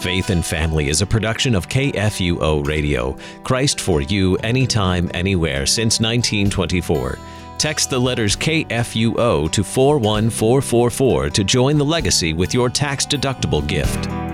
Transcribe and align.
Faith 0.00 0.30
and 0.30 0.44
Family 0.44 0.88
is 0.88 1.00
a 1.00 1.06
production 1.06 1.54
of 1.54 1.68
KFUO 1.68 2.66
Radio, 2.66 3.16
Christ 3.42 3.80
for 3.80 4.02
you, 4.02 4.36
anytime, 4.36 5.10
anywhere, 5.14 5.64
since 5.66 6.00
1924. 6.00 7.18
Text 7.58 7.88
the 7.88 7.98
letters 7.98 8.36
KFUO 8.36 9.50
to 9.50 9.64
41444 9.64 11.30
to 11.30 11.44
join 11.44 11.78
the 11.78 11.84
legacy 11.84 12.34
with 12.34 12.52
your 12.52 12.68
tax 12.68 13.06
deductible 13.06 13.66
gift. 13.66 14.25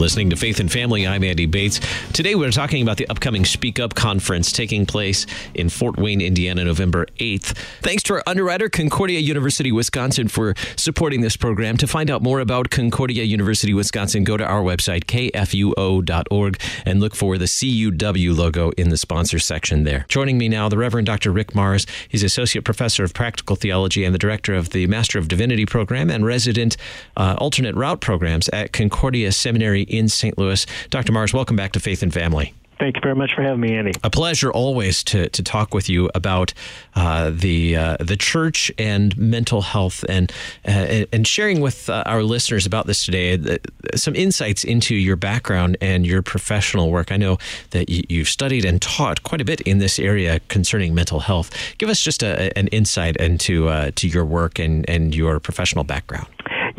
Listening 0.00 0.30
to 0.30 0.36
Faith 0.36 0.60
and 0.60 0.72
Family. 0.72 1.06
I'm 1.06 1.22
Andy 1.22 1.44
Bates. 1.44 1.78
Today 2.14 2.34
we're 2.34 2.50
talking 2.50 2.80
about 2.82 2.96
the 2.96 3.06
upcoming 3.10 3.44
Speak 3.44 3.78
Up 3.78 3.94
conference 3.94 4.50
taking 4.50 4.86
place 4.86 5.26
in 5.52 5.68
Fort 5.68 5.98
Wayne, 5.98 6.22
Indiana, 6.22 6.64
November 6.64 7.04
8th. 7.18 7.54
Thanks 7.82 8.02
to 8.04 8.14
our 8.14 8.22
underwriter, 8.26 8.70
Concordia 8.70 9.18
University, 9.18 9.70
Wisconsin, 9.70 10.28
for 10.28 10.54
supporting 10.74 11.20
this 11.20 11.36
program. 11.36 11.76
To 11.76 11.86
find 11.86 12.10
out 12.10 12.22
more 12.22 12.40
about 12.40 12.70
Concordia 12.70 13.24
University, 13.24 13.74
Wisconsin, 13.74 14.24
go 14.24 14.38
to 14.38 14.44
our 14.44 14.62
website, 14.62 15.04
kfuo.org, 15.04 16.60
and 16.86 17.00
look 17.00 17.14
for 17.14 17.36
the 17.36 17.44
CUW 17.44 18.34
logo 18.34 18.70
in 18.78 18.88
the 18.88 18.96
sponsor 18.96 19.38
section 19.38 19.84
there. 19.84 20.06
Joining 20.08 20.38
me 20.38 20.48
now, 20.48 20.70
the 20.70 20.78
Reverend 20.78 21.08
Dr. 21.08 21.30
Rick 21.30 21.48
Marrs. 21.48 21.86
He's 22.08 22.22
Associate 22.22 22.64
Professor 22.64 23.04
of 23.04 23.12
Practical 23.12 23.54
Theology 23.54 24.04
and 24.04 24.14
the 24.14 24.18
Director 24.18 24.54
of 24.54 24.70
the 24.70 24.86
Master 24.86 25.18
of 25.18 25.28
Divinity 25.28 25.66
program 25.66 26.08
and 26.08 26.24
resident 26.24 26.78
uh, 27.18 27.36
alternate 27.36 27.74
route 27.74 28.00
programs 28.00 28.48
at 28.48 28.72
Concordia 28.72 29.30
Seminary 29.30 29.89
in 29.90 30.08
St. 30.08 30.36
Louis. 30.38 30.64
Dr. 30.90 31.12
Marrs, 31.12 31.34
welcome 31.34 31.56
back 31.56 31.72
to 31.72 31.80
Faith 31.80 32.02
and 32.02 32.12
Family. 32.12 32.54
Thank 32.80 32.96
you 32.96 33.02
very 33.02 33.14
much 33.14 33.34
for 33.34 33.42
having 33.42 33.60
me, 33.60 33.76
Andy. 33.76 33.92
A 34.02 34.08
pleasure 34.08 34.50
always 34.50 35.04
to, 35.04 35.28
to 35.28 35.42
talk 35.42 35.74
with 35.74 35.90
you 35.90 36.10
about 36.14 36.54
uh, 36.96 37.30
the 37.30 37.76
uh, 37.76 37.98
the 38.00 38.16
church 38.16 38.72
and 38.78 39.16
mental 39.18 39.60
health 39.60 40.02
and 40.08 40.32
uh, 40.66 41.04
and 41.12 41.28
sharing 41.28 41.60
with 41.60 41.90
uh, 41.90 42.02
our 42.06 42.22
listeners 42.22 42.64
about 42.64 42.86
this 42.86 43.04
today 43.04 43.34
uh, 43.34 43.58
some 43.96 44.16
insights 44.16 44.64
into 44.64 44.94
your 44.94 45.16
background 45.16 45.76
and 45.82 46.06
your 46.06 46.22
professional 46.22 46.90
work. 46.90 47.12
I 47.12 47.18
know 47.18 47.36
that 47.72 47.90
you, 47.90 48.20
have 48.20 48.28
studied 48.28 48.64
and 48.64 48.80
taught 48.80 49.24
quite 49.24 49.42
a 49.42 49.44
bit 49.44 49.60
in 49.60 49.76
this 49.76 49.98
area 49.98 50.40
concerning 50.48 50.94
mental 50.94 51.20
health. 51.20 51.50
Give 51.76 51.90
us 51.90 52.00
just 52.00 52.22
a, 52.22 52.56
an 52.56 52.68
insight 52.68 53.16
into 53.18 53.68
uh, 53.68 53.90
to 53.96 54.08
your 54.08 54.24
work 54.24 54.58
and, 54.58 54.88
and 54.88 55.14
your 55.14 55.38
professional 55.38 55.84
background. 55.84 56.28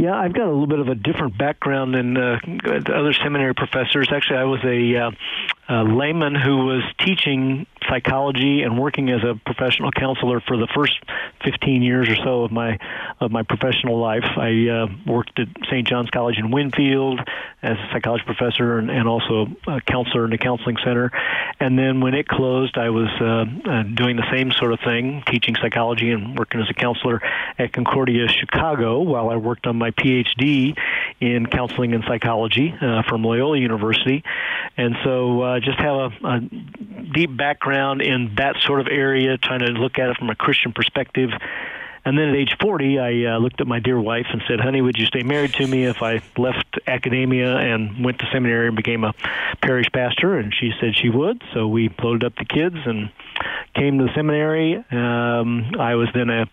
Yeah, 0.02 0.16
I've 0.16 0.34
got 0.34 0.48
a 0.48 0.50
little 0.50 0.66
bit 0.66 0.80
of 0.80 0.88
a 0.88 0.96
different 0.96 1.38
background 1.38 1.94
than 1.94 2.18
uh, 2.18 2.40
other 2.92 3.14
seminary 3.14 3.54
professors. 3.54 4.10
Actually, 4.12 4.40
I 4.40 4.46
was 4.46 4.60
a, 4.64 4.96
uh, 4.96 5.12
a 5.72 5.84
layman 5.86 6.36
who 6.36 6.66
was 6.66 6.84
teaching 7.00 7.66
psychology 7.88 8.62
and 8.62 8.78
working 8.78 9.10
as 9.10 9.22
a 9.24 9.40
professional 9.46 9.90
counselor 9.92 10.42
for 10.42 10.58
the 10.58 10.68
first 10.76 11.00
15 11.46 11.82
years 11.82 12.10
or 12.10 12.16
so 12.18 12.44
of 12.44 12.52
my 12.52 12.78
of 13.22 13.32
my 13.32 13.44
professional 13.44 13.98
life. 13.98 14.26
I 14.36 14.68
uh, 14.68 14.88
worked 15.08 15.40
at 15.40 15.48
St. 15.70 15.88
John's 15.88 16.10
College 16.10 16.38
in 16.38 16.52
Winfield 16.52 17.22
as 17.64 17.78
a 17.78 17.90
psychology 17.94 18.26
professor 18.26 18.80
and, 18.80 18.92
and 18.92 19.08
also 19.08 19.48
a 19.66 19.80
counselor 19.80 20.26
in 20.26 20.34
a 20.34 20.38
counseling 20.38 20.76
center. 20.84 21.10
And 21.60 21.80
then 21.80 22.02
when 22.02 22.16
it 22.16 22.28
closed, 22.28 22.78
I 22.78 22.90
was 22.90 23.10
uh, 23.22 23.70
uh, 23.70 23.84
doing 23.84 24.18
the 24.18 24.30
same 24.32 24.52
sort 24.52 24.74
of 24.74 24.80
thing, 24.82 25.24
teaching 25.28 25.56
psychology 25.56 26.12
and 26.12 26.38
working 26.38 26.60
as 26.60 26.70
a 26.70 26.74
counselor 26.74 27.22
at 27.58 27.72
Concordia 27.72 28.28
Chicago 28.28 29.00
while 29.00 29.30
I 29.30 29.38
worked 29.38 29.68
on 29.68 29.78
my 29.78 29.92
PhD 29.92 30.78
in 31.20 31.46
counseling 31.46 31.94
and 31.94 32.04
psychology 32.08 32.74
uh, 32.82 33.04
from 33.04 33.24
Loyola 33.24 33.58
University. 33.58 34.24
And 34.78 34.96
so 35.04 35.42
uh, 35.42 35.60
just 35.60 35.80
have 35.80 35.96
a, 35.96 36.28
a 36.28 36.40
deep 37.14 37.36
background 37.36 38.02
in 38.02 38.36
that 38.38 38.58
sort 38.62 38.80
of 38.80 38.88
area, 38.88 39.38
trying 39.38 39.60
to 39.60 39.68
look 39.68 40.00
at 40.00 40.10
it 40.10 40.18
from 40.18 40.30
a 40.30 40.36
Christian 40.36 40.74
perspective. 40.74 41.30
And 42.04 42.18
then 42.18 42.30
at 42.30 42.36
age 42.36 42.58
40, 42.60 43.00
I 43.00 43.36
uh, 43.36 43.38
looked 43.38 43.62
at 43.62 43.68
my 43.68 43.80
dear 43.80 44.00
wife 44.00 44.26
and 44.32 44.42
said, 44.48 44.60
Honey, 44.60 44.82
would 44.82 44.98
you 44.98 45.06
stay 45.06 45.22
married 45.22 45.54
to 45.54 45.68
me 45.68 45.86
if 45.86 46.02
I 46.02 46.22
left 46.36 46.80
academia 46.88 47.56
and 47.58 48.04
went 48.04 48.20
to 48.20 48.26
seminary 48.32 48.68
and 48.68 48.76
became 48.76 49.04
a 49.04 49.14
parish 49.62 49.86
pastor? 49.94 50.40
And 50.40 50.54
she 50.54 50.72
said 50.80 50.96
she 50.96 51.10
would. 51.10 51.44
So 51.54 51.68
we 51.68 51.94
loaded 52.02 52.24
up 52.24 52.36
the 52.38 52.46
kids 52.46 52.78
and 52.86 53.12
came 53.76 54.00
to 54.00 54.06
the 54.06 54.14
seminary. 54.16 54.78
Um, 54.78 55.74
I 55.80 55.94
was 55.94 56.10
then 56.16 56.32
a 56.32 56.48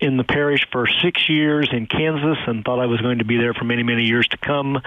in 0.00 0.16
the 0.16 0.24
parish 0.24 0.66
for 0.70 0.86
six 0.86 1.28
years 1.28 1.68
in 1.72 1.86
Kansas 1.86 2.38
and 2.46 2.64
thought 2.64 2.78
I 2.78 2.86
was 2.86 3.00
going 3.00 3.18
to 3.18 3.24
be 3.24 3.36
there 3.36 3.54
for 3.54 3.64
many, 3.64 3.82
many 3.82 4.04
years 4.04 4.28
to 4.28 4.36
come. 4.36 4.76
Uh, 4.76 4.80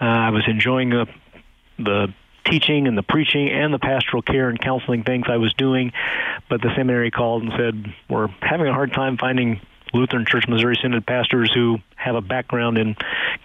I 0.00 0.30
was 0.30 0.42
enjoying 0.48 0.90
the, 0.90 1.06
the 1.78 2.12
teaching 2.44 2.88
and 2.88 2.98
the 2.98 3.02
preaching 3.02 3.48
and 3.48 3.72
the 3.72 3.78
pastoral 3.78 4.22
care 4.22 4.48
and 4.48 4.60
counseling 4.60 5.04
things 5.04 5.26
I 5.28 5.36
was 5.36 5.52
doing. 5.54 5.92
But 6.48 6.62
the 6.62 6.70
seminary 6.76 7.10
called 7.10 7.44
and 7.44 7.52
said, 7.56 7.94
We're 8.08 8.28
having 8.40 8.66
a 8.66 8.72
hard 8.72 8.92
time 8.92 9.18
finding 9.18 9.60
Lutheran 9.94 10.26
Church 10.26 10.46
Missouri 10.48 10.78
Synod 10.80 11.06
pastors 11.06 11.52
who 11.54 11.78
have 11.94 12.16
a 12.16 12.20
background 12.20 12.78
in 12.78 12.96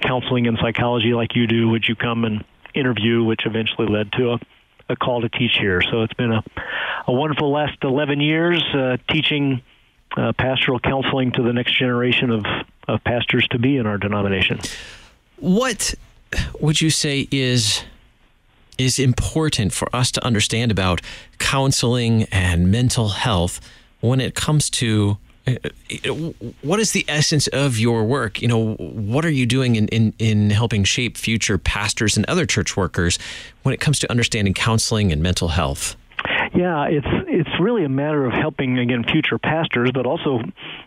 counseling 0.02 0.48
and 0.48 0.58
psychology 0.60 1.14
like 1.14 1.36
you 1.36 1.46
do. 1.46 1.70
Would 1.70 1.88
you 1.88 1.96
come 1.96 2.26
and 2.26 2.44
interview? 2.74 3.24
Which 3.24 3.46
eventually 3.46 3.88
led 3.88 4.12
to 4.14 4.34
a, 4.34 4.40
a 4.90 4.96
call 4.96 5.22
to 5.22 5.30
teach 5.30 5.58
here. 5.60 5.82
So 5.82 6.02
it's 6.02 6.14
been 6.14 6.32
a, 6.32 6.44
a 7.08 7.14
wonderful 7.14 7.52
last 7.52 7.78
11 7.84 8.22
years 8.22 8.64
uh, 8.74 8.98
teaching 9.10 9.62
uh, 10.18 10.34
pastoral 10.34 10.80
counseling 10.80 11.32
to 11.32 11.44
the 11.44 11.54
next 11.54 11.78
generation 11.78 12.32
of, 12.32 12.46
of 12.88 13.04
pastors 13.04 13.48
to 13.50 13.60
be 13.60 13.78
in 13.78 13.86
our 13.86 13.98
denomination. 13.98 14.60
What 15.38 15.96
would 16.60 16.82
you 16.82 16.90
say 16.90 17.28
is 17.32 17.84
is 18.78 18.98
important 18.98 19.74
for 19.74 19.94
us 19.96 20.12
to 20.12 20.24
understand 20.26 20.72
about 20.72 21.02
counseling 21.38 22.24
and 22.32 22.72
mental 22.72 23.10
health 23.10 23.60
when 24.00 24.20
it 24.20 24.34
comes 24.34 24.70
to 24.70 25.18
uh, 25.48 25.54
what 26.62 26.80
is 26.80 26.92
the 26.92 27.04
essence 27.08 27.48
of 27.48 27.80
your 27.80 28.04
work? 28.04 28.42
You 28.42 28.48
know, 28.48 28.76
what 28.76 29.26
are 29.26 29.32
you 29.32 29.46
doing 29.46 29.76
in, 29.76 29.88
in, 29.88 30.14
in 30.20 30.50
helping 30.52 30.84
shape 30.84 31.18
future 31.18 31.58
pastors 31.58 32.16
and 32.16 32.26
other 32.28 32.46
church 32.46 32.78
workers 32.78 33.18
when 33.64 33.74
it 33.74 33.80
comes 33.80 34.00
to 34.00 34.12
understanding 34.12 34.54
counseling 34.54 35.12
and 35.12 35.22
mental 35.22 35.50
health? 35.50 35.96
Yeah, 36.62 36.86
it's 36.90 37.08
it's 37.28 37.60
really 37.60 37.86
a 37.86 37.90
matter 37.90 38.24
of 38.24 38.34
helping 38.34 38.78
again 38.78 39.04
future 39.04 39.40
pastors, 39.40 39.90
but 39.92 40.06
also 40.06 40.42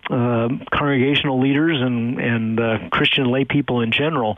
uh, 0.08 0.48
congregational 0.70 1.40
leaders 1.42 1.82
and 1.82 2.20
and 2.20 2.60
uh, 2.60 2.78
Christian 2.92 3.24
lay 3.24 3.44
people 3.44 3.80
in 3.80 3.90
general 3.90 4.36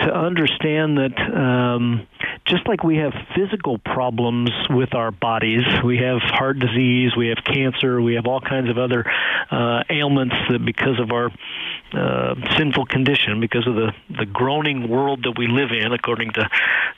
to 0.00 0.12
understand 0.12 0.98
that 0.98 1.16
um, 1.32 2.08
just 2.44 2.66
like 2.66 2.82
we 2.82 2.96
have 2.96 3.12
physical 3.36 3.78
problems 3.78 4.50
with 4.68 4.96
our 4.96 5.12
bodies, 5.12 5.62
we 5.84 5.98
have 5.98 6.18
heart 6.22 6.58
disease, 6.58 7.12
we 7.16 7.28
have 7.28 7.38
cancer, 7.44 8.02
we 8.02 8.14
have 8.14 8.26
all 8.26 8.40
kinds 8.40 8.68
of 8.68 8.76
other 8.76 9.04
uh, 9.52 9.84
ailments 9.88 10.34
that 10.50 10.64
because 10.64 10.98
of 10.98 11.12
our 11.12 11.30
uh, 11.96 12.34
sinful 12.56 12.86
condition, 12.86 13.40
because 13.40 13.66
of 13.66 13.74
the 13.74 13.92
the 14.18 14.26
groaning 14.26 14.88
world 14.88 15.24
that 15.24 15.38
we 15.38 15.46
live 15.46 15.70
in, 15.70 15.92
according 15.92 16.32
to 16.32 16.48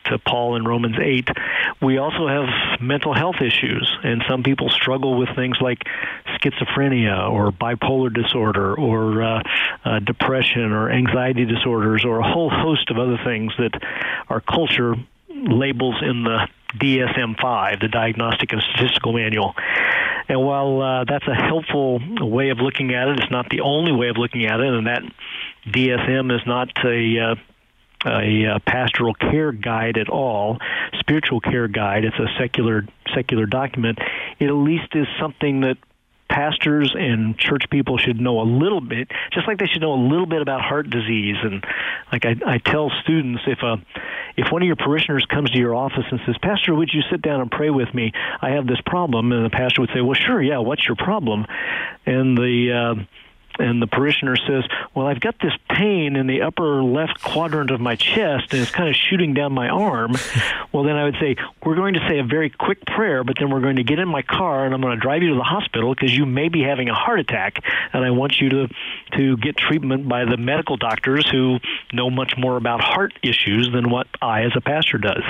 to 0.06 0.18
Paul 0.18 0.56
in 0.56 0.64
Romans 0.64 0.96
eight, 1.00 1.28
we 1.80 1.98
also 1.98 2.28
have 2.28 2.80
mental 2.80 3.14
health 3.14 3.36
issues, 3.40 3.90
and 4.02 4.22
some 4.28 4.42
people 4.42 4.70
struggle 4.70 5.18
with 5.18 5.28
things 5.34 5.56
like 5.60 5.84
schizophrenia 6.38 7.30
or 7.30 7.50
bipolar 7.50 8.12
disorder 8.12 8.74
or 8.74 9.22
uh, 9.22 9.42
uh, 9.84 9.98
depression 10.00 10.72
or 10.72 10.90
anxiety 10.90 11.44
disorders 11.44 12.04
or 12.04 12.20
a 12.20 12.32
whole 12.32 12.50
host 12.50 12.90
of 12.90 12.98
other 12.98 13.18
things 13.24 13.52
that 13.58 13.72
our 14.28 14.40
culture 14.40 14.94
labels 15.28 15.96
in 16.02 16.24
the 16.24 16.48
DSM-5, 16.74 17.80
the 17.80 17.88
Diagnostic 17.88 18.52
and 18.52 18.62
Statistical 18.62 19.12
Manual. 19.12 19.54
And 20.28 20.40
while 20.42 20.82
uh, 20.82 21.04
that's 21.04 21.26
a 21.28 21.34
helpful 21.34 22.00
way 22.20 22.50
of 22.50 22.58
looking 22.58 22.94
at 22.94 23.08
it, 23.08 23.20
it's 23.20 23.30
not 23.30 23.48
the 23.48 23.60
only 23.60 23.92
way 23.92 24.08
of 24.08 24.16
looking 24.16 24.46
at 24.46 24.60
it, 24.60 24.66
and 24.66 24.86
that 24.86 25.02
DSM 25.68 26.34
is 26.34 26.46
not 26.46 26.70
a 26.84 27.18
uh, 27.20 27.34
a 28.04 28.46
uh, 28.46 28.58
pastoral 28.66 29.14
care 29.14 29.52
guide 29.52 29.98
at 29.98 30.08
all, 30.08 30.58
spiritual 30.98 31.40
care 31.40 31.68
guide. 31.68 32.04
It's 32.04 32.18
a 32.18 32.28
secular 32.38 32.86
secular 33.14 33.46
document. 33.46 33.98
It 34.38 34.46
at 34.46 34.52
least 34.54 34.94
is 34.94 35.06
something 35.20 35.60
that 35.60 35.78
pastors 36.28 36.94
and 36.98 37.38
church 37.38 37.64
people 37.70 37.98
should 37.98 38.20
know 38.20 38.40
a 38.40 38.44
little 38.44 38.80
bit, 38.80 39.10
just 39.32 39.46
like 39.46 39.58
they 39.58 39.66
should 39.66 39.82
know 39.82 39.94
a 39.94 40.02
little 40.08 40.26
bit 40.26 40.42
about 40.42 40.60
heart 40.60 40.88
disease. 40.90 41.36
And 41.42 41.64
like 42.12 42.24
I, 42.24 42.34
I 42.46 42.58
tell 42.58 42.90
students, 43.02 43.42
if 43.46 43.62
a 43.62 43.76
if 44.36 44.52
one 44.52 44.62
of 44.62 44.66
your 44.66 44.76
parishioners 44.76 45.24
comes 45.26 45.50
to 45.50 45.58
your 45.58 45.74
office 45.74 46.04
and 46.10 46.20
says, 46.26 46.36
"Pastor, 46.42 46.74
would 46.74 46.90
you 46.92 47.02
sit 47.10 47.22
down 47.22 47.40
and 47.40 47.50
pray 47.50 47.70
with 47.70 47.92
me? 47.94 48.12
I 48.40 48.50
have 48.50 48.66
this 48.66 48.80
problem," 48.84 49.32
and 49.32 49.44
the 49.44 49.50
pastor 49.50 49.80
would 49.82 49.90
say, 49.94 50.00
"Well, 50.00 50.14
sure, 50.14 50.42
yeah. 50.42 50.58
What's 50.58 50.86
your 50.86 50.96
problem?" 50.96 51.46
And 52.04 52.36
the 52.36 52.72
uh, 52.72 53.02
and 53.58 53.80
the 53.80 53.86
parishioner 53.86 54.36
says, 54.36 54.64
"Well, 54.94 55.06
I've 55.06 55.20
got 55.20 55.36
this 55.40 55.52
pain 55.70 56.16
in 56.16 56.26
the 56.26 56.42
upper 56.42 56.82
left 56.82 57.22
quadrant 57.22 57.70
of 57.70 57.80
my 57.80 57.96
chest, 57.96 58.52
and 58.52 58.62
it's 58.62 58.70
kind 58.70 58.88
of 58.88 58.96
shooting 58.96 59.34
down 59.34 59.52
my 59.52 59.68
arm." 59.68 60.14
well, 60.72 60.84
then 60.84 60.96
I 60.96 61.04
would 61.04 61.16
say, 61.20 61.36
"We're 61.64 61.76
going 61.76 61.94
to 61.94 62.00
say 62.08 62.18
a 62.18 62.24
very 62.24 62.50
quick 62.50 62.84
prayer, 62.86 63.24
but 63.24 63.36
then 63.38 63.50
we're 63.50 63.60
going 63.60 63.76
to 63.76 63.84
get 63.84 63.98
in 63.98 64.08
my 64.08 64.22
car 64.22 64.64
and 64.64 64.74
I'm 64.74 64.80
going 64.80 64.94
to 64.94 65.00
drive 65.00 65.22
you 65.22 65.30
to 65.30 65.36
the 65.36 65.42
hospital 65.42 65.94
because 65.94 66.16
you 66.16 66.26
may 66.26 66.48
be 66.48 66.62
having 66.62 66.88
a 66.88 66.94
heart 66.94 67.20
attack, 67.20 67.62
and 67.92 68.04
I 68.04 68.10
want 68.10 68.40
you 68.40 68.48
to 68.50 68.68
to 69.12 69.36
get 69.36 69.56
treatment 69.56 70.08
by 70.08 70.24
the 70.24 70.36
medical 70.36 70.76
doctors 70.76 71.28
who 71.30 71.58
know 71.92 72.10
much 72.10 72.34
more 72.36 72.56
about 72.56 72.80
heart 72.80 73.12
issues 73.22 73.70
than 73.72 73.90
what 73.90 74.06
I, 74.20 74.42
as 74.42 74.52
a 74.56 74.60
pastor, 74.60 74.98
does. 74.98 75.22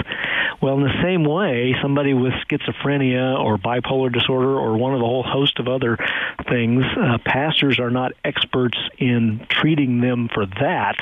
Well, 0.60 0.78
in 0.78 0.82
the 0.84 1.02
same 1.02 1.24
way, 1.24 1.74
somebody 1.82 2.14
with 2.14 2.32
schizophrenia 2.48 3.38
or 3.38 3.58
bipolar 3.58 4.12
disorder 4.12 4.58
or 4.58 4.76
one 4.76 4.94
of 4.94 5.00
the 5.00 5.06
whole 5.06 5.22
host 5.22 5.58
of 5.58 5.68
other 5.68 5.98
things, 6.48 6.84
uh, 6.96 7.18
pastors 7.24 7.78
are 7.78 7.90
not 7.90 8.12
experts 8.24 8.78
in 8.98 9.46
treating 9.50 10.00
them 10.00 10.28
for 10.32 10.46
that 10.46 10.96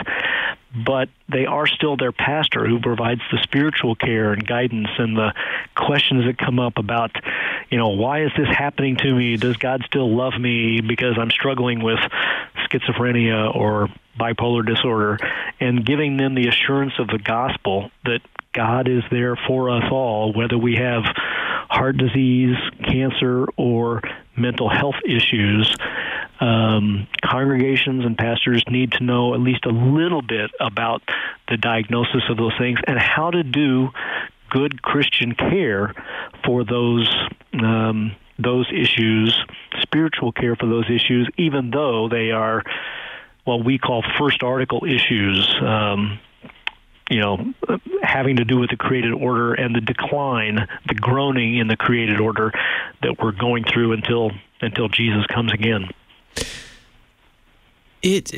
but 0.74 1.08
they 1.28 1.46
are 1.46 1.66
still 1.66 1.96
their 1.96 2.12
pastor 2.12 2.66
who 2.66 2.80
provides 2.80 3.20
the 3.30 3.38
spiritual 3.42 3.94
care 3.94 4.32
and 4.32 4.44
guidance 4.44 4.88
and 4.98 5.16
the 5.16 5.32
questions 5.76 6.24
that 6.24 6.36
come 6.36 6.58
up 6.58 6.78
about, 6.78 7.12
you 7.70 7.78
know, 7.78 7.90
why 7.90 8.24
is 8.24 8.32
this 8.36 8.48
happening 8.48 8.96
to 8.96 9.14
me? 9.14 9.36
Does 9.36 9.56
God 9.56 9.82
still 9.86 10.14
love 10.14 10.34
me 10.38 10.80
because 10.80 11.16
I'm 11.18 11.30
struggling 11.30 11.82
with 11.82 12.00
schizophrenia 12.74 13.54
or 13.54 13.88
bipolar 14.18 14.66
disorder? 14.66 15.18
And 15.60 15.84
giving 15.84 16.16
them 16.16 16.34
the 16.34 16.48
assurance 16.48 16.94
of 16.98 17.06
the 17.08 17.18
gospel 17.18 17.90
that 18.04 18.20
God 18.52 18.88
is 18.88 19.02
there 19.10 19.36
for 19.36 19.70
us 19.70 19.84
all, 19.90 20.32
whether 20.32 20.58
we 20.58 20.76
have 20.76 21.02
heart 21.68 21.96
disease, 21.96 22.56
cancer, 22.84 23.46
or 23.56 24.02
mental 24.36 24.68
health 24.68 24.96
issues 25.06 25.74
um, 26.40 27.06
congregations 27.22 28.04
and 28.04 28.18
pastors 28.18 28.62
need 28.68 28.92
to 28.92 29.04
know 29.04 29.34
at 29.34 29.40
least 29.40 29.66
a 29.66 29.70
little 29.70 30.22
bit 30.22 30.50
about 30.60 31.02
the 31.48 31.56
diagnosis 31.56 32.22
of 32.28 32.36
those 32.36 32.52
things 32.58 32.78
and 32.86 32.98
how 32.98 33.30
to 33.30 33.42
do 33.42 33.90
good 34.50 34.82
Christian 34.82 35.34
care 35.34 35.94
for 36.44 36.64
those 36.64 37.12
um, 37.54 38.14
those 38.38 38.70
issues, 38.72 39.34
spiritual 39.80 40.32
care 40.32 40.56
for 40.56 40.66
those 40.66 40.90
issues, 40.90 41.28
even 41.36 41.70
though 41.70 42.08
they 42.08 42.30
are 42.30 42.62
what 43.44 43.64
we 43.64 43.78
call 43.78 44.02
first 44.18 44.42
article 44.42 44.84
issues. 44.84 45.54
Um, 45.60 46.18
you 47.10 47.20
know, 47.20 47.52
having 48.02 48.36
to 48.36 48.44
do 48.44 48.58
with 48.58 48.70
the 48.70 48.76
created 48.76 49.12
order 49.12 49.52
and 49.52 49.76
the 49.76 49.80
decline, 49.82 50.66
the 50.88 50.94
groaning 50.94 51.58
in 51.58 51.68
the 51.68 51.76
created 51.76 52.18
order 52.18 52.50
that 53.02 53.16
we're 53.22 53.32
going 53.32 53.64
through 53.64 53.92
until 53.92 54.30
until 54.62 54.88
Jesus 54.88 55.26
comes 55.26 55.52
again. 55.52 55.90
It, 58.04 58.34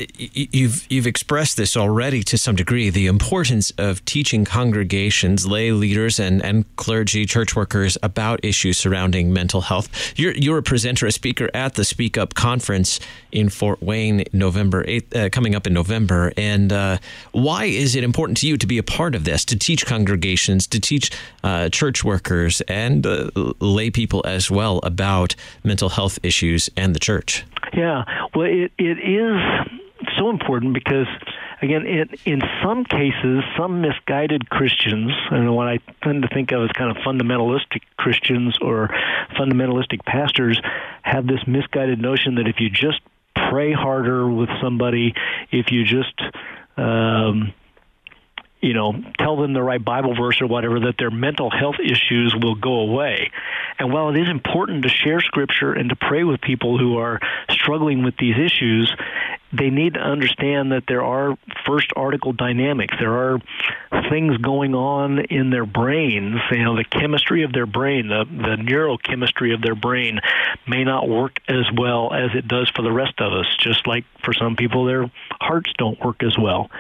you've 0.55 0.87
you've 0.89 1.09
expressed 1.09 1.57
this 1.57 1.77
already 1.77 2.23
to 2.23 2.39
some 2.39 2.55
degree 2.55 2.89
the 2.89 3.09
importance 3.09 3.73
of 3.73 4.05
teaching 4.05 4.45
congregations, 4.45 5.45
lay 5.45 5.73
leaders, 5.73 6.21
and, 6.21 6.41
and 6.45 6.65
clergy, 6.77 7.27
church 7.27 7.57
workers 7.57 7.99
about 8.01 8.45
issues 8.45 8.79
surrounding 8.79 9.33
mental 9.33 9.63
health. 9.63 9.89
You're 10.15 10.35
you're 10.35 10.59
a 10.59 10.63
presenter, 10.63 11.07
a 11.07 11.11
speaker 11.11 11.51
at 11.53 11.75
the 11.75 11.85
Speak 11.85 12.17
Up 12.17 12.35
conference 12.35 13.01
in 13.33 13.49
Fort 13.49 13.83
Wayne, 13.83 14.23
November 14.33 14.85
eighth, 14.87 15.17
uh, 15.17 15.31
coming 15.31 15.57
up 15.57 15.67
in 15.67 15.73
November. 15.73 16.33
And 16.37 16.73
uh, 16.73 16.99
why 17.33 17.65
is 17.65 17.97
it 17.97 18.05
important 18.05 18.39
to 18.39 18.47
you 18.47 18.57
to 18.59 18.69
be 18.69 18.79
a 18.79 18.85
part 18.85 19.17
of 19.17 19.25
this, 19.25 19.45
to 19.47 19.59
teach 19.59 19.85
congregations, 19.85 20.69
to 20.69 20.79
teach 20.79 21.11
uh, 21.43 21.71
church 21.71 22.05
workers 22.05 22.61
and 22.69 23.05
uh, 23.05 23.31
lay 23.59 23.91
people 23.91 24.23
as 24.25 24.49
well 24.49 24.79
about 24.85 25.35
mental 25.65 25.89
health 25.89 26.21
issues 26.23 26.71
and 26.77 26.95
the 26.95 27.01
church? 27.01 27.45
Yeah, 27.75 28.05
well, 28.35 28.47
it, 28.47 28.73
it 28.79 28.99
is 28.99 29.41
so 30.19 30.31
important 30.31 30.75
because, 30.75 31.07
again, 31.63 31.87
it, 31.87 32.21
in 32.25 32.41
some 32.63 32.85
cases, 32.85 33.43
some 33.57 33.81
misguided 33.81 34.49
Christians, 34.49 35.13
and 35.31 35.55
what 35.55 35.69
I 35.69 35.79
tend 36.03 36.23
to 36.23 36.29
think 36.29 36.53
of 36.53 36.63
as 36.63 36.71
kind 36.73 36.91
of 36.91 37.03
fundamentalistic 37.03 37.83
Christians 37.97 38.59
or 38.61 38.89
fundamentalistic 39.39 40.05
pastors, 40.05 40.61
have 41.03 41.27
this 41.27 41.41
misguided 41.47 42.01
notion 42.01 42.37
that 42.37 42.49
if 42.49 42.61
you 42.61 42.71
just 42.71 43.01
pray 43.51 43.73
harder 43.73 44.29
with 44.29 44.49
somebody, 44.63 45.15
if 45.51 45.71
you 45.71 45.85
just 45.85 46.21
um, 46.77 47.53
you 48.61 48.73
know, 48.73 48.95
tell 49.19 49.37
them 49.37 49.53
the 49.53 49.63
right 49.63 49.83
Bible 49.83 50.15
verse 50.15 50.41
or 50.41 50.47
whatever, 50.47 50.81
that 50.81 50.97
their 50.99 51.11
mental 51.11 51.51
health 51.51 51.77
issues 51.79 52.35
will 52.35 52.55
go 52.55 52.81
away. 52.81 53.31
And 53.79 53.93
while 53.93 54.09
it 54.09 54.19
is 54.21 54.29
important 54.29 54.83
to 54.85 54.89
share 54.89 55.21
scripture 55.21 55.73
and 55.73 55.91
to 55.91 55.97
pray 55.97 56.25
with 56.25 56.41
people 56.41 56.79
who 56.79 56.99
are 56.99 57.21
struggling 57.51 58.03
with 58.03 58.17
these 58.17 58.37
issues, 58.37 58.95
they 59.59 59.71
need 59.71 59.95
to 59.95 60.01
understand 60.01 60.73
that 60.73 60.85
there 60.89 61.03
are 61.03 61.37
first 61.67 61.93
article 61.97 62.33
dynamics. 62.33 62.95
There 62.99 63.13
are 63.13 63.41
things 64.11 64.37
going 64.39 64.75
on 64.75 65.19
in 65.19 65.51
their 65.51 65.67
brains. 65.67 66.41
You 66.51 66.65
know, 66.65 66.77
the 66.77 66.85
chemistry 66.85 67.45
of 67.45 67.53
their 67.53 67.67
brain, 67.67 68.09
the, 68.09 68.25
the 68.25 68.57
neurochemistry 68.57 69.55
of 69.55 69.63
their 69.63 69.75
brain 69.75 70.21
may 70.67 70.85
not 70.85 71.09
work 71.09 71.39
as 71.49 71.65
well 71.77 72.13
as 72.13 72.31
it 72.35 72.47
does 72.47 72.71
for 72.71 72.83
the 72.83 72.93
rest 72.93 73.21
of 73.21 73.33
us, 73.33 73.47
just 73.59 73.87
like 73.87 74.05
for 74.25 74.33
some 74.33 74.57
people 74.57 74.85
their 74.85 75.11
hearts 75.41 75.73
don't 75.79 75.99
work 76.05 76.23
as 76.23 76.37
well. 76.39 76.71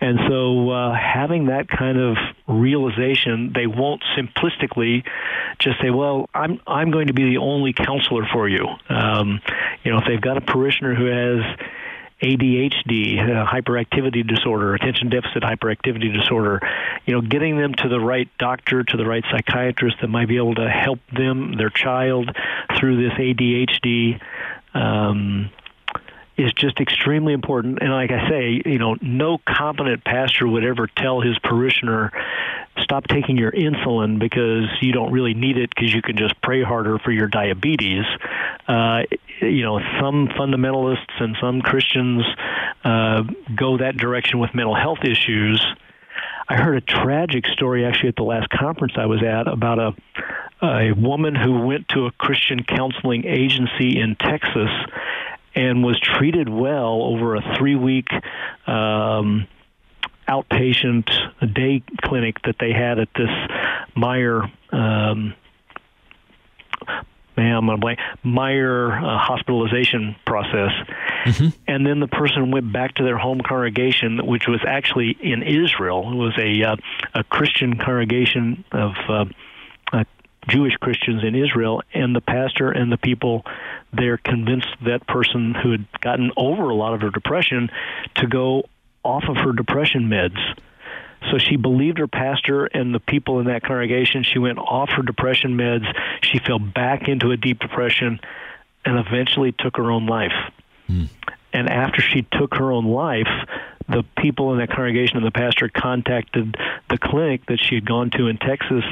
And 0.00 0.18
so 0.28 0.70
uh, 0.70 0.94
having 0.94 1.46
that 1.46 1.68
kind 1.68 1.98
of 1.98 2.16
realization, 2.46 3.52
they 3.54 3.66
won't 3.66 4.02
simplistically 4.16 5.04
just 5.58 5.80
say, 5.80 5.90
well, 5.90 6.28
I'm, 6.34 6.60
I'm 6.66 6.90
going 6.90 7.06
to 7.06 7.14
be 7.14 7.24
the 7.24 7.38
only 7.38 7.72
counselor 7.72 8.26
for 8.32 8.48
you. 8.48 8.66
Um, 8.88 9.40
you 9.82 9.92
know, 9.92 9.98
if 9.98 10.04
they've 10.06 10.20
got 10.20 10.36
a 10.36 10.40
parishioner 10.40 10.94
who 10.94 11.06
has 11.06 11.58
ADHD, 12.24 13.18
uh, 13.18 13.44
hyperactivity 13.46 14.26
disorder, 14.26 14.74
attention 14.74 15.10
deficit 15.10 15.42
hyperactivity 15.42 16.10
disorder, 16.18 16.60
you 17.04 17.12
know, 17.12 17.20
getting 17.20 17.58
them 17.58 17.74
to 17.74 17.88
the 17.88 18.00
right 18.00 18.28
doctor, 18.38 18.82
to 18.82 18.96
the 18.96 19.04
right 19.04 19.24
psychiatrist 19.30 19.98
that 20.00 20.08
might 20.08 20.28
be 20.28 20.38
able 20.38 20.54
to 20.54 20.68
help 20.68 21.00
them, 21.14 21.56
their 21.58 21.68
child, 21.68 22.34
through 22.78 23.08
this 23.08 23.18
ADHD. 23.18 24.20
Um, 24.72 25.50
is 26.36 26.52
just 26.54 26.80
extremely 26.80 27.32
important. 27.32 27.78
And 27.80 27.92
like 27.92 28.10
I 28.10 28.28
say, 28.28 28.62
you 28.64 28.78
know, 28.78 28.96
no 29.00 29.38
competent 29.38 30.02
pastor 30.04 30.48
would 30.48 30.64
ever 30.64 30.88
tell 30.88 31.20
his 31.20 31.38
parishioner, 31.38 32.10
stop 32.78 33.06
taking 33.06 33.36
your 33.36 33.52
insulin 33.52 34.18
because 34.18 34.68
you 34.80 34.92
don't 34.92 35.12
really 35.12 35.34
need 35.34 35.56
it 35.56 35.70
because 35.74 35.94
you 35.94 36.02
can 36.02 36.16
just 36.16 36.40
pray 36.42 36.62
harder 36.62 36.98
for 36.98 37.10
your 37.10 37.28
diabetes. 37.28 38.04
Uh, 38.66 39.02
you 39.40 39.62
know, 39.62 39.78
some 40.00 40.28
fundamentalists 40.28 41.20
and 41.20 41.36
some 41.40 41.60
Christians 41.62 42.22
uh, 42.84 43.22
go 43.54 43.78
that 43.78 43.96
direction 43.96 44.38
with 44.38 44.54
mental 44.54 44.74
health 44.74 45.04
issues. 45.04 45.64
I 46.48 46.56
heard 46.56 46.76
a 46.76 46.80
tragic 46.80 47.46
story 47.46 47.86
actually 47.86 48.10
at 48.10 48.16
the 48.16 48.24
last 48.24 48.50
conference 48.50 48.94
I 48.96 49.06
was 49.06 49.22
at 49.22 49.48
about 49.48 49.78
a 49.78 49.94
a 50.62 50.92
woman 50.92 51.34
who 51.34 51.66
went 51.66 51.88
to 51.88 52.06
a 52.06 52.12
Christian 52.12 52.62
counseling 52.64 53.26
agency 53.26 54.00
in 54.00 54.16
Texas 54.16 54.70
and 55.54 55.84
was 55.84 56.00
treated 56.00 56.48
well 56.48 57.02
over 57.02 57.36
a 57.36 57.56
three 57.58 57.76
week 57.76 58.08
um, 58.66 59.46
outpatient 60.28 61.08
day 61.54 61.82
clinic 62.02 62.36
that 62.44 62.56
they 62.58 62.72
had 62.72 62.98
at 62.98 63.08
this 63.16 63.30
Meyer. 63.96 64.42
Um, 64.72 65.34
man, 67.36 67.56
I'm 67.56 67.66
gonna 67.66 67.78
blank 67.78 67.98
Meyer 68.22 68.92
uh, 68.92 69.18
hospitalization 69.18 70.16
process, 70.26 70.72
mm-hmm. 71.24 71.48
and 71.66 71.86
then 71.86 72.00
the 72.00 72.08
person 72.08 72.50
went 72.50 72.72
back 72.72 72.94
to 72.96 73.04
their 73.04 73.18
home 73.18 73.40
congregation, 73.40 74.26
which 74.26 74.46
was 74.46 74.60
actually 74.66 75.16
in 75.20 75.42
Israel. 75.42 76.10
It 76.12 76.16
was 76.16 76.38
a 76.38 76.62
uh, 76.62 76.76
a 77.14 77.24
Christian 77.24 77.76
congregation 77.78 78.64
of 78.72 78.92
uh, 79.08 79.24
uh, 79.92 80.04
Jewish 80.48 80.74
Christians 80.74 81.24
in 81.24 81.34
Israel, 81.34 81.82
and 81.92 82.14
the 82.14 82.20
pastor 82.20 82.70
and 82.70 82.90
the 82.90 82.98
people 82.98 83.44
there 83.92 84.18
convinced 84.18 84.68
that 84.84 85.06
person 85.06 85.54
who 85.54 85.72
had 85.72 85.86
gotten 86.00 86.30
over 86.36 86.68
a 86.68 86.74
lot 86.74 86.94
of 86.94 87.00
her 87.00 87.10
depression 87.10 87.70
to 88.16 88.26
go 88.26 88.64
off 89.04 89.24
of 89.28 89.36
her 89.36 89.52
depression 89.52 90.08
meds. 90.08 90.38
So 91.30 91.38
she 91.38 91.56
believed 91.56 91.98
her 91.98 92.08
pastor 92.08 92.66
and 92.66 92.94
the 92.94 93.00
people 93.00 93.40
in 93.40 93.46
that 93.46 93.62
congregation. 93.62 94.24
She 94.24 94.38
went 94.38 94.58
off 94.58 94.90
her 94.90 95.02
depression 95.02 95.56
meds. 95.56 95.86
She 96.22 96.38
fell 96.38 96.58
back 96.58 97.08
into 97.08 97.30
a 97.30 97.36
deep 97.36 97.60
depression 97.60 98.20
and 98.84 98.98
eventually 98.98 99.52
took 99.52 99.76
her 99.76 99.90
own 99.90 100.06
life. 100.06 100.52
Mm. 100.88 101.08
And 101.52 101.70
after 101.70 102.02
she 102.02 102.26
took 102.32 102.54
her 102.56 102.72
own 102.72 102.86
life, 102.86 103.28
the 103.88 104.04
people 104.18 104.52
in 104.52 104.58
that 104.58 104.70
congregation 104.70 105.16
and 105.16 105.26
the 105.26 105.30
pastor 105.30 105.68
contacted 105.68 106.56
the 106.90 106.98
clinic 106.98 107.46
that 107.46 107.60
she 107.60 107.76
had 107.76 107.86
gone 107.86 108.10
to 108.10 108.26
in 108.26 108.38
Texas 108.38 108.84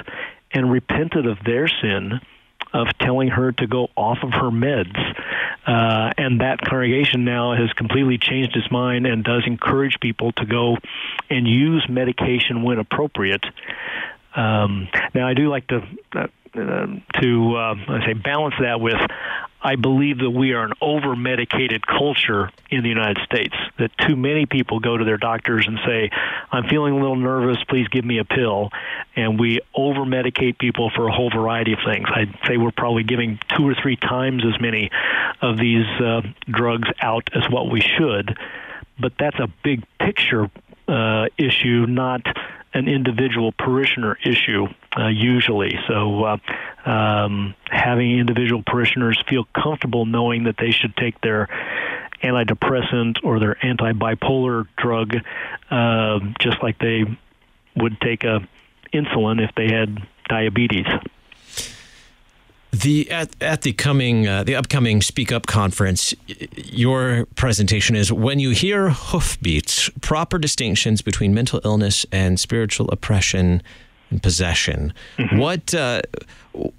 and 0.53 0.71
repented 0.71 1.27
of 1.27 1.39
their 1.45 1.69
sin 1.69 2.21
of 2.73 2.87
telling 2.99 3.29
her 3.29 3.53
to 3.53 3.67
go 3.67 3.89
off 3.97 4.19
of 4.23 4.31
her 4.31 4.51
meds. 4.51 4.97
Uh, 5.67 6.13
and 6.19 6.41
that 6.41 6.61
congregation 6.61 7.25
now 7.25 7.55
has 7.55 7.73
completely 7.75 8.19
changed 8.19 8.57
its 8.57 8.71
mind 8.71 9.07
and 9.07 9.23
does 9.23 9.45
encourage 9.47 10.01
people 10.01 10.33
to 10.33 10.45
go 10.45 10.77
and 11.31 11.47
use 11.47 11.87
medication 11.89 12.63
when 12.63 12.79
appropriate. 12.79 13.45
Um, 14.35 14.89
now, 15.15 15.29
I 15.29 15.35
do 15.35 15.49
like 15.49 15.67
to 15.69 15.83
uh, 16.15 16.27
uh, 16.55 16.87
to 17.21 17.57
uh, 17.57 17.75
I 17.89 18.07
say 18.07 18.13
balance 18.13 18.55
that 18.61 18.81
with 18.81 19.01
I 19.65 19.77
believe 19.77 20.19
that 20.19 20.31
we 20.31 20.53
are 20.53 20.65
an 20.65 20.73
over 20.81 21.15
medicated 21.15 21.87
culture 21.87 22.51
in 22.69 22.83
the 22.83 22.89
United 22.89 23.19
States, 23.25 23.55
that 23.79 23.91
too 23.97 24.17
many 24.17 24.45
people 24.45 24.81
go 24.81 24.97
to 24.97 25.05
their 25.05 25.19
doctors 25.19 25.67
and 25.69 25.79
say, 25.87 26.11
I'm 26.51 26.69
feeling 26.69 26.95
a 26.95 26.97
little 26.97 27.17
nervous, 27.17 27.59
please 27.69 27.87
give 27.89 28.05
me 28.05 28.19
a 28.19 28.25
pill. 28.25 28.71
And 29.15 29.39
we 29.39 29.61
over 29.73 30.01
medicate 30.01 30.59
people 30.59 30.91
for 30.91 31.07
a 31.07 31.13
whole 31.13 31.31
variety 31.31 31.75
of 31.75 31.79
things. 31.87 32.09
I'd 32.13 32.37
say 32.47 32.57
we're 32.57 32.73
probably 32.73 33.05
giving 33.05 33.39
two 33.57 33.69
or 33.69 33.75
three 33.81 33.97
times 33.97 34.43
as 34.45 34.61
many 34.61 34.91
of 35.41 35.59
these 35.59 35.87
uh, 36.01 36.23
drugs 36.51 36.89
out 37.01 37.29
as 37.33 37.49
what 37.49 37.71
we 37.71 37.81
should. 37.81 38.37
But 38.99 39.13
that's 39.19 39.39
a 39.39 39.49
big 39.63 39.85
picture 40.01 40.51
uh, 40.89 41.27
issue, 41.39 41.87
not 41.87 42.23
an 42.75 42.89
individual 42.89 43.53
parishioner 43.53 44.17
issue 44.25 44.67
uh, 44.99 45.09
usually. 45.09 45.79
So 45.89 46.25
uh, 46.25 46.89
um, 46.89 47.55
having 47.67 48.19
individual 48.19 48.63
parishioners 48.65 49.23
feel 49.29 49.45
comfortable 49.55 50.07
knowing 50.07 50.45
that 50.45 50.57
they 50.59 50.71
should 50.71 50.97
take 50.97 51.21
their 51.21 51.49
antidepressant 52.23 53.19
or 53.25 53.41
their 53.41 53.65
anti-bipolar 53.65 54.67
drug 54.77 55.17
uh, 55.71 56.21
just 56.41 56.63
like 56.63 56.79
they 56.79 57.05
would 57.77 58.01
take 58.01 58.25
a 58.25 58.41
insulin 58.93 59.43
if 59.43 59.55
they 59.55 59.73
had 59.73 60.07
diabetes. 60.29 60.87
The 62.73 63.11
at, 63.11 63.31
at 63.43 63.63
the 63.63 63.75
coming 63.75 64.27
uh, 64.27 64.45
the 64.45 64.57
upcoming 64.57 65.03
Speak 65.03 65.31
Up 65.31 65.47
conference, 65.47 66.15
your 66.57 67.27
presentation 67.37 67.95
is 67.95 68.11
when 68.11 68.39
you 68.39 68.51
hear 68.51 68.89
hoofbeats, 68.89 69.91
proper 70.01 70.39
distinctions 70.39 71.03
between 71.03 71.35
mental 71.35 71.61
illness 71.65 72.07
and 72.11 72.41
spiritual 72.41 72.89
oppression 72.91 73.63
and 74.11 74.23
possession. 74.23 74.95
Mm-hmm. 75.19 75.37
What 75.37 75.75
uh, 75.75 76.01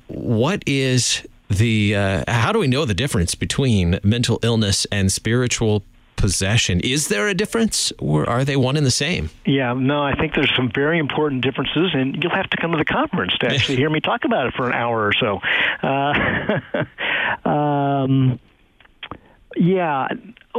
what 0.08 0.64
is 0.66 1.28
the 1.48 1.96
uh, 1.96 2.24
how 2.28 2.52
do 2.52 2.58
we 2.58 2.68
know 2.68 2.86
the 2.86 2.96
difference 2.96 3.36
between 3.36 4.00
mental 4.04 4.40
illness 4.42 4.88
and 4.92 5.12
spiritual 5.12 5.84
possession. 6.24 6.80
Is 6.80 7.10
there 7.10 7.28
a 7.28 7.34
difference, 7.34 7.92
or 8.00 8.30
are 8.30 8.46
they 8.46 8.56
one 8.56 8.78
and 8.78 8.86
the 8.86 8.92
same? 8.92 9.30
Yeah, 9.46 9.74
no, 9.74 10.02
I 10.02 10.16
think 10.16 10.36
there's 10.36 10.56
some 10.56 10.72
very 10.74 10.98
important 10.98 11.42
differences, 11.42 11.92
and 11.94 12.24
you'll 12.24 12.34
have 12.34 12.50
to 12.52 12.56
come 12.62 12.72
to 12.72 12.78
the 12.78 12.86
conference 12.86 13.38
to 13.40 13.48
actually 13.52 13.76
hear 13.76 13.90
me 13.90 14.00
talk 14.00 14.24
about 14.24 14.48
it 14.48 14.54
for 14.54 14.66
an 14.66 14.72
hour 14.72 15.06
or 15.06 15.12
so. 15.12 15.42
Uh, 15.86 17.50
um, 17.50 18.40
yeah, 19.56 20.08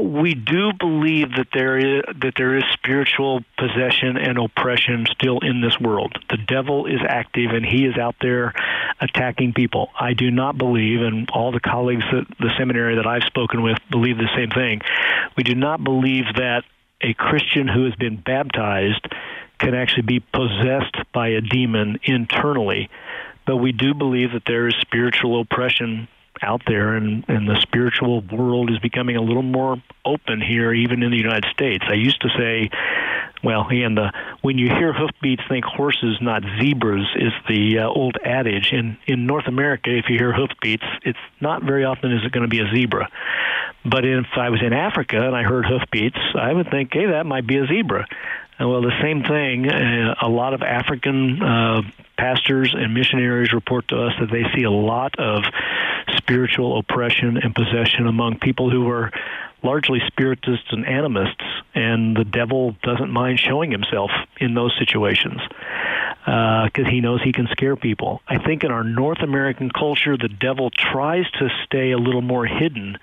we 0.00 0.34
do 0.34 0.72
believe 0.78 1.32
that 1.36 1.48
there 1.52 1.78
is 1.78 2.02
that 2.20 2.34
there 2.36 2.56
is 2.56 2.64
spiritual 2.72 3.40
possession 3.58 4.16
and 4.16 4.38
oppression 4.38 5.06
still 5.10 5.38
in 5.40 5.60
this 5.60 5.78
world. 5.80 6.16
The 6.30 6.36
devil 6.36 6.86
is 6.86 7.00
active 7.06 7.50
and 7.50 7.64
he 7.64 7.84
is 7.84 7.96
out 7.96 8.16
there 8.20 8.52
attacking 9.00 9.52
people. 9.52 9.90
I 9.98 10.14
do 10.14 10.30
not 10.30 10.58
believe, 10.58 11.02
and 11.02 11.28
all 11.32 11.52
the 11.52 11.60
colleagues 11.60 12.04
at 12.12 12.26
the 12.38 12.50
seminary 12.58 12.96
that 12.96 13.06
I've 13.06 13.24
spoken 13.24 13.62
with 13.62 13.78
believe 13.90 14.18
the 14.18 14.30
same 14.36 14.50
thing. 14.50 14.80
We 15.36 15.42
do 15.42 15.54
not 15.54 15.82
believe 15.82 16.24
that 16.36 16.64
a 17.00 17.14
Christian 17.14 17.68
who 17.68 17.84
has 17.84 17.94
been 17.96 18.16
baptized 18.16 19.06
can 19.58 19.74
actually 19.74 20.02
be 20.02 20.20
possessed 20.20 20.96
by 21.12 21.28
a 21.28 21.40
demon 21.40 21.98
internally. 22.04 22.90
But 23.46 23.56
we 23.56 23.72
do 23.72 23.94
believe 23.94 24.32
that 24.32 24.44
there 24.46 24.68
is 24.68 24.74
spiritual 24.80 25.40
oppression 25.40 26.08
out 26.42 26.62
there, 26.66 26.94
and, 26.96 27.24
and 27.28 27.48
the 27.48 27.60
spiritual 27.60 28.20
world 28.22 28.70
is 28.70 28.78
becoming 28.78 29.16
a 29.16 29.22
little 29.22 29.42
more 29.42 29.76
open 30.04 30.40
here, 30.40 30.72
even 30.72 31.02
in 31.02 31.10
the 31.10 31.16
United 31.16 31.46
States. 31.52 31.84
I 31.88 31.94
used 31.94 32.20
to 32.22 32.28
say, 32.36 32.70
well, 33.42 33.66
and 33.68 33.96
the 33.96 34.12
when 34.40 34.56
you 34.58 34.68
hear 34.68 34.92
hoofbeats, 34.92 35.42
think 35.48 35.64
horses, 35.64 36.18
not 36.20 36.42
zebras, 36.60 37.06
is 37.16 37.32
the 37.46 37.80
uh, 37.80 37.88
old 37.88 38.16
adage. 38.24 38.72
In 38.72 38.96
in 39.06 39.26
North 39.26 39.46
America, 39.46 39.90
if 39.90 40.06
you 40.08 40.18
hear 40.18 40.32
hoofbeats, 40.32 40.84
it's 41.02 41.18
not 41.40 41.62
very 41.62 41.84
often 41.84 42.12
is 42.12 42.24
it 42.24 42.32
going 42.32 42.42
to 42.42 42.48
be 42.48 42.60
a 42.60 42.70
zebra. 42.74 43.08
But 43.84 44.06
if 44.06 44.26
I 44.36 44.48
was 44.48 44.62
in 44.62 44.72
Africa 44.72 45.18
and 45.18 45.36
I 45.36 45.42
heard 45.42 45.66
hoofbeats, 45.66 46.18
I 46.34 46.52
would 46.52 46.70
think, 46.70 46.90
hey, 46.94 47.06
that 47.06 47.26
might 47.26 47.46
be 47.46 47.58
a 47.58 47.66
zebra. 47.66 48.06
Well, 48.58 48.80
the 48.80 48.98
same 49.02 49.24
thing. 49.24 49.68
Uh, 49.68 50.14
a 50.22 50.28
lot 50.28 50.54
of 50.54 50.62
African 50.62 51.42
uh, 51.42 51.82
pastors 52.16 52.74
and 52.76 52.94
missionaries 52.94 53.52
report 53.52 53.88
to 53.88 54.02
us 54.02 54.12
that 54.20 54.30
they 54.30 54.44
see 54.54 54.64
a 54.64 54.70
lot 54.70 55.18
of 55.18 55.44
spiritual 56.16 56.78
oppression 56.78 57.36
and 57.36 57.54
possession 57.54 58.06
among 58.06 58.38
people 58.38 58.70
who 58.70 58.88
are 58.88 59.10
largely 59.62 60.00
spiritists 60.06 60.66
and 60.70 60.84
animists, 60.84 61.42
and 61.74 62.16
the 62.16 62.24
devil 62.24 62.76
doesn't 62.82 63.10
mind 63.10 63.40
showing 63.40 63.70
himself 63.70 64.10
in 64.38 64.54
those 64.54 64.72
situations 64.78 65.40
because 66.24 66.86
uh, 66.86 66.90
he 66.90 67.00
knows 67.00 67.22
he 67.22 67.32
can 67.32 67.48
scare 67.48 67.76
people. 67.76 68.22
I 68.28 68.38
think 68.38 68.64
in 68.64 68.70
our 68.70 68.84
North 68.84 69.20
American 69.20 69.70
culture, 69.70 70.16
the 70.16 70.28
devil 70.28 70.70
tries 70.70 71.30
to 71.32 71.48
stay 71.64 71.90
a 71.90 71.98
little 71.98 72.22
more 72.22 72.46
hidden. 72.46 72.98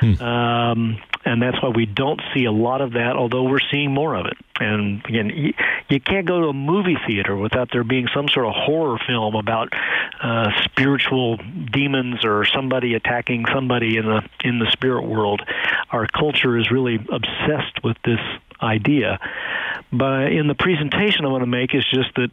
Hmm. 0.00 0.22
Um, 0.22 1.02
and 1.24 1.42
that's 1.42 1.62
why 1.62 1.68
we 1.68 1.84
don't 1.86 2.20
see 2.34 2.44
a 2.46 2.52
lot 2.52 2.80
of 2.80 2.92
that, 2.92 3.14
although 3.16 3.44
we're 3.44 3.60
seeing 3.70 3.92
more 3.92 4.14
of 4.14 4.26
it. 4.26 4.36
And 4.58 5.04
again, 5.04 5.28
you, 5.28 5.52
you 5.88 6.00
can't 6.00 6.26
go 6.26 6.40
to 6.40 6.46
a 6.48 6.52
movie 6.52 6.96
theater 7.06 7.36
without 7.36 7.68
there 7.72 7.84
being 7.84 8.08
some 8.14 8.28
sort 8.28 8.46
of 8.46 8.52
horror 8.54 8.98
film 9.06 9.34
about 9.34 9.72
uh, 10.22 10.50
spiritual 10.64 11.38
demons 11.72 12.24
or 12.24 12.44
somebody 12.46 12.94
attacking 12.94 13.44
somebody 13.52 13.96
in 13.96 14.06
the 14.06 14.22
in 14.44 14.58
the 14.58 14.70
spirit 14.70 15.02
world. 15.02 15.42
Our 15.90 16.06
culture 16.06 16.58
is 16.58 16.70
really 16.70 16.96
obsessed 16.96 17.82
with 17.84 17.96
this 18.04 18.20
idea. 18.62 19.18
But 19.92 20.32
in 20.32 20.46
the 20.46 20.54
presentation 20.54 21.24
I 21.24 21.28
want 21.28 21.42
to 21.42 21.46
make 21.46 21.74
is 21.74 21.84
just 21.90 22.14
that 22.16 22.30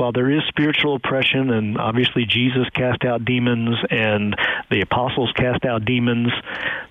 while 0.00 0.12
there 0.12 0.30
is 0.30 0.42
spiritual 0.48 0.96
oppression, 0.96 1.50
and 1.50 1.76
obviously 1.76 2.24
Jesus 2.24 2.68
cast 2.70 3.04
out 3.04 3.22
demons 3.24 3.76
and 3.90 4.34
the 4.70 4.80
apostles 4.80 5.30
cast 5.36 5.66
out 5.66 5.84
demons, 5.84 6.32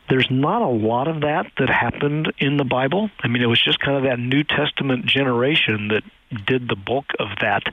there's 0.10 0.28
not 0.30 0.62
a 0.62 0.68
lot 0.68 1.08
of 1.08 1.22
that 1.22 1.48
that 1.58 1.70
happened 1.70 2.32
in 2.38 2.58
the 2.58 2.64
Bible. 2.64 3.10
I 3.24 3.28
mean, 3.28 3.42
it 3.42 3.48
was 3.48 3.62
just 3.62 3.80
kind 3.80 3.98
of 3.98 4.04
that 4.04 4.20
New 4.20 4.44
Testament 4.44 5.08
generation 5.08 5.90
that 5.90 6.04
did 6.46 6.70
the 6.70 6.76
bulk 6.76 7.06
of 7.20 7.30
that. 7.42 7.64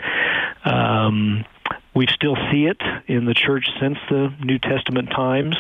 Um, 0.65 1.45
we 1.95 2.07
still 2.07 2.37
see 2.51 2.65
it 2.65 2.81
in 3.07 3.27
the 3.27 3.35
church 3.35 3.69
since 3.79 3.99
the 4.09 4.33
New 4.43 4.59
Testament 4.59 5.11
times, 5.11 5.57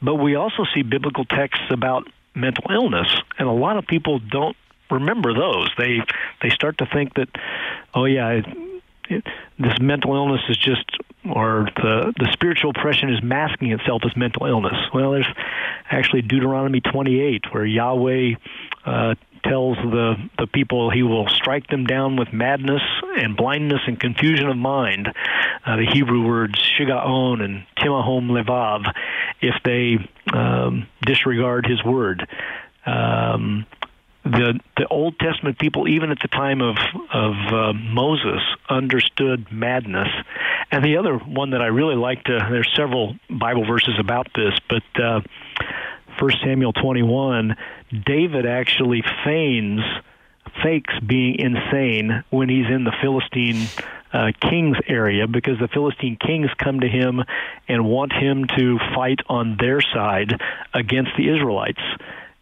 but 0.00 0.14
we 0.14 0.36
also 0.36 0.64
see 0.74 0.82
biblical 0.82 1.26
texts 1.26 1.66
about 1.70 2.08
mental 2.34 2.64
illness, 2.70 3.14
and 3.38 3.46
a 3.46 3.52
lot 3.52 3.76
of 3.76 3.86
people 3.86 4.20
don't 4.20 4.56
remember 4.90 5.34
those. 5.34 5.70
They 5.76 6.00
they 6.40 6.48
start 6.50 6.78
to 6.78 6.86
think 6.86 7.14
that, 7.14 7.28
oh 7.94 8.06
yeah, 8.06 8.40
this 9.08 9.78
mental 9.80 10.14
illness 10.14 10.42
is 10.48 10.56
just 10.56 10.84
or 11.28 11.68
the 11.76 12.12
the 12.18 12.28
spiritual 12.32 12.70
oppression 12.70 13.12
is 13.12 13.22
masking 13.22 13.72
itself 13.72 14.02
as 14.04 14.16
mental 14.16 14.46
illness. 14.46 14.76
Well, 14.94 15.12
there's 15.12 15.26
actually 15.90 16.22
Deuteronomy 16.22 16.80
28 16.80 17.52
where 17.52 17.64
Yahweh 17.64 18.34
uh, 18.84 19.14
tells 19.44 19.76
the 19.76 20.16
the 20.38 20.46
people 20.46 20.90
he 20.90 21.02
will 21.02 21.28
strike 21.28 21.66
them 21.68 21.86
down 21.86 22.16
with 22.16 22.32
madness 22.32 22.82
and 23.16 23.36
blindness 23.36 23.80
and 23.86 23.98
confusion 23.98 24.48
of 24.48 24.56
mind. 24.56 25.08
Uh, 25.66 25.76
the 25.76 25.86
Hebrew 25.92 26.26
words 26.26 26.58
shigaon 26.78 27.42
and 27.42 27.64
timahom 27.78 28.30
levav, 28.30 28.92
if 29.40 29.54
they 29.64 29.98
um, 30.32 30.86
disregard 31.02 31.66
his 31.66 31.82
word. 31.84 32.26
Um, 32.86 33.66
the 34.30 34.60
the 34.76 34.86
Old 34.88 35.18
Testament 35.18 35.58
people, 35.58 35.88
even 35.88 36.10
at 36.10 36.20
the 36.20 36.28
time 36.28 36.60
of 36.60 36.76
of 37.12 37.34
uh, 37.52 37.72
Moses, 37.72 38.40
understood 38.68 39.50
madness. 39.50 40.08
And 40.70 40.84
the 40.84 40.98
other 40.98 41.16
one 41.16 41.50
that 41.50 41.62
I 41.62 41.66
really 41.66 41.96
like 41.96 42.24
to 42.24 42.46
there's 42.50 42.70
several 42.76 43.16
Bible 43.30 43.66
verses 43.66 43.94
about 43.98 44.28
this, 44.34 44.54
but 44.68 45.02
uh, 45.02 45.20
First 46.18 46.38
Samuel 46.44 46.72
21, 46.72 47.56
David 48.04 48.44
actually 48.44 49.02
feigns 49.24 49.80
fakes 50.62 50.94
being 51.06 51.36
insane 51.38 52.24
when 52.30 52.48
he's 52.48 52.66
in 52.66 52.84
the 52.84 52.92
Philistine 53.00 53.68
uh, 54.12 54.32
king's 54.40 54.76
area 54.86 55.26
because 55.26 55.58
the 55.58 55.68
Philistine 55.68 56.16
kings 56.16 56.50
come 56.58 56.80
to 56.80 56.88
him 56.88 57.22
and 57.68 57.84
want 57.84 58.12
him 58.12 58.46
to 58.56 58.78
fight 58.94 59.20
on 59.28 59.56
their 59.60 59.80
side 59.80 60.40
against 60.74 61.12
the 61.16 61.28
Israelites. 61.28 61.82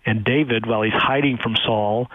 And 0.07 0.25
David, 0.25 0.67
while 0.67 0.83
he's 0.83 0.95
hiding 0.95 1.37
from 1.37 1.57
Saul, 1.57 2.09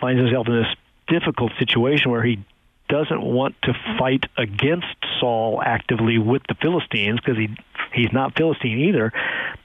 finds 0.00 0.20
himself 0.20 0.46
in 0.46 0.54
this 0.54 0.76
difficult 1.08 1.52
situation 1.58 2.10
where 2.10 2.22
he 2.22 2.44
doesn't 2.88 3.22
want 3.22 3.56
to 3.62 3.72
fight 3.98 4.24
against 4.36 4.86
Saul 5.18 5.60
actively 5.64 6.18
with 6.18 6.42
the 6.48 6.54
Philistines 6.54 7.18
because 7.20 7.38
he 7.38 7.48
he's 7.92 8.12
not 8.12 8.36
Philistine 8.36 8.78
either, 8.78 9.12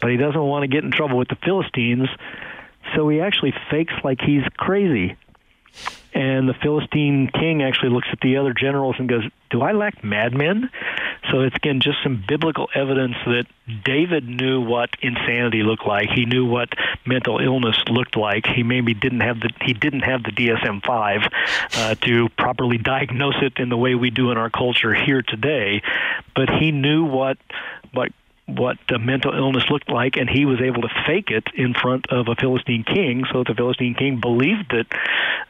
but 0.02 0.10
he 0.10 0.18
doesn't 0.18 0.42
want 0.42 0.63
to 0.63 0.68
get 0.68 0.84
in 0.84 0.92
trouble 0.92 1.18
with 1.18 1.28
the 1.28 1.38
Philistines, 1.44 2.08
so 2.96 3.08
he 3.10 3.20
actually 3.22 3.54
fakes 3.70 3.94
like 4.04 4.20
he's 4.22 4.44
crazy 4.58 5.18
and 6.13 6.48
the 6.48 6.53
Philistine 6.53 7.29
king 7.34 7.63
actually 7.63 7.89
looks 7.89 8.08
at 8.12 8.20
the 8.22 8.38
other 8.38 8.53
generals 8.53 8.96
and 9.00 9.10
goes, 9.10 9.24
"Do 9.50 9.62
I 9.62 9.72
lack 9.72 10.03
madmen?" 10.03 10.70
So 11.32 11.41
it's 11.41 11.55
again 11.55 11.79
just 11.79 12.03
some 12.03 12.24
biblical 12.27 12.70
evidence 12.75 13.15
that 13.25 13.46
David 13.84 14.27
knew 14.27 14.62
what 14.62 14.91
insanity 15.01 15.63
looked 15.63 15.88
like. 15.88 16.10
He 16.10 16.25
knew 16.25 16.46
what 16.46 16.70
mental 17.05 17.39
illness 17.39 17.77
looked 17.89 18.15
like. 18.15 18.46
He 18.46 18.62
maybe 18.62 18.93
didn't 18.93 19.22
have 19.22 19.39
the 19.39 19.50
he 19.62 19.74
didn't 19.74 20.01
have 20.01 20.24
the 20.24 20.32
DSM-5 20.32 21.32
uh, 21.75 21.96
to 21.96 22.29
properly 22.29 22.77
diagnose 22.77 23.41
it 23.41 23.53
in 23.58 23.70
the 23.70 23.77
way 23.77 23.96
we 23.96 24.10
do 24.10 24.32
in 24.32 24.38
our 24.38 24.50
culture 24.50 24.93
here 24.93 25.22
today, 25.22 25.82
but 26.36 26.50
he 26.50 26.72
knew 26.72 27.05
what 27.05 27.38
what 27.93 28.12
what 28.45 28.77
uh, 28.91 28.97
mental 28.97 29.33
illness 29.33 29.63
looked 29.69 29.89
like, 29.89 30.17
and 30.17 30.29
he 30.29 30.45
was 30.45 30.59
able 30.62 30.81
to 30.81 30.89
fake 31.07 31.29
it 31.29 31.45
in 31.55 31.73
front 31.73 32.07
of 32.12 32.27
a 32.27 32.35
Philistine 32.35 32.83
king, 32.83 33.23
so 33.31 33.43
the 33.43 33.53
Philistine 33.55 33.95
king 33.95 34.19
believed 34.19 34.73
it, 34.73 34.88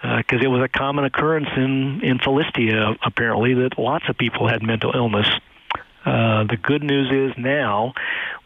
because 0.01 0.41
uh, 0.41 0.45
it 0.45 0.47
was 0.47 0.62
a 0.62 0.67
common 0.67 1.05
occurrence 1.05 1.50
in 1.55 2.01
in 2.03 2.19
Philistia 2.19 2.95
apparently 3.03 3.53
that 3.55 3.77
lots 3.77 4.05
of 4.09 4.17
people 4.17 4.47
had 4.47 4.62
mental 4.62 4.91
illness. 4.93 5.27
Uh, 6.05 6.43
the 6.43 6.57
good 6.62 6.83
news 6.83 7.09
is 7.12 7.38
now 7.38 7.93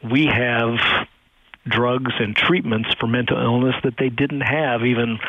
we 0.04 0.28
have 0.28 0.78
drugs 1.68 2.14
and 2.20 2.36
treatments 2.36 2.90
for 3.00 3.08
mental 3.08 3.38
illness 3.38 3.76
that 3.84 3.98
they 3.98 4.10
didn't 4.10 4.42
have 4.42 4.86
even 4.86 5.20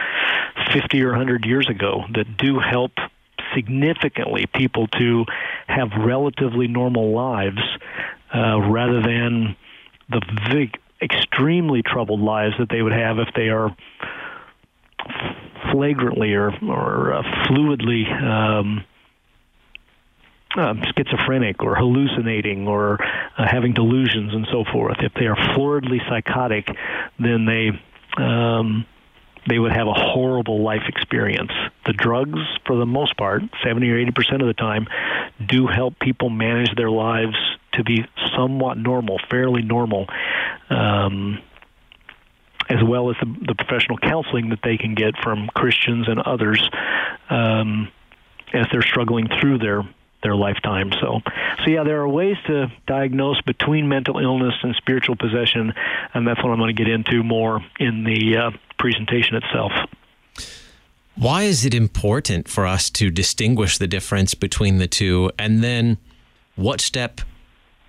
50 0.73 1.03
or 1.03 1.11
100 1.11 1.45
years 1.45 1.69
ago 1.69 2.05
that 2.15 2.37
do 2.37 2.59
help 2.59 2.93
significantly 3.55 4.47
people 4.47 4.87
to 4.89 5.25
have 5.67 5.91
relatively 5.99 6.69
normal 6.69 7.13
lives 7.13 7.63
uh, 8.35 8.61
rather 8.61 9.01
than 9.01 9.57
the 10.09 10.21
big, 10.51 10.79
extremely 11.01 11.83
troubled 11.83 12.21
lives 12.21 12.55
that 12.59 12.69
they 12.69 12.83
would 12.83 12.93
have 12.93 13.19
if 13.19 13.29
they 13.35 13.49
are 13.49 13.75
flagrantly 15.73 16.35
or, 16.35 16.53
or 16.65 17.15
uh, 17.15 17.23
fluidly 17.47 18.11
um, 18.23 18.85
uh, 20.57 20.75
schizophrenic 20.97 21.63
or 21.63 21.75
hallucinating 21.75 22.67
or 22.67 22.99
uh, 23.03 23.47
having 23.47 23.75
delusions 23.75 24.35
and 24.35 24.47
so 24.51 24.65
forth. 24.73 24.97
If 25.01 25.13
they 25.15 25.27
are 25.27 25.37
floridly 25.37 26.01
psychotic, 26.09 26.69
then 27.19 27.45
they 27.45 27.71
um, 28.23 28.87
they 29.49 29.59
would 29.59 29.73
have 29.73 29.87
a 29.87 29.95
horrible 29.95 30.63
life 30.63 30.83
experience. 30.89 31.53
The 31.87 31.93
drugs, 31.93 32.41
for 32.67 32.77
the 32.77 32.87
most 32.87 33.17
part, 33.17 33.43
70 33.65 33.91
or 33.91 33.99
80 33.99 34.11
percent 34.13 34.43
of 34.43 34.49
the 34.49 34.55
time, 34.55 34.87
do 35.45 35.67
help 35.67 35.99
people 36.01 36.29
manage 36.29 36.75
their 36.77 36.91
lives 36.91 37.37
to 37.79 37.85
be 37.85 38.05
somewhat 38.37 38.77
normal, 38.77 39.19
fairly 39.31 39.63
normal. 39.63 40.07
Um, 40.71 41.41
as 42.69 42.83
well 42.85 43.11
as 43.11 43.17
the, 43.21 43.47
the 43.47 43.55
professional 43.55 43.97
counseling 43.97 44.51
that 44.51 44.59
they 44.63 44.77
can 44.77 44.95
get 44.95 45.15
from 45.23 45.49
Christians 45.55 46.07
and 46.07 46.21
others 46.21 46.69
um, 47.31 47.89
as 48.53 48.67
they're 48.71 48.83
struggling 48.83 49.29
through 49.41 49.59
their 49.59 49.89
their 50.23 50.35
lifetime. 50.35 50.91
So, 51.01 51.21
so 51.65 51.71
yeah, 51.71 51.85
there 51.85 52.01
are 52.01 52.09
ways 52.09 52.37
to 52.49 52.73
diagnose 52.87 53.41
between 53.43 53.89
mental 53.89 54.19
illness 54.19 54.55
and 54.63 54.75
spiritual 54.75 55.15
possession, 55.15 55.73
and 56.13 56.27
that's 56.27 56.43
what 56.43 56.51
I'm 56.51 56.59
going 56.59 56.75
to 56.75 56.85
get 56.85 56.93
into 56.93 57.23
more 57.23 57.61
in 57.79 58.03
the 58.03 58.37
uh, 58.37 58.51
presentation 58.79 59.37
itself. 59.37 59.71
Why 61.15 61.43
is 61.43 61.65
it 61.65 61.75
important 61.75 62.49
for 62.49 62.67
us 62.67 62.91
to 62.91 63.11
distinguish 63.11 63.79
the 63.79 63.87
difference 63.87 64.35
between 64.35 64.79
the 64.79 64.89
two? 64.89 65.31
And 65.39 65.63
then 65.63 65.99
what 66.57 66.81
step 66.81 67.21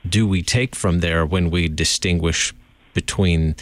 do 0.07 0.27
we 0.27 0.41
take 0.41 0.75
from 0.75 0.99
there 0.99 1.25
when 1.25 1.49
we 1.49 1.67
distinguish 1.67 2.53
between 2.93 3.55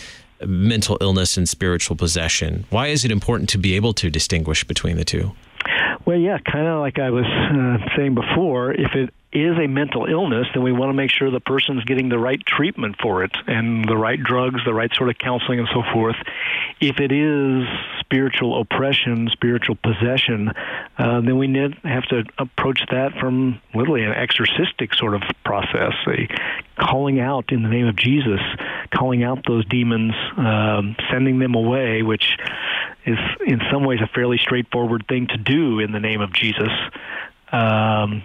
mental 0.45 0.97
illness 1.01 1.37
and 1.37 1.47
spiritual 1.49 1.95
possession? 1.95 2.65
Why 2.69 2.87
is 2.87 3.03
it 3.05 3.11
important 3.11 3.49
to 3.49 3.57
be 3.57 3.75
able 3.75 3.93
to 3.93 4.09
distinguish 4.09 4.63
between 4.63 4.97
the 4.97 5.05
two? 5.05 5.31
Well, 6.05 6.17
yeah, 6.17 6.37
kind 6.39 6.67
of 6.67 6.79
like 6.79 6.99
I 6.99 7.09
was 7.09 7.25
uh, 7.25 7.95
saying 7.95 8.15
before, 8.15 8.71
if 8.71 8.93
it 8.95 9.13
is 9.33 9.57
a 9.57 9.67
mental 9.67 10.05
illness, 10.05 10.47
then 10.53 10.63
we 10.63 10.71
want 10.71 10.89
to 10.89 10.93
make 10.93 11.11
sure 11.11 11.29
the 11.29 11.41
person's 11.41 11.83
getting 11.83 12.07
the 12.07 12.17
right 12.17 12.43
treatment 12.45 12.95
for 13.01 13.23
it 13.23 13.31
and 13.45 13.87
the 13.87 13.97
right 13.97 14.21
drugs, 14.21 14.61
the 14.65 14.73
right 14.73 14.93
sort 14.95 15.09
of 15.09 15.17
counseling, 15.17 15.59
and 15.59 15.67
so 15.73 15.83
forth. 15.93 16.15
If 16.79 16.99
it 16.99 17.11
is 17.11 17.67
spiritual 17.99 18.61
oppression, 18.61 19.27
spiritual 19.33 19.75
possession, 19.75 20.53
uh, 20.97 21.21
then 21.21 21.37
we 21.37 21.47
have 21.83 22.05
to 22.05 22.23
approach 22.37 22.79
that 22.89 23.13
from 23.19 23.59
literally 23.75 24.03
an 24.03 24.13
exorcistic 24.13 24.93
sort 24.93 25.13
of 25.13 25.21
process, 25.43 25.93
a 26.07 26.27
calling 26.79 27.19
out 27.19 27.51
in 27.51 27.63
the 27.63 27.69
name 27.69 27.87
of 27.87 27.97
Jesus, 27.97 28.39
calling 28.95 29.25
out 29.25 29.39
those 29.45 29.65
demons, 29.65 30.13
um, 30.37 30.95
sending 31.11 31.39
them 31.39 31.53
away, 31.53 32.01
which 32.01 32.37
is 33.05 33.17
in 33.45 33.59
some 33.71 33.83
ways 33.83 33.99
a 34.01 34.07
fairly 34.07 34.37
straightforward 34.37 35.05
thing 35.09 35.27
to 35.27 35.37
do 35.37 35.79
in 35.79 35.91
the 35.91 35.99
name 35.99 36.21
of 36.21 36.31
Jesus. 36.31 36.71
Um, 37.51 38.23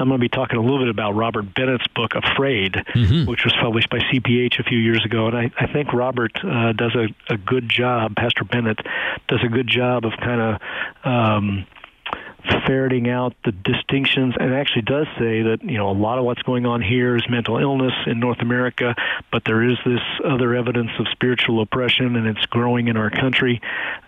I'm 0.00 0.08
going 0.08 0.20
to 0.20 0.22
be 0.22 0.28
talking 0.28 0.58
a 0.58 0.62
little 0.62 0.78
bit 0.78 0.88
about 0.88 1.14
Robert 1.14 1.54
Bennett's 1.54 1.86
book, 1.94 2.12
Afraid, 2.14 2.72
mm-hmm. 2.72 3.28
which 3.28 3.44
was 3.44 3.54
published 3.60 3.90
by 3.90 3.98
CPH 3.98 4.58
a 4.58 4.64
few 4.64 4.78
years 4.78 5.04
ago. 5.04 5.26
And 5.26 5.36
I, 5.36 5.50
I 5.58 5.66
think 5.72 5.92
Robert 5.92 6.32
uh, 6.42 6.72
does 6.72 6.94
a, 6.94 7.08
a 7.32 7.36
good 7.36 7.68
job, 7.68 8.16
Pastor 8.16 8.44
Bennett 8.44 8.78
does 9.28 9.40
a 9.44 9.48
good 9.48 9.68
job 9.68 10.04
of 10.04 10.12
kind 10.20 10.40
of. 10.40 10.60
Um, 11.04 11.66
ferreting 12.66 13.08
out 13.08 13.34
the 13.44 13.52
distinctions 13.52 14.34
and 14.38 14.54
actually 14.54 14.82
does 14.82 15.06
say 15.18 15.42
that 15.42 15.58
you 15.62 15.76
know 15.76 15.90
a 15.90 15.92
lot 15.92 16.18
of 16.18 16.24
what's 16.24 16.42
going 16.42 16.64
on 16.64 16.80
here 16.80 17.14
is 17.16 17.22
mental 17.28 17.58
illness 17.58 17.92
in 18.06 18.18
North 18.18 18.40
America 18.40 18.94
but 19.30 19.42
there 19.44 19.62
is 19.62 19.76
this 19.84 20.00
other 20.24 20.54
evidence 20.54 20.90
of 20.98 21.06
spiritual 21.12 21.60
oppression 21.60 22.16
and 22.16 22.26
it's 22.26 22.44
growing 22.46 22.88
in 22.88 22.96
our 22.96 23.10
country 23.10 23.60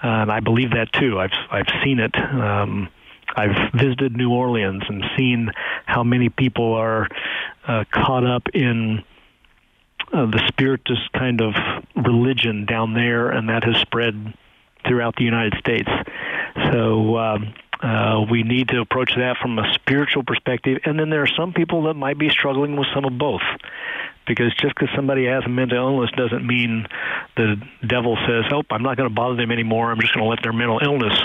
uh, 0.02 0.06
and 0.06 0.32
I 0.32 0.40
believe 0.40 0.70
that 0.70 0.92
too 0.92 1.20
I've 1.20 1.32
I've 1.50 1.68
seen 1.84 2.00
it 2.00 2.16
um 2.16 2.88
I've 3.34 3.72
visited 3.74 4.16
New 4.16 4.30
Orleans 4.30 4.82
and 4.88 5.04
seen 5.16 5.50
how 5.86 6.04
many 6.04 6.28
people 6.28 6.74
are 6.74 7.08
uh, 7.66 7.84
caught 7.92 8.26
up 8.26 8.48
in 8.54 9.04
uh, 10.12 10.26
the 10.26 10.42
spiritist 10.48 11.12
kind 11.12 11.40
of 11.40 11.54
religion 11.96 12.66
down 12.66 12.94
there, 12.94 13.30
and 13.30 13.48
that 13.48 13.64
has 13.64 13.76
spread 13.76 14.34
throughout 14.86 15.16
the 15.16 15.24
United 15.24 15.54
States. 15.58 15.88
So 16.70 17.16
um, 17.16 17.54
uh, 17.82 18.24
we 18.30 18.42
need 18.42 18.68
to 18.68 18.80
approach 18.80 19.14
that 19.16 19.36
from 19.40 19.58
a 19.58 19.72
spiritual 19.74 20.22
perspective, 20.24 20.78
and 20.84 20.98
then 20.98 21.10
there 21.10 21.22
are 21.22 21.34
some 21.36 21.52
people 21.52 21.84
that 21.84 21.94
might 21.94 22.18
be 22.18 22.28
struggling 22.28 22.76
with 22.76 22.88
some 22.94 23.04
of 23.04 23.16
both 23.16 23.42
because 24.26 24.54
just 24.54 24.74
because 24.74 24.88
somebody 24.94 25.26
has 25.26 25.42
a 25.44 25.48
mental 25.48 25.78
illness 25.78 26.10
doesn't 26.16 26.46
mean 26.46 26.86
the 27.36 27.60
devil 27.86 28.16
says, 28.26 28.44
"Oh, 28.52 28.62
I'm 28.70 28.82
not 28.82 28.96
going 28.96 29.08
to 29.08 29.14
bother 29.14 29.36
them 29.36 29.50
anymore. 29.50 29.90
I'm 29.90 30.00
just 30.00 30.14
going 30.14 30.24
to 30.24 30.30
let 30.30 30.42
their 30.42 30.52
mental 30.52 30.80
illness." 30.82 31.18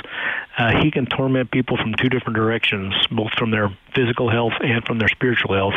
Uh, 0.57 0.71
he 0.81 0.89
can 0.89 1.05
torment 1.05 1.51
people 1.51 1.77
from 1.77 1.93
two 1.93 2.09
different 2.09 2.35
directions, 2.35 2.93
both 3.11 3.31
from 3.37 3.51
their 3.51 3.75
physical 3.93 4.29
health 4.29 4.53
and 4.61 4.83
from 4.85 4.97
their 4.97 5.07
spiritual 5.07 5.53
health, 5.53 5.75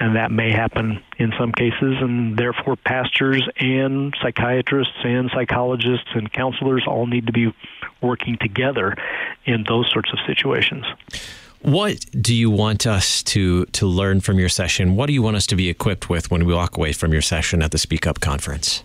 and 0.00 0.16
that 0.16 0.30
may 0.30 0.50
happen 0.50 1.02
in 1.18 1.32
some 1.38 1.52
cases. 1.52 1.96
And 2.00 2.36
therefore, 2.36 2.76
pastors 2.76 3.46
and 3.58 4.16
psychiatrists 4.22 4.94
and 5.04 5.30
psychologists 5.34 6.08
and 6.14 6.32
counselors 6.32 6.84
all 6.86 7.06
need 7.06 7.26
to 7.26 7.32
be 7.32 7.54
working 8.00 8.38
together 8.40 8.96
in 9.44 9.64
those 9.68 9.90
sorts 9.92 10.10
of 10.12 10.18
situations. 10.26 10.86
What 11.60 12.06
do 12.18 12.34
you 12.34 12.50
want 12.50 12.86
us 12.86 13.22
to 13.24 13.66
to 13.66 13.86
learn 13.86 14.20
from 14.20 14.38
your 14.38 14.48
session? 14.48 14.94
What 14.94 15.06
do 15.06 15.12
you 15.12 15.22
want 15.22 15.36
us 15.36 15.46
to 15.48 15.56
be 15.56 15.68
equipped 15.68 16.08
with 16.08 16.30
when 16.30 16.46
we 16.46 16.54
walk 16.54 16.76
away 16.76 16.92
from 16.92 17.12
your 17.12 17.22
session 17.22 17.62
at 17.62 17.72
the 17.72 17.78
Speak 17.78 18.06
Up 18.06 18.20
conference? 18.20 18.84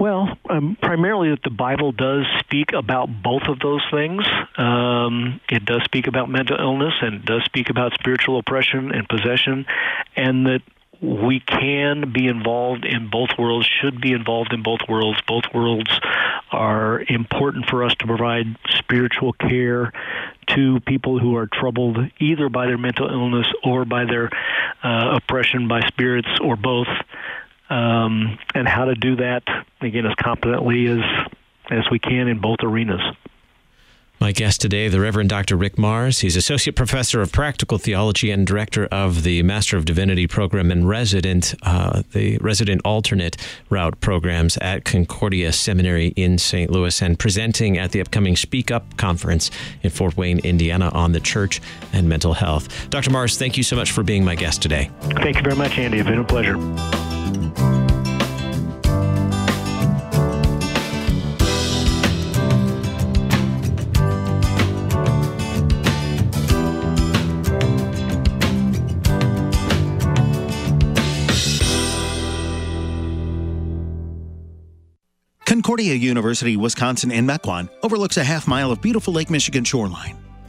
Well, 0.00 0.30
um, 0.48 0.78
primarily 0.80 1.28
that 1.28 1.42
the 1.42 1.50
Bible 1.50 1.92
does 1.92 2.24
speak 2.38 2.72
about 2.72 3.10
both 3.22 3.42
of 3.48 3.58
those 3.58 3.82
things. 3.90 4.24
Um, 4.56 5.42
it 5.50 5.66
does 5.66 5.82
speak 5.84 6.06
about 6.06 6.30
mental 6.30 6.58
illness 6.58 6.94
and 7.02 7.16
it 7.16 7.26
does 7.26 7.44
speak 7.44 7.68
about 7.68 7.92
spiritual 7.92 8.38
oppression 8.38 8.92
and 8.92 9.06
possession, 9.06 9.66
and 10.16 10.46
that 10.46 10.62
we 11.02 11.40
can 11.40 12.12
be 12.14 12.28
involved 12.28 12.86
in 12.86 13.10
both 13.10 13.28
worlds, 13.38 13.68
should 13.82 14.00
be 14.00 14.12
involved 14.12 14.54
in 14.54 14.62
both 14.62 14.80
worlds. 14.88 15.20
Both 15.26 15.44
worlds 15.52 15.90
are 16.50 17.02
important 17.06 17.68
for 17.68 17.84
us 17.84 17.94
to 17.96 18.06
provide 18.06 18.56
spiritual 18.70 19.34
care 19.34 19.92
to 20.48 20.80
people 20.80 21.18
who 21.18 21.36
are 21.36 21.46
troubled 21.46 21.98
either 22.18 22.48
by 22.48 22.66
their 22.66 22.78
mental 22.78 23.06
illness 23.10 23.46
or 23.62 23.84
by 23.84 24.06
their 24.06 24.30
uh, 24.82 25.16
oppression 25.16 25.68
by 25.68 25.86
spirits 25.88 26.28
or 26.42 26.56
both. 26.56 26.88
Um, 27.70 28.38
and 28.54 28.66
how 28.66 28.86
to 28.86 28.94
do 28.94 29.16
that 29.16 29.42
again 29.80 30.04
as 30.04 30.14
competently 30.16 30.88
as 30.88 30.98
as 31.70 31.84
we 31.90 32.00
can 32.00 32.26
in 32.26 32.40
both 32.40 32.58
arenas. 32.62 33.00
My 34.22 34.32
guest 34.32 34.60
today, 34.60 34.88
the 34.88 35.00
Reverend 35.00 35.30
Dr. 35.30 35.56
Rick 35.56 35.76
Marrs. 35.76 36.20
He's 36.20 36.36
Associate 36.36 36.76
Professor 36.76 37.22
of 37.22 37.32
Practical 37.32 37.78
Theology 37.78 38.30
and 38.30 38.46
Director 38.46 38.84
of 38.92 39.22
the 39.22 39.42
Master 39.42 39.78
of 39.78 39.86
Divinity 39.86 40.26
program 40.26 40.70
and 40.70 40.86
resident, 40.86 41.54
uh, 41.62 42.02
the 42.12 42.36
resident 42.36 42.82
alternate 42.84 43.38
route 43.70 43.98
programs 44.02 44.58
at 44.58 44.84
Concordia 44.84 45.54
Seminary 45.54 46.08
in 46.16 46.36
St. 46.36 46.70
Louis 46.70 47.00
and 47.00 47.18
presenting 47.18 47.78
at 47.78 47.92
the 47.92 48.02
upcoming 48.02 48.36
Speak 48.36 48.70
Up 48.70 48.94
conference 48.98 49.50
in 49.82 49.88
Fort 49.88 50.18
Wayne, 50.18 50.40
Indiana 50.40 50.90
on 50.90 51.12
the 51.12 51.20
church 51.20 51.62
and 51.94 52.06
mental 52.06 52.34
health. 52.34 52.90
Dr. 52.90 53.10
Marrs, 53.10 53.38
thank 53.38 53.56
you 53.56 53.62
so 53.62 53.74
much 53.74 53.90
for 53.90 54.02
being 54.02 54.22
my 54.22 54.34
guest 54.34 54.60
today. 54.60 54.90
Thank 55.00 55.36
you 55.36 55.42
very 55.42 55.56
much, 55.56 55.78
Andy. 55.78 55.98
It's 55.98 56.06
been 56.06 56.18
a 56.18 56.24
pleasure. 56.24 56.58
Concordia 75.70 75.94
University, 75.94 76.56
Wisconsin 76.56 77.10
in 77.10 77.26
Mequon 77.26 77.68
overlooks 77.82 78.16
a 78.16 78.24
half 78.24 78.48
mile 78.48 78.72
of 78.72 78.80
beautiful 78.80 79.14
Lake 79.14 79.30
Michigan 79.30 79.62
shoreline. 79.64 80.19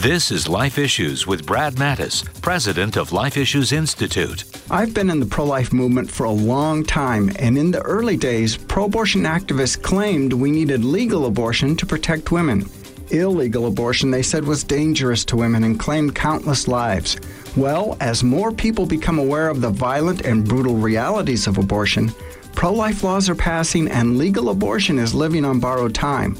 This 0.00 0.30
is 0.30 0.46
Life 0.46 0.76
Issues 0.76 1.26
with 1.26 1.46
Brad 1.46 1.76
Mattes, 1.76 2.22
president 2.42 2.98
of 2.98 3.12
Life 3.12 3.38
Issues 3.38 3.72
Institute. 3.72 4.44
I've 4.70 4.92
been 4.92 5.08
in 5.08 5.20
the 5.20 5.24
pro 5.24 5.46
life 5.46 5.72
movement 5.72 6.10
for 6.10 6.24
a 6.24 6.30
long 6.30 6.84
time, 6.84 7.32
and 7.38 7.56
in 7.56 7.70
the 7.70 7.80
early 7.80 8.18
days, 8.18 8.58
pro 8.58 8.84
abortion 8.84 9.22
activists 9.22 9.80
claimed 9.80 10.34
we 10.34 10.50
needed 10.50 10.84
legal 10.84 11.24
abortion 11.24 11.76
to 11.76 11.86
protect 11.86 12.30
women. 12.30 12.68
Illegal 13.10 13.66
abortion, 13.66 14.10
they 14.10 14.22
said, 14.22 14.44
was 14.44 14.64
dangerous 14.64 15.24
to 15.24 15.36
women 15.36 15.64
and 15.64 15.80
claimed 15.80 16.14
countless 16.14 16.68
lives. 16.68 17.16
Well, 17.56 17.96
as 18.00 18.22
more 18.22 18.52
people 18.52 18.84
become 18.84 19.18
aware 19.18 19.48
of 19.48 19.62
the 19.62 19.70
violent 19.70 20.26
and 20.26 20.46
brutal 20.46 20.74
realities 20.74 21.46
of 21.46 21.56
abortion, 21.56 22.12
pro 22.54 22.70
life 22.70 23.02
laws 23.02 23.30
are 23.30 23.34
passing 23.34 23.88
and 23.88 24.18
legal 24.18 24.50
abortion 24.50 24.98
is 24.98 25.14
living 25.14 25.46
on 25.46 25.58
borrowed 25.58 25.94
time. 25.94 26.36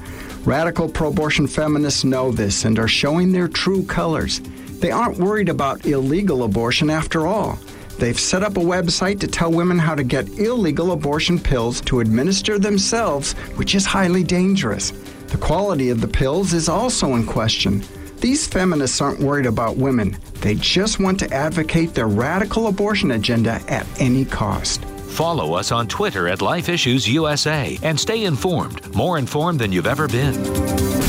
Radical 0.47 0.89
pro 0.89 1.09
abortion 1.09 1.49
feminists 1.49 2.05
know 2.05 2.31
this 2.31 2.65
and 2.65 2.79
are 2.79 2.87
showing 2.87 3.33
their 3.33 3.49
true 3.49 3.85
colors. 3.85 4.41
They 4.79 4.93
aren't 4.93 5.19
worried 5.19 5.49
about 5.49 5.85
illegal 5.87 6.45
abortion 6.45 6.89
after 6.89 7.27
all. 7.27 7.59
They've 7.99 8.19
set 8.19 8.45
up 8.45 8.57
a 8.57 8.61
website 8.61 9.19
to 9.21 9.27
tell 9.27 9.51
women 9.51 9.77
how 9.77 9.97
to 9.97 10.05
get 10.05 10.39
illegal 10.39 10.93
abortion 10.93 11.41
pills 11.41 11.81
to 11.83 11.99
administer 11.99 12.61
themselves, 12.61 13.33
which 13.57 13.75
is 13.75 13.85
highly 13.85 14.23
dangerous. 14.23 14.93
The 15.27 15.39
quality 15.39 15.91
of 15.91 16.01
the 16.01 16.07
pills 16.07 16.53
is 16.53 16.69
also 16.69 17.17
in 17.17 17.27
question. 17.27 17.83
These 18.19 18.47
feminists 18.47 19.01
aren't 19.01 19.19
worried 19.19 19.47
about 19.47 19.77
women, 19.77 20.17
they 20.43 20.55
just 20.55 21.01
want 21.01 21.19
to 21.21 21.35
advocate 21.35 21.93
their 21.93 22.07
radical 22.07 22.69
abortion 22.69 23.11
agenda 23.11 23.61
at 23.67 23.85
any 24.01 24.25
cost. 24.25 24.81
Follow 25.17 25.55
us 25.55 25.73
on 25.73 25.89
Twitter 25.89 26.29
at 26.29 26.43
Life 26.43 26.69
Issues 26.69 27.09
USA 27.09 27.79
and 27.83 27.99
stay 27.99 28.27
informed, 28.27 28.95
more 28.95 29.17
informed 29.17 29.59
than 29.61 29.73
you've 29.73 29.87
ever 29.87 30.07
been. 30.07 31.06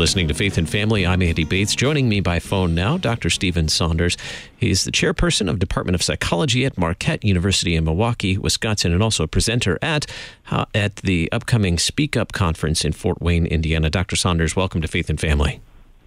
Listening 0.00 0.28
to 0.28 0.32
Faith 0.32 0.56
and 0.56 0.66
Family. 0.66 1.06
I'm 1.06 1.20
Andy 1.20 1.44
Bates. 1.44 1.74
Joining 1.74 2.08
me 2.08 2.20
by 2.20 2.38
phone 2.38 2.74
now, 2.74 2.96
Dr. 2.96 3.28
Stephen 3.28 3.68
Saunders. 3.68 4.16
He's 4.56 4.84
the 4.84 4.90
chairperson 4.90 5.50
of 5.50 5.58
Department 5.58 5.94
of 5.94 6.02
Psychology 6.02 6.64
at 6.64 6.78
Marquette 6.78 7.22
University 7.22 7.76
in 7.76 7.84
Milwaukee, 7.84 8.38
Wisconsin, 8.38 8.94
and 8.94 9.02
also 9.02 9.24
a 9.24 9.28
presenter 9.28 9.78
at 9.82 10.06
uh, 10.50 10.64
at 10.74 10.96
the 10.96 11.30
upcoming 11.32 11.76
Speak 11.76 12.16
Up 12.16 12.32
conference 12.32 12.82
in 12.82 12.92
Fort 12.92 13.20
Wayne, 13.20 13.44
Indiana. 13.44 13.90
Dr. 13.90 14.16
Saunders, 14.16 14.56
welcome 14.56 14.80
to 14.80 14.88
Faith 14.88 15.10
and 15.10 15.20
Family. 15.20 15.60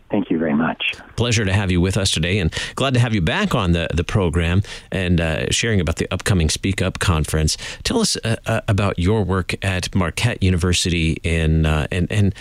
Thank 0.09 0.31
you 0.31 0.39
very 0.39 0.55
much. 0.55 0.95
Pleasure 1.15 1.45
to 1.45 1.53
have 1.53 1.69
you 1.69 1.79
with 1.79 1.95
us 1.95 2.09
today, 2.09 2.39
and 2.39 2.51
glad 2.73 2.95
to 2.95 2.99
have 2.99 3.13
you 3.13 3.21
back 3.21 3.53
on 3.53 3.73
the, 3.73 3.89
the 3.93 4.03
program 4.03 4.63
and 4.91 5.21
uh, 5.21 5.51
sharing 5.51 5.79
about 5.79 5.97
the 5.97 6.11
upcoming 6.11 6.49
Speak 6.49 6.81
Up 6.81 6.97
conference. 6.97 7.57
Tell 7.83 7.99
us 7.99 8.17
uh, 8.23 8.37
uh, 8.47 8.61
about 8.67 8.97
your 8.97 9.23
work 9.23 9.53
at 9.63 9.93
Marquette 9.93 10.41
University 10.41 11.17
in, 11.21 11.67
uh, 11.67 11.85
and 11.91 12.11
and 12.11 12.33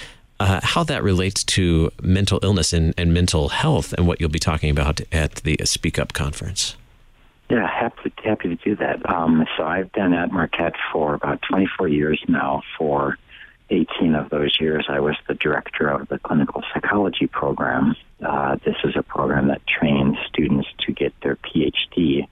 uh, 0.42 0.60
how 0.62 0.82
that 0.82 1.04
relates 1.04 1.44
to 1.44 1.90
mental 2.02 2.40
illness 2.42 2.72
and, 2.72 2.92
and, 2.98 3.14
mental 3.14 3.48
health, 3.50 3.92
and 3.92 4.08
what 4.08 4.20
you'll 4.20 4.28
be 4.28 4.40
talking 4.40 4.70
about 4.70 5.00
at 5.12 5.36
the 5.36 5.56
Speak 5.64 6.00
Up 6.00 6.12
conference. 6.12 6.76
Yeah, 7.48 7.68
happy 7.68 8.12
happy 8.24 8.48
to 8.48 8.56
do 8.56 8.74
that. 8.76 9.08
Um, 9.08 9.46
so 9.56 9.64
I've 9.64 9.92
been 9.92 10.12
at 10.12 10.32
Marquette 10.32 10.74
for 10.92 11.14
about 11.14 11.40
24 11.48 11.86
years 11.88 12.20
now. 12.26 12.62
For 12.76 13.18
18 13.70 14.14
of 14.14 14.30
those 14.30 14.58
years, 14.60 14.86
I 14.88 14.98
was 14.98 15.16
the 15.28 15.34
director 15.34 15.88
of 15.88 16.08
the 16.08 16.18
clinical 16.18 16.62
psychology 16.74 17.26
program. 17.26 17.94
Uh, 18.20 18.56
this 18.64 18.76
is 18.82 18.96
a 18.96 19.02
program 19.02 19.48
that 19.48 19.62
trains 19.66 20.16
students 20.28 20.68
to 20.86 20.92
get 20.92 21.12
their 21.22 21.36
PhD 21.36 22.26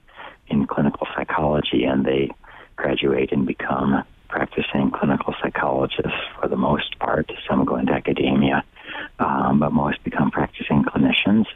in 0.49 0.67
clinical 0.67 1.07
psychology, 1.15 1.85
and 1.85 2.05
they 2.05 2.31
graduate 2.77 3.31
and 3.31 3.47
become 3.47 4.03
practicing 4.31 4.91
clinical 4.91 5.35
psychologists 5.43 6.21
for 6.41 6.49
the 6.49 6.57
most 6.57 6.99
part. 6.99 7.31
Some 7.49 7.65
go 7.65 7.77
into 7.77 7.93
academia, 7.93 8.65
um, 9.19 9.59
but 9.59 9.73
most 9.73 10.03
become 10.05 10.31
practicing 10.31 10.85
clinicians. 10.85 11.47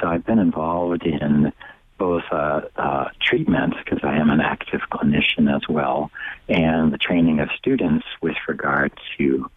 So 0.00 0.08
I've 0.08 0.24
been 0.24 0.38
involved 0.38 1.04
in 1.04 1.52
both 1.98 2.24
uh, 2.30 2.60
uh, 2.76 3.08
treatment, 3.20 3.74
because 3.82 4.00
I 4.02 4.16
am 4.16 4.30
an 4.30 4.40
active 4.40 4.82
clinician 4.92 5.54
as 5.54 5.62
well, 5.68 6.10
and 6.48 6.92
the 6.92 6.98
training 6.98 7.40
of 7.40 7.48
students 7.56 8.04
with 8.20 8.36
regard 8.48 8.92
to 9.16 9.50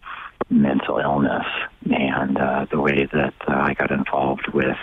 mental 0.48 0.98
illness 0.98 1.46
and 1.90 2.38
uh, 2.38 2.66
the 2.70 2.80
way 2.80 3.06
that 3.12 3.34
uh, 3.46 3.52
I 3.52 3.74
got 3.74 3.90
involved 3.90 4.48
with 4.54 4.76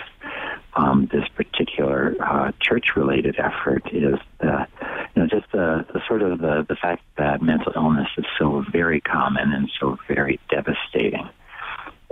um, 0.74 1.08
this 1.12 1.26
particular 1.34 2.14
uh, 2.20 2.52
church-related 2.60 3.36
effort 3.38 3.82
is 3.92 4.18
the, 4.40 4.66
you 5.14 5.22
know, 5.22 5.28
just 5.28 5.50
the, 5.52 5.84
the 5.92 6.00
sort 6.06 6.22
of 6.22 6.38
the, 6.38 6.64
the 6.68 6.76
fact 6.76 7.02
that 7.16 7.42
mental 7.42 7.72
illness 7.74 8.08
is 8.16 8.24
so 8.38 8.64
very 8.70 9.00
common 9.00 9.52
and 9.52 9.70
so 9.80 9.98
very 10.06 10.38
devastating. 10.50 11.28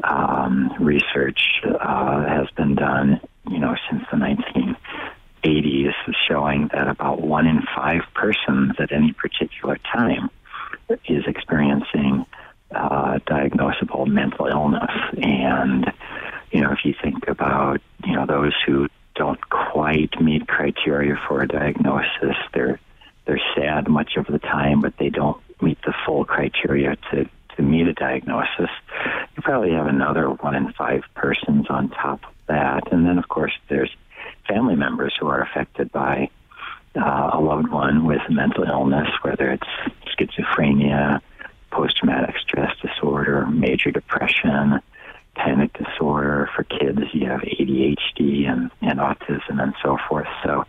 Um, 0.04 0.74
research 0.80 1.62
uh, 1.64 2.26
has 2.26 2.48
been 2.56 2.74
done, 2.74 3.20
you 3.48 3.58
know, 3.58 3.76
since 3.90 4.02
the 4.10 4.16
1980s, 5.44 5.94
showing 6.28 6.68
that 6.72 6.88
about 6.88 7.22
one 7.22 7.46
in 7.46 7.62
five 7.74 8.02
persons 8.14 8.72
at 8.78 8.92
any 8.92 9.12
particular 9.12 9.78
time 9.94 10.30
is 11.08 11.24
experiencing 11.26 12.26
uh, 12.74 13.18
diagnosable 13.26 14.06
mental 14.06 14.46
illness, 14.46 14.90
and 15.22 15.92
you 16.56 16.62
know, 16.62 16.72
if 16.72 16.86
you 16.86 16.94
think 17.02 17.28
about, 17.28 17.82
you 18.06 18.14
know, 18.14 18.24
those 18.24 18.54
who 18.64 18.88
don't 19.14 19.38
quite 19.50 20.18
meet 20.22 20.48
criteria 20.48 21.14
for 21.28 21.42
a 21.42 21.48
diagnosis, 21.48 22.36
they're 22.54 22.80
they're 23.26 23.42
sad 23.54 23.88
much 23.88 24.16
of 24.16 24.26
the 24.26 24.38
time, 24.38 24.80
but 24.80 24.94
they 24.98 25.10
don't 25.10 25.36
meet 25.60 25.76
the 25.84 25.92
full 26.06 26.24
criteria 26.24 26.96
to 27.10 27.28
to 27.56 27.62
meet 27.62 27.86
a 27.88 27.92
diagnosis. 27.92 28.70
You 29.36 29.42
probably 29.42 29.72
have 29.72 29.86
another 29.86 30.30
one 30.30 30.54
in 30.54 30.72
five 30.72 31.02
persons 31.14 31.66
on 31.68 31.90
top 31.90 32.24
of 32.24 32.32
that, 32.46 32.90
and 32.90 33.04
then 33.04 33.18
of 33.18 33.28
course 33.28 33.52
there's 33.68 33.94
family 34.48 34.76
members 34.76 35.12
who 35.20 35.26
are 35.26 35.42
affected 35.42 35.92
by 35.92 36.30
uh, 36.94 37.32
a 37.34 37.38
loved 37.38 37.68
one 37.68 38.06
with 38.06 38.22
mental 38.30 38.64
illness, 38.64 39.08
whether 39.20 39.50
it's 39.50 39.68
schizophrenia, 40.18 41.20
post 41.70 41.98
traumatic 41.98 42.36
stress 42.38 42.74
disorder, 42.80 43.44
major 43.44 43.90
depression, 43.90 44.80
panic 45.36 45.72
disorder. 45.74 46.48
For 46.54 46.64
kids, 46.64 47.00
you 47.12 47.26
have 47.26 47.40
ADHD 47.40 48.48
and, 48.48 48.70
and 48.80 48.98
autism 48.98 49.62
and 49.62 49.74
so 49.82 49.98
forth. 50.08 50.26
So, 50.44 50.64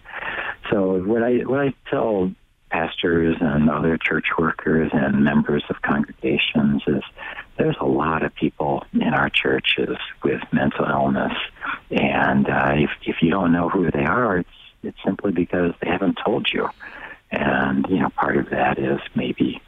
so 0.69 0.99
what 1.03 1.23
I 1.23 1.37
what 1.39 1.59
I 1.59 1.73
tell 1.89 2.31
pastors 2.69 3.37
and 3.39 3.69
other 3.69 3.97
church 3.97 4.25
workers 4.37 4.91
and 4.93 5.23
members 5.23 5.63
of 5.69 5.81
congregations 5.81 6.83
is 6.85 7.01
there's 7.57 7.77
a 7.79 7.85
lot 7.85 8.23
of 8.23 8.35
people 8.35 8.83
in 8.93 9.13
our 9.13 9.29
churches 9.29 9.97
with 10.23 10.41
mental 10.51 10.85
illness, 10.85 11.33
and 11.89 12.49
uh, 12.49 12.73
if 12.75 12.91
if 13.05 13.21
you 13.21 13.31
don't 13.31 13.51
know 13.51 13.69
who 13.69 13.89
they 13.91 14.05
are, 14.05 14.39
it's 14.39 14.49
it's 14.83 14.97
simply 15.03 15.31
because 15.31 15.73
they 15.81 15.89
haven't 15.89 16.19
told 16.23 16.47
you. 16.53 16.69
And 17.31 17.85
you 17.89 17.99
know, 17.99 18.09
part 18.09 18.37
of 18.37 18.49
that 18.51 18.79
is 18.79 18.99
maybe 19.15 19.61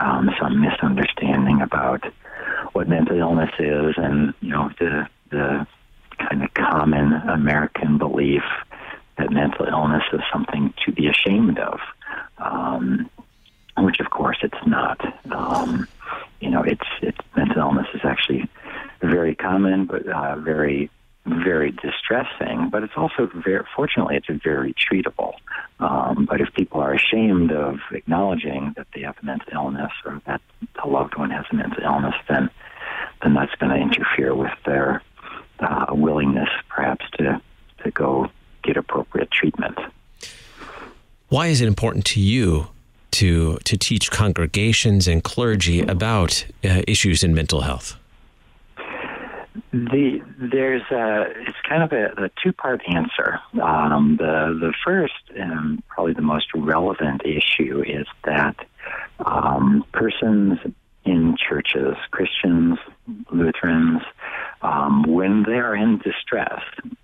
um, 0.00 0.30
some 0.40 0.60
misunderstanding 0.60 1.60
about 1.60 2.04
what 2.72 2.88
mental 2.88 3.18
illness 3.18 3.50
is, 3.58 3.94
and 3.96 4.32
you 4.40 4.50
know 4.50 4.70
the 4.78 5.06
the 5.30 5.66
kind 6.18 6.42
of 6.42 6.54
common 6.54 7.12
American 7.12 7.98
belief 7.98 8.42
that 9.18 9.30
mental 9.30 9.66
illness 9.66 10.04
is 10.12 10.20
something 10.32 10.72
to 10.86 10.92
be 10.92 11.06
ashamed 11.06 11.58
of, 11.58 11.80
um, 12.38 13.10
which 13.78 14.00
of 14.00 14.10
course 14.10 14.38
it's 14.42 14.66
not. 14.66 15.00
Um, 15.30 15.86
you 16.40 16.50
know, 16.50 16.62
it's 16.62 16.86
it's 17.02 17.18
mental 17.36 17.58
illness 17.58 17.86
is 17.94 18.00
actually 18.04 18.48
very 19.00 19.34
common, 19.34 19.84
but 19.84 20.06
uh, 20.06 20.36
very 20.36 20.90
very 21.24 21.70
distressing, 21.70 22.68
but 22.70 22.82
it's 22.82 22.94
also 22.96 23.30
very, 23.44 23.64
fortunately, 23.76 24.16
it's 24.16 24.42
very 24.42 24.74
treatable. 24.74 25.34
Um, 25.78 26.26
but 26.28 26.40
if 26.40 26.52
people 26.54 26.80
are 26.80 26.94
ashamed 26.94 27.52
of 27.52 27.78
acknowledging 27.92 28.72
that 28.76 28.86
they 28.94 29.02
have 29.02 29.16
a 29.22 29.26
mental 29.26 29.52
illness 29.52 29.92
or 30.04 30.20
that 30.26 30.40
a 30.82 30.88
loved 30.88 31.16
one 31.16 31.30
has 31.30 31.44
a 31.50 31.54
mental 31.54 31.82
illness, 31.82 32.14
then 32.28 32.50
then 33.22 33.34
that's 33.34 33.54
going 33.54 33.70
to 33.70 33.80
interfere 33.80 34.34
with 34.34 34.50
their 34.66 35.00
uh, 35.60 35.86
willingness, 35.90 36.48
perhaps, 36.68 37.04
to 37.18 37.40
to 37.84 37.90
go 37.92 38.28
get 38.62 38.76
appropriate 38.76 39.30
treatment. 39.30 39.78
Why 41.28 41.46
is 41.46 41.60
it 41.60 41.68
important 41.68 42.04
to 42.06 42.20
you 42.20 42.68
to 43.12 43.58
to 43.64 43.76
teach 43.76 44.10
congregations 44.10 45.06
and 45.06 45.22
clergy 45.22 45.80
about 45.80 46.44
uh, 46.64 46.82
issues 46.86 47.22
in 47.22 47.32
mental 47.34 47.62
health? 47.62 47.96
The 49.72 50.20
there's 50.38 50.82
a 50.90 51.26
it's 51.46 51.58
kind 51.68 51.82
of 51.82 51.92
a, 51.92 52.24
a 52.24 52.30
two 52.42 52.52
part 52.52 52.80
answer. 52.88 53.40
Um, 53.62 54.16
the 54.18 54.56
the 54.58 54.72
first 54.84 55.30
and 55.36 55.86
probably 55.88 56.14
the 56.14 56.22
most 56.22 56.46
relevant 56.54 57.22
issue 57.24 57.82
is 57.86 58.06
that 58.24 58.56
um, 59.24 59.84
persons 59.92 60.58
in 61.04 61.36
churches, 61.36 61.96
Christians, 62.10 62.78
Lutherans, 63.30 64.02
um, 64.62 65.02
when 65.02 65.42
they 65.42 65.58
are 65.58 65.74
in 65.74 65.98
distress, 65.98 66.62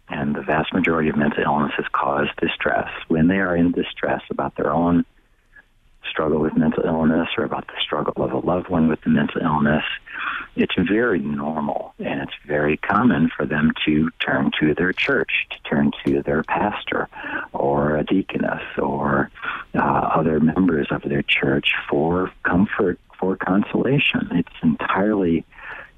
and 0.08 0.34
the 0.34 0.42
vast 0.42 0.72
majority 0.72 1.08
of 1.08 1.16
mental 1.16 1.42
illnesses 1.42 1.84
cause 1.92 2.28
distress, 2.40 2.88
when 3.08 3.28
they 3.28 3.38
are 3.38 3.56
in 3.56 3.72
distress 3.72 4.22
about 4.30 4.56
their 4.56 4.72
own 4.72 5.04
struggle 6.10 6.40
with 6.40 6.56
mental 6.56 6.84
illness 6.84 7.28
or 7.36 7.44
about 7.44 7.66
the 7.66 7.74
struggle 7.80 8.24
of 8.24 8.32
a 8.32 8.38
loved 8.38 8.68
one 8.68 8.88
with 8.88 9.00
the 9.02 9.10
mental 9.10 9.40
illness, 9.42 9.84
it's 10.56 10.74
very 10.76 11.20
normal 11.20 11.94
and 11.98 12.20
it's 12.20 12.32
very 12.46 12.76
common 12.76 13.30
for 13.34 13.46
them 13.46 13.72
to 13.84 14.10
turn 14.24 14.50
to 14.60 14.74
their 14.74 14.92
church, 14.92 15.30
to 15.50 15.68
turn 15.68 15.92
to 16.04 16.22
their 16.22 16.42
pastor 16.42 17.08
or 17.52 17.96
a 17.96 18.04
deaconess 18.04 18.62
or 18.76 19.30
uh, 19.74 19.78
other 19.78 20.40
members 20.40 20.88
of 20.90 21.02
their 21.02 21.22
church 21.22 21.72
for 21.88 22.32
comfort, 22.42 22.98
for 23.18 23.36
consolation. 23.36 24.28
It's 24.32 24.48
entirely 24.62 25.44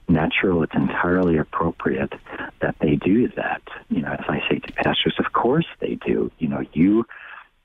natural, 0.09 0.62
it's 0.62 0.75
entirely 0.75 1.38
appropriate 1.38 2.12
that 2.61 2.75
they 2.81 2.96
do 2.96 3.29
that. 3.37 3.62
You 3.88 4.03
know, 4.03 4.12
as 4.12 4.25
I 4.29 4.40
say 4.49 4.59
to 4.59 4.73
pastors, 4.73 5.14
of 5.18 5.33
course 5.33 5.66
they 5.79 5.94
do. 5.94 6.31
You 6.38 6.49
know, 6.49 6.64
you 6.73 7.07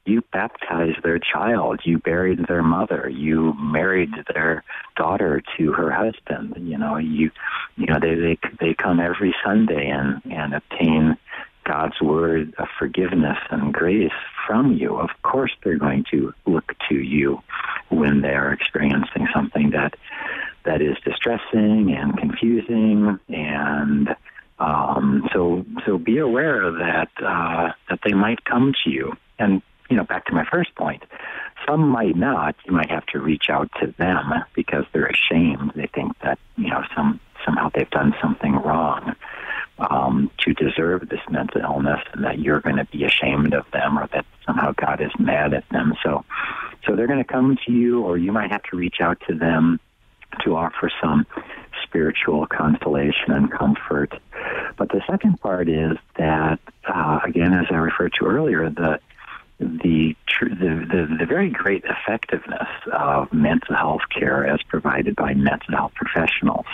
you 0.05 0.21
baptized 0.31 1.01
their 1.03 1.19
child, 1.19 1.81
you 1.83 1.97
buried 1.97 2.47
their 2.47 2.63
mother, 2.63 3.09
you 3.09 3.53
married 3.59 4.11
their 4.33 4.63
daughter 4.95 5.41
to 5.57 5.73
her 5.73 5.91
husband. 5.91 6.55
You 6.59 6.77
know, 6.77 6.97
you 6.97 7.31
you 7.75 7.87
know 7.87 7.99
they 7.99 8.15
they 8.15 8.37
they 8.59 8.73
come 8.73 8.99
every 8.99 9.35
Sunday 9.43 9.89
and 9.89 10.21
and 10.31 10.53
obtain 10.53 11.17
God's 11.65 11.99
word 11.99 12.53
of 12.59 12.67
forgiveness 12.77 13.37
and 13.49 13.73
grace 13.73 14.11
from 14.45 14.73
you. 14.73 14.97
Of 14.97 15.09
course, 15.23 15.51
they're 15.63 15.77
going 15.77 16.05
to 16.11 16.33
look 16.45 16.73
to 16.89 16.95
you 16.95 17.41
when 17.89 18.21
they 18.21 18.29
are 18.29 18.53
experiencing 18.53 19.27
something 19.33 19.71
that 19.71 19.95
that 20.65 20.81
is 20.81 20.97
distressing 21.03 21.95
and 21.95 22.17
confusing 22.17 23.19
and 23.29 24.15
um, 24.57 25.27
so 25.33 25.65
so 25.85 25.97
be 25.97 26.17
aware 26.17 26.71
that 26.71 27.09
uh, 27.21 27.71
that 27.89 27.99
they 28.05 28.13
might 28.13 28.45
come 28.45 28.73
to 28.83 28.89
you 28.89 29.13
and 29.37 29.61
you 29.89 29.97
know, 29.97 30.03
back 30.03 30.25
to 30.25 30.33
my 30.33 30.45
first 30.45 30.73
point, 30.75 31.03
some 31.67 31.87
might 31.87 32.15
not. 32.15 32.55
You 32.65 32.73
might 32.73 32.89
have 32.89 33.05
to 33.07 33.19
reach 33.19 33.49
out 33.49 33.69
to 33.81 33.93
them 33.97 34.33
because 34.53 34.85
they're 34.91 35.07
ashamed. 35.07 35.73
They 35.75 35.87
think 35.87 36.17
that 36.19 36.39
you 36.57 36.69
know 36.69 36.83
some 36.95 37.19
somehow 37.45 37.69
they've 37.73 37.89
done 37.89 38.13
something 38.21 38.53
wrong 38.53 39.15
um, 39.79 40.31
to 40.39 40.53
deserve 40.53 41.09
this 41.09 41.19
mental 41.29 41.61
illness, 41.61 42.01
and 42.13 42.23
that 42.23 42.39
you're 42.39 42.61
going 42.61 42.77
to 42.77 42.85
be 42.85 43.03
ashamed 43.03 43.53
of 43.53 43.65
them, 43.71 43.97
or 43.97 44.07
that 44.13 44.25
somehow 44.45 44.73
God 44.73 45.01
is 45.01 45.11
mad 45.19 45.53
at 45.53 45.67
them. 45.69 45.93
So, 46.03 46.23
so 46.85 46.95
they're 46.95 47.07
going 47.07 47.23
to 47.23 47.31
come 47.31 47.57
to 47.65 47.71
you, 47.71 48.03
or 48.03 48.17
you 48.17 48.31
might 48.31 48.51
have 48.51 48.63
to 48.63 48.77
reach 48.77 48.97
out 49.01 49.21
to 49.27 49.35
them 49.35 49.79
to 50.43 50.55
offer 50.55 50.91
some 51.01 51.25
spiritual 51.83 52.45
consolation 52.47 53.31
and 53.31 53.51
comfort. 53.51 54.13
But 54.77 54.89
the 54.89 55.01
second 55.09 55.39
part 55.39 55.69
is 55.69 55.97
that, 56.17 56.59
uh, 56.87 57.19
again, 57.23 57.53
as 57.53 57.67
I 57.69 57.75
referred 57.75 58.13
to 58.19 58.25
earlier, 58.25 58.69
the 58.69 58.99
the, 59.59 60.15
the, 60.41 60.49
the, 60.49 61.15
the 61.19 61.25
very 61.25 61.49
great 61.49 61.83
effectiveness 61.85 62.67
of 62.91 63.31
mental 63.31 63.75
health 63.75 64.01
care 64.09 64.45
as 64.45 64.61
provided 64.63 65.15
by 65.15 65.33
mental 65.33 65.75
health 65.75 65.93
professionals. 65.95 66.65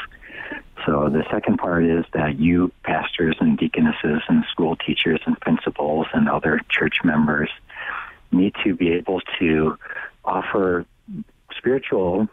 So 0.85 1.09
the 1.09 1.23
second 1.31 1.57
part 1.57 1.85
is 1.85 2.05
that 2.13 2.39
you, 2.39 2.71
pastors 2.83 3.35
and 3.39 3.57
deaconesses 3.57 4.21
and 4.27 4.43
school 4.51 4.75
teachers 4.75 5.19
and 5.25 5.39
principals 5.39 6.07
and 6.13 6.27
other 6.27 6.59
church 6.69 6.97
members, 7.03 7.49
need 8.31 8.55
to 8.63 8.75
be 8.75 8.91
able 8.93 9.21
to 9.39 9.77
offer 10.25 10.85
spiritual, 11.55 12.27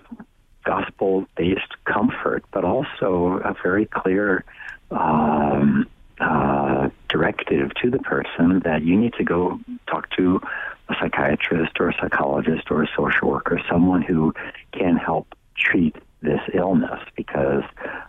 gospel-based 0.64 1.84
comfort, 1.84 2.44
but 2.52 2.64
also 2.64 3.40
a 3.44 3.54
very 3.62 3.84
clear 3.84 4.44
um, 4.90 5.87
uh, 6.20 6.88
directive 7.09 7.72
to 7.83 7.90
the 7.90 7.98
person 7.98 8.61
that 8.64 8.83
you 8.83 8.96
need 8.96 9.14
to 9.14 9.24
go 9.24 9.59
talk 9.87 10.11
to 10.16 10.40
a 10.88 10.94
psychiatrist 11.00 11.78
or 11.81 11.90
a 11.90 11.94
psychologist 12.00 12.70
or 12.70 12.83
a 12.83 12.88
social 12.96 13.31
worker, 13.31 13.61
someone 13.70 14.02
who 14.02 14.35
can 14.72 14.96
help 14.96 15.35
treat 15.57 15.96
this 16.20 16.40
illness 16.52 17.00
because 17.16 17.62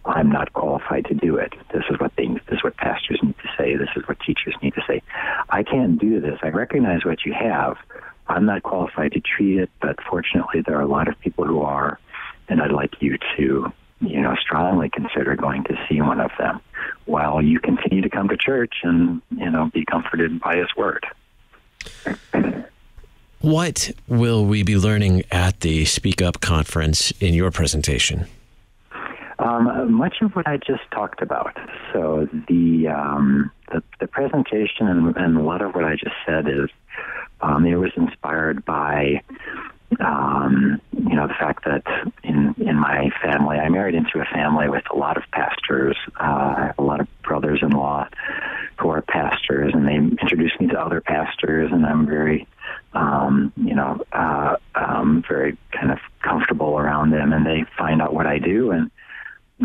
I'm 0.06 0.32
not 0.32 0.54
qualified 0.54 1.06
to 1.06 1.14
do 1.14 1.36
it. 1.38 1.54
This 1.72 1.84
is 1.90 2.00
what 2.00 2.14
things, 2.14 2.40
this 2.48 2.58
is 2.58 2.64
what 2.64 2.76
pastors 2.78 3.20
need 3.22 3.36
to 3.38 3.50
say, 3.58 3.76
this 3.76 3.90
is 3.96 4.08
what 4.08 4.20
teachers 4.22 4.56
need 4.64 4.74
to 4.74 4.82
say. 4.88 5.02
I 5.50 5.64
can't 5.64 6.00
do 6.00 6.20
this. 6.20 6.40
I 6.42 6.50
recognize 6.50 7.06
what 7.06 7.26
you 7.26 7.34
have. 7.34 7.78
I'm 8.28 8.46
not 8.46 8.64
qualified 8.64 9.12
to 9.14 9.20
treat 9.20 9.60
it, 9.60 9.70
but 9.82 9.98
fortunately 10.10 10.62
there 10.66 10.78
are 10.78 10.82
a 10.82 10.88
lot 10.88 11.08
of 11.08 11.20
people 11.20 11.46
who 11.46 11.62
are 11.62 12.00
and 12.50 12.62
I'd 12.62 12.72
like 12.72 13.02
you 13.02 13.18
to 13.38 13.72
you 14.02 14.22
know, 14.22 14.36
strongly 14.42 14.90
consider 14.90 15.36
going 15.36 15.64
to 15.66 15.76
see 15.88 16.02
one 16.02 16.20
of 16.20 16.32
them 16.38 16.62
while 17.06 17.42
you 17.42 17.60
continue 17.60 18.02
to 18.02 18.10
come 18.10 18.28
to 18.30 18.38
church 18.38 18.76
and, 18.84 19.22
you 19.36 19.50
know, 19.50 19.70
be 19.74 19.86
comforted 19.86 20.40
by 20.40 20.58
his 20.58 20.68
word. 20.78 21.06
What 23.42 23.92
will 24.08 24.46
we 24.46 24.64
be 24.64 24.76
learning 24.76 25.24
at 25.32 25.62
the 25.62 25.86
Speak 25.86 26.22
Up 26.22 26.42
conference 26.42 27.12
in 27.22 27.34
your 27.34 27.52
presentation? 27.52 28.26
Um, 29.40 29.94
much 29.94 30.18
of 30.22 30.36
what 30.36 30.46
I 30.46 30.58
just 30.58 30.84
talked 30.92 31.22
about. 31.22 31.58
So 31.94 32.28
the 32.50 32.90
um, 32.90 33.50
the, 33.72 33.82
the, 34.02 34.08
presentation 34.08 34.88
and, 34.88 35.16
and, 35.16 35.38
a 35.38 35.42
lot 35.42 35.62
of 35.62 35.74
what 35.74 35.86
I 35.86 35.96
just 35.96 36.16
said 36.26 36.50
is 36.50 36.70
um, 37.40 37.66
it 37.66 37.78
was 37.78 37.92
inspired 37.96 38.66
by 38.66 39.22
um, 40.00 40.80
you 40.92 41.16
know, 41.16 41.28
the 41.28 41.34
fact 41.34 41.66
that 41.66 41.84
in 42.24 42.54
in 42.60 42.76
my 42.76 43.10
family, 43.22 43.58
I 43.58 43.70
married 43.70 43.96
into 43.96 44.20
a 44.20 44.26
family 44.26 44.70
with 44.70 44.84
a 44.94 44.96
lot 44.96 45.18
of 45.18 45.24
pastors. 45.32 45.98
Uh, 46.20 46.54
I 46.58 46.66
have 46.68 46.80
a 46.80 46.84
lot 46.84 47.02
of 47.02 47.08
brothers-in-law 47.24 48.08
who 48.78 48.90
are 48.90 49.02
pastors, 49.02 49.74
and 49.74 49.88
they 49.88 49.96
introduced 49.96 50.60
me 50.60 50.68
to 50.68 50.80
other 50.80 51.02
pastors, 51.02 51.72
and 51.72 51.86
I'm 51.86 52.06
very, 52.06 52.48
um, 52.94 53.52
you 53.58 53.74
know, 53.74 54.00
uh, 54.14 54.56
um, 54.76 55.24
very 55.28 55.58
kind 55.72 55.92
of 55.92 56.00
comfortable 56.22 56.78
around 56.78 57.10
them, 57.10 57.34
and 57.34 57.46
they 57.46 57.66
find 57.78 58.02
out 58.02 58.14
what 58.14 58.28
I 58.28 58.38
do, 58.38 58.72
and 58.72 58.92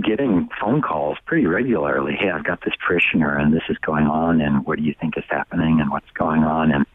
getting 0.03 0.49
phone 0.61 0.83
calls 0.83 1.19
pretty 1.27 1.47
regularly. 1.47 2.17
Hey, 2.19 2.31
I've 2.31 2.45
got 2.45 2.65
this 2.65 2.75
parishioner, 2.85 3.39
and 3.39 3.53
this 3.53 3.63
is 3.69 3.77
going 3.79 4.07
on, 4.07 4.41
and 4.41 4.67
what 4.67 4.79
do 4.79 4.85
you 4.85 4.95
think 4.99 5.17
is 5.17 5.25
happening, 5.29 5.81
and 5.81 5.91
what's 5.91 6.11
going 6.15 6.43
on, 6.43 6.73
and 6.73 6.87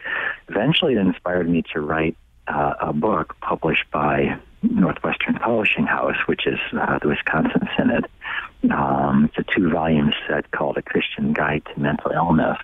eventually 0.50 0.94
it 0.94 1.00
inspired 1.00 1.48
me 1.48 1.64
to 1.74 1.80
write 1.80 2.18
uh, 2.50 2.74
a 2.82 2.94
book 2.94 3.36
published 3.42 3.90
by 3.92 4.38
Northwestern 4.62 5.36
Publishing 5.36 5.86
House, 5.86 6.18
which 6.26 6.46
is 6.46 6.60
uh, 6.74 7.00
the 7.00 7.08
Wisconsin 7.08 7.68
Synod. 7.78 8.08
Um, 8.72 9.26
it's 9.26 9.38
a 9.38 9.56
two 9.56 9.70
volume 9.70 10.12
set 10.28 10.52
called 10.52 10.78
A 10.78 10.82
Christian 10.82 11.34
Guide 11.34 11.64
to 11.74 11.80
Mental 11.80 12.12
Illness. 12.12 12.58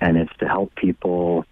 And 0.00 0.16
it's 0.16 0.36
to 0.38 0.48
help 0.48 0.74
people 0.74 1.44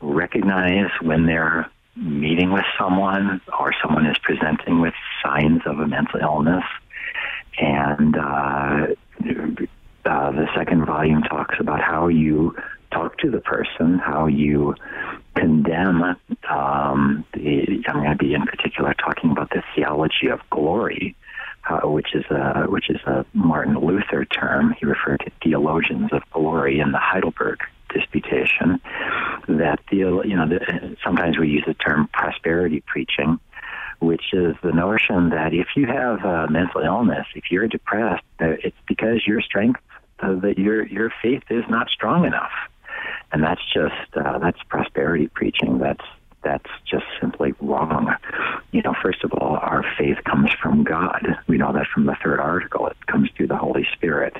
recognize 0.00 0.90
when 1.00 1.26
they're 1.26 1.70
meeting 1.94 2.52
with 2.52 2.64
someone 2.78 3.40
or 3.60 3.72
someone 3.82 4.06
is 4.06 4.16
presenting 4.18 4.80
with 4.80 4.94
signs 5.22 5.62
of 5.66 5.78
a 5.78 5.86
mental 5.86 6.18
illness. 6.20 6.64
And 7.58 8.16
uh, 8.16 8.86
uh, 10.04 10.30
the 10.32 10.48
second 10.56 10.84
volume 10.86 11.22
talks 11.22 11.56
about 11.60 11.80
how 11.80 12.08
you 12.08 12.56
talk 12.92 13.18
to 13.18 13.30
the 13.30 13.40
person, 13.40 13.98
how 13.98 14.26
you 14.26 14.74
condemn. 15.36 16.02
Um, 16.48 17.24
the, 17.32 17.82
I'm 17.88 18.02
going 18.02 18.10
to 18.10 18.16
be 18.16 18.34
in 18.34 18.42
particular 18.46 18.94
talking 18.94 19.30
about 19.30 19.50
the 19.50 19.62
theology 19.74 20.28
of 20.30 20.40
glory, 20.50 21.16
uh, 21.68 21.88
which 21.88 22.14
is 22.14 22.24
a 22.30 22.66
which 22.68 22.90
is 22.90 23.00
a 23.06 23.24
Martin 23.32 23.78
Luther 23.78 24.24
term. 24.24 24.74
He 24.78 24.86
referred 24.86 25.20
to 25.20 25.30
theologians 25.42 26.12
of 26.12 26.22
glory 26.32 26.80
in 26.80 26.92
the 26.92 26.98
Heidelberg 26.98 27.60
Disputation. 27.92 28.80
That 29.48 29.80
the 29.90 29.96
you 29.96 30.36
know 30.36 30.48
the, 30.48 30.96
sometimes 31.02 31.38
we 31.38 31.48
use 31.48 31.64
the 31.66 31.74
term 31.74 32.08
prosperity 32.12 32.82
preaching 32.86 33.40
which 34.00 34.32
is 34.32 34.56
the 34.64 34.72
notion 34.72 35.30
that 35.30 35.54
if 35.54 35.68
you 35.76 35.86
have 35.86 36.24
a 36.24 36.50
mental 36.50 36.80
illness, 36.80 37.24
if 37.36 37.44
you're 37.52 37.68
depressed, 37.68 38.24
it's 38.40 38.76
because 38.88 39.24
your 39.24 39.40
strength, 39.40 39.80
uh, 40.18 40.34
that 40.40 40.58
your 40.58 40.84
your 40.86 41.12
faith 41.22 41.44
is 41.50 41.62
not 41.68 41.88
strong 41.88 42.24
enough 42.24 42.50
and 43.32 43.42
that's 43.42 43.62
just 43.72 44.16
uh, 44.16 44.38
that's 44.38 44.62
prosperity 44.68 45.28
preaching. 45.28 45.78
That's 45.78 46.04
that's 46.42 46.70
just 46.90 47.04
simply 47.20 47.54
wrong. 47.60 48.14
You 48.72 48.82
know, 48.82 48.94
first 49.00 49.22
of 49.24 49.32
all, 49.32 49.56
our 49.56 49.84
faith 49.96 50.18
comes 50.24 50.50
from 50.60 50.84
God. 50.84 51.26
We 51.46 51.56
know 51.56 51.72
that 51.72 51.86
from 51.92 52.06
the 52.06 52.16
third 52.22 52.40
article. 52.40 52.86
It 52.88 53.06
comes 53.06 53.30
through 53.36 53.48
the 53.48 53.56
Holy 53.56 53.86
Spirit. 53.92 54.36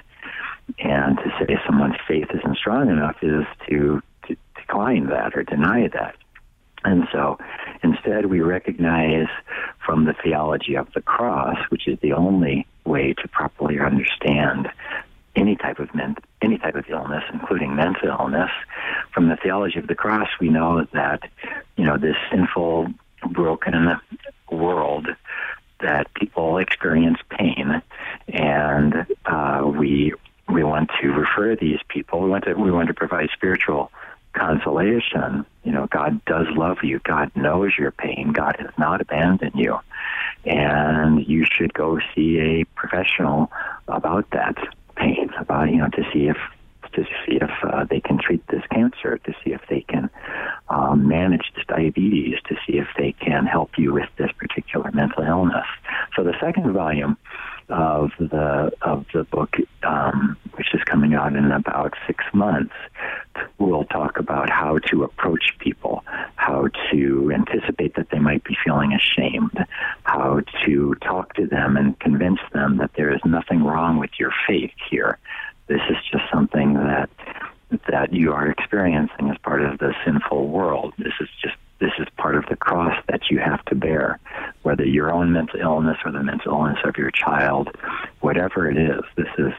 And 0.79 1.17
to 1.19 1.31
say 1.39 1.59
someone's 1.67 1.97
faith 2.09 2.29
isn't 2.35 2.57
strong 2.57 2.89
enough 2.89 3.17
is 3.23 3.45
to, 3.69 4.03
to 4.27 4.37
decline 4.57 5.09
that 5.09 5.37
or 5.37 5.43
deny 5.43 5.89
that. 5.89 6.17
And 6.85 7.07
so 7.13 7.39
Instead, 7.83 8.27
we 8.27 8.41
recognize 8.41 9.27
from 9.85 10.05
the 10.05 10.15
theology 10.23 10.77
of 10.77 10.87
the 10.95 11.03
cross, 11.03 11.57
which 11.71 11.89
is 11.89 11.99
the 12.01 12.13
only 12.13 12.67
way 12.85 13.13
to 13.15 13.29
properly 13.29 13.81
understand 13.81 14.69
any 15.35 15.57
type 15.57 15.79
of 15.79 15.95
men- 15.95 16.17
any 16.41 16.59
type 16.59 16.75
of 16.75 16.85
illness, 16.89 17.25
including 17.33 17.75
mental 17.75 18.09
illness. 18.09 18.51
From 19.13 19.29
the 19.29 19.37
theology 19.37 19.79
of 19.79 19.87
the 19.87 19.95
cross, 19.95 20.29
we 20.41 20.49
know 20.49 20.87
that 20.93 21.23
you 21.77 21.85
know 21.85 21.97
this 21.97 22.17
sinful, 22.31 22.89
broken 23.31 23.97
world 24.51 25.09
that 25.81 26.13
people 26.15 26.59
experience 26.59 27.19
pain, 27.31 27.83
and 28.29 29.07
uh, 29.27 29.63
we 29.65 30.15
we 30.49 30.65
want 30.65 30.91
to 31.01 31.09
refer 31.09 31.57
these 31.57 31.81
people. 31.89 32.21
We 32.21 32.31
want 32.31 32.45
to 32.45 32.55
we 32.55 32.71
want 32.71 32.89
to 32.89 32.95
provide 32.95 33.31
spiritual 33.33 33.91
consolation. 34.33 35.45
You 35.65 35.73
know, 35.73 35.87
God 35.87 36.25
does 36.25 36.47
love 36.51 36.79
you. 36.83 37.01
God 37.05 37.31
knows 37.35 37.73
your 37.79 37.91
pain. 37.91 38.33
God 38.33 38.57
has 38.59 38.71
not 38.79 39.01
abandoned 39.01 39.55
you, 39.55 39.79
and 40.45 41.27
you 41.27 41.45
should 41.45 41.75
go 41.75 41.99
see 42.15 42.39
a 42.39 42.65
professional 42.77 43.51
about 43.89 44.31
that 44.31 44.57
pain. 45.03 45.31
About 45.39 45.71
you 45.71 45.79
know 45.79 45.89
to 45.89 46.03
see 46.13 46.29
if 46.29 46.37
to 46.93 47.05
see 47.05 47.39
if 47.41 47.51
uh, 47.63 47.85
they 47.85 48.01
can 48.01 48.19
treat 48.19 48.47
this 48.49 48.63
cancer, 48.71 49.19
to 49.19 49.33
see 49.45 49.53
if 49.53 49.61
they 49.69 49.81
can 49.83 50.11
um, 50.69 51.09
manage 51.09 51.53
this 51.55 51.65
diabetes, 51.67 52.39
to 52.49 52.57
see 52.67 52.79
if 52.79 52.89
they 52.97 53.13
can 53.13 53.47
help 53.47 53.71
you 53.79 53.93
with 53.93 54.09
this 54.17 54.31
particular 54.33 54.91
mental 54.93 55.23
illness. 55.23 55.67
So 56.17 56.25
the 56.25 56.35
second 56.41 56.73
volume 56.73 57.17
of 57.69 58.11
the 58.19 58.71
of 58.83 59.07
the 59.13 59.25
book, 59.25 59.57
um, 59.83 60.37
which 60.55 60.75
is 60.75 60.83
coming 60.85 61.15
out 61.15 61.35
in 61.35 61.51
about 61.51 61.95
six 62.07 62.25
months, 62.33 62.75
we'll 63.59 63.85
talk 63.85 64.19
about 64.19 64.51
how 64.51 64.79
to 64.79 65.05
approach 65.05 65.55
people, 65.59 66.05
how 66.37 66.69
to 66.91 67.33
anticipate 67.35 67.95
that 67.95 68.11
they 68.11 68.19
might 68.19 68.45
be 68.45 68.57
feeling 68.65 68.93
ashamed, 68.93 69.65
how 70.05 70.41
to 70.67 70.95
talk 70.97 71.35
to 71.35 71.47
them 71.47 71.77
and 71.77 71.99
convince 72.01 72.41
them 72.53 72.77
that 72.79 72.91
there 72.97 73.13
is 73.13 73.21
nothing 73.25 73.65
wrong 73.65 73.99
with 73.99 74.11
your 74.19 74.33
faith 74.47 74.73
here. 74.91 75.19
This 75.67 75.81
is 75.89 75.97
just 76.11 76.25
something 76.33 76.75
that 76.75 77.11
that 77.91 78.13
you 78.13 78.33
are 78.33 78.51
experiencing 78.51 79.31
as 79.31 79.39
part 79.39 79.63
of 79.63 79.79
the 79.79 79.95
sinful 80.05 80.49
world. 80.49 80.93
This 80.99 81.15
is 81.21 81.29
just 81.41 81.57
this 81.79 81.93
is 81.99 82.07
part 82.17 82.37
of 82.37 82.45
the 82.49 82.57
cross 82.57 82.97
that 83.09 83.23
you 83.29 83.39
have 83.39 83.65
to 83.65 83.75
bear, 83.75 84.21
whether 84.63 84.85
your 84.85 85.13
own 85.13 85.33
mental 85.33 85.59
illness 85.61 85.97
or 86.05 86.13
the 86.13 86.23
mental 86.23 86.53
illness 86.53 86.79
of 86.85 86.97
your 86.97 87.11
child, 87.11 87.75
whatever 88.21 88.71
it 88.71 88.77
is. 88.77 89.03
This 89.17 89.29
is 89.39 89.53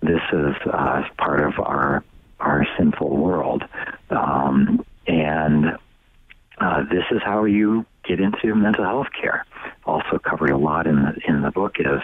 this 0.00 0.20
is 0.32 0.54
uh, 0.72 1.02
part 1.18 1.40
of 1.40 1.58
our 1.58 2.04
our 2.38 2.66
sinful 2.76 3.16
world, 3.16 3.64
um, 4.10 4.84
and 5.06 5.76
uh, 6.58 6.82
this 6.84 7.04
is 7.10 7.20
how 7.24 7.44
you 7.44 7.84
get 8.06 8.20
into 8.20 8.54
mental 8.54 8.84
health 8.84 9.08
care. 9.20 9.44
Also 9.84 10.18
covered 10.18 10.50
a 10.50 10.56
lot 10.56 10.86
in 10.86 10.96
the 10.96 11.14
in 11.26 11.42
the 11.42 11.50
book 11.50 11.76
is 11.78 12.02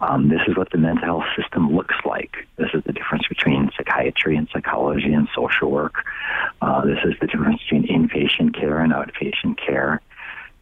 um, 0.00 0.28
this 0.28 0.40
is 0.46 0.56
what 0.56 0.70
the 0.70 0.78
mental 0.78 1.04
health 1.04 1.24
system 1.36 1.74
looks 1.74 1.96
like. 2.04 2.46
This 2.56 2.70
is 2.74 2.82
the 2.84 2.92
difference 2.92 3.26
between 3.28 3.70
psychiatry 3.76 4.36
and 4.36 4.48
psychology 4.52 5.12
and 5.12 5.28
social 5.34 5.70
work. 5.70 6.04
Uh, 6.62 6.84
this 6.84 6.98
is 7.04 7.14
the 7.20 7.26
difference 7.26 7.60
between 7.62 7.86
inpatient 7.86 8.54
care 8.54 8.80
and 8.80 8.92
outpatient 8.92 9.58
care 9.58 10.00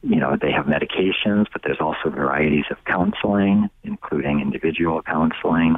you 0.02 0.16
know, 0.16 0.36
they 0.40 0.52
have 0.52 0.66
medications, 0.66 1.46
but 1.52 1.62
there's 1.64 1.80
also 1.80 2.10
varieties 2.10 2.66
of 2.70 2.76
counseling, 2.84 3.68
including 3.82 4.40
individual 4.40 5.02
counseling, 5.02 5.76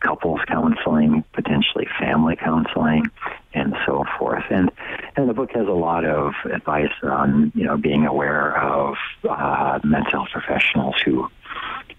couples 0.00 0.40
counseling, 0.48 1.22
potentially 1.34 1.86
family 1.98 2.36
counseling, 2.36 3.10
and 3.52 3.74
so 3.86 4.04
forth. 4.18 4.44
And 4.50 4.70
and 5.16 5.28
the 5.28 5.34
book 5.34 5.50
has 5.52 5.66
a 5.66 5.72
lot 5.72 6.06
of 6.06 6.32
advice 6.50 6.92
on 7.02 7.52
you 7.54 7.64
know 7.64 7.76
being 7.76 8.06
aware 8.06 8.58
of 8.58 8.96
uh, 9.28 9.80
mental 9.84 10.12
health 10.12 10.28
professionals 10.32 10.94
who, 11.04 11.28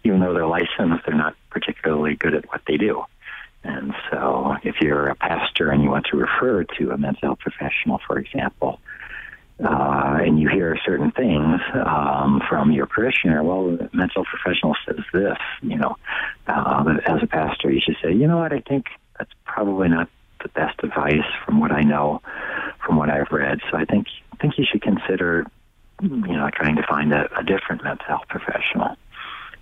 even 0.04 0.22
though 0.22 0.34
they're 0.34 0.48
licensed, 0.48 1.06
they're 1.06 1.16
not 1.16 1.36
particularly 1.52 2.16
good 2.16 2.34
at 2.34 2.50
what 2.50 2.62
they 2.68 2.78
do. 2.78 3.06
And 3.64 3.94
so, 4.10 4.56
if 4.64 4.82
you're 4.82 5.08
a 5.08 5.16
pastor 5.16 5.70
and 5.70 5.84
you 5.84 5.90
want 5.90 6.08
to 6.08 6.18
refer 6.18 6.64
to 6.64 6.92
a 6.92 6.98
mental 6.98 7.30
health 7.30 7.40
professional, 7.40 8.00
for 8.08 8.18
example, 8.18 8.80
uh, 9.64 10.20
and 10.22 10.40
you 10.40 10.48
hear 10.48 10.78
certain 10.86 11.12
things 11.12 11.60
um, 11.86 12.42
from 12.48 12.72
your 12.72 12.86
parishioner, 12.86 13.44
well, 13.44 13.76
the 13.76 13.90
mental 13.92 14.24
professional 14.24 14.76
says 14.86 15.04
this, 15.14 15.38
you 15.62 15.76
know, 15.76 15.98
uh, 16.48 16.98
as 17.06 17.22
a 17.22 17.28
pastor, 17.28 17.70
you 17.70 17.82
should 17.82 17.98
say, 18.02 18.14
you 18.14 18.28
know 18.28 18.38
what, 18.38 18.54
I 18.54 18.62
think 18.62 18.86
that's 19.18 19.32
probably 19.44 19.90
not 19.90 20.10
the 20.42 20.50
best 20.50 20.80
advice 20.82 21.26
from 21.46 21.60
what 21.60 21.72
I 21.72 21.82
know, 21.82 22.22
from 22.86 22.96
what 22.96 23.10
I've 23.10 23.32
read. 23.32 23.60
So 23.70 23.78
I 23.78 23.86
think 23.86 24.08
I 24.32 24.38
think 24.38 24.58
you 24.58 24.66
should 24.70 24.82
consider, 24.82 25.46
you 26.02 26.10
know, 26.10 26.50
trying 26.54 26.78
to 26.78 26.84
find 26.88 27.14
a, 27.14 27.30
a 27.38 27.44
different 27.44 27.84
mental 27.84 28.06
health 28.06 28.28
professional. 28.30 28.96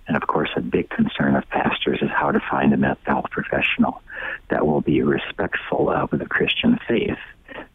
And 0.06 0.16
of 0.16 0.26
course, 0.28 0.50
a 0.56 0.60
big 0.60 0.88
concern 0.90 1.34
of 1.34 1.48
pastors 1.50 1.98
is 2.00 2.10
how 2.10 2.30
to 2.30 2.40
find 2.48 2.72
a 2.72 2.76
mental 2.76 3.02
health 3.04 3.30
professional 3.30 4.00
that 4.48 4.64
will 4.64 4.80
be 4.80 5.02
respectful 5.02 5.90
of 5.90 6.10
the 6.10 6.26
Christian 6.26 6.78
faith 6.86 7.18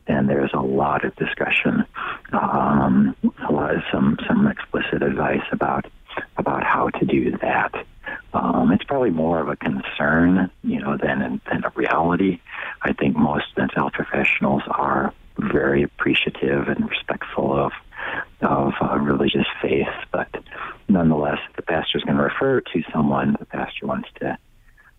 and 0.08 0.30
there's 0.30 0.52
a 0.54 0.62
lot 0.62 1.06
of 1.06 1.16
discussion, 1.16 1.86
um, 2.34 3.16
a 3.48 3.52
lot 3.52 3.76
of 3.76 3.82
some 3.92 4.18
some 4.28 4.48
explicit 4.48 5.02
advice 5.02 5.46
about 5.52 5.86
about 6.38 6.64
how 6.64 6.90
to 6.90 7.06
do 7.06 7.32
that. 7.42 7.74
Um, 8.34 8.72
it's 8.72 8.84
probably 8.84 9.12
more 9.12 9.40
of 9.40 9.48
a 9.48 9.56
concern, 9.56 10.52
you 10.64 10.80
know, 10.80 10.98
than 10.98 11.42
than 11.50 11.64
a 11.64 11.72
reality. 11.76 12.40
I 12.82 12.94
think 12.94 13.16
most 13.16 13.46
mental 13.58 13.84
health 13.84 13.94
professionals 13.94 14.64
are 14.68 15.14
very 15.38 15.84
appreciative 15.84 16.68
and 16.68 16.90
respectful 16.90 17.54
of 17.54 17.72
of 18.42 18.74
uh, 18.82 18.98
religious 18.98 19.48
faith, 19.62 19.88
but 20.12 20.28
nonetheless, 20.90 21.40
if 21.50 21.56
the 21.56 21.62
pastor 21.62 21.98
is 21.98 22.04
going 22.04 22.18
to 22.18 22.24
refer 22.24 22.60
to 22.60 22.84
someone, 22.92 23.36
the 23.40 23.46
pastor 23.46 23.88
wants 23.88 24.10
to 24.20 24.38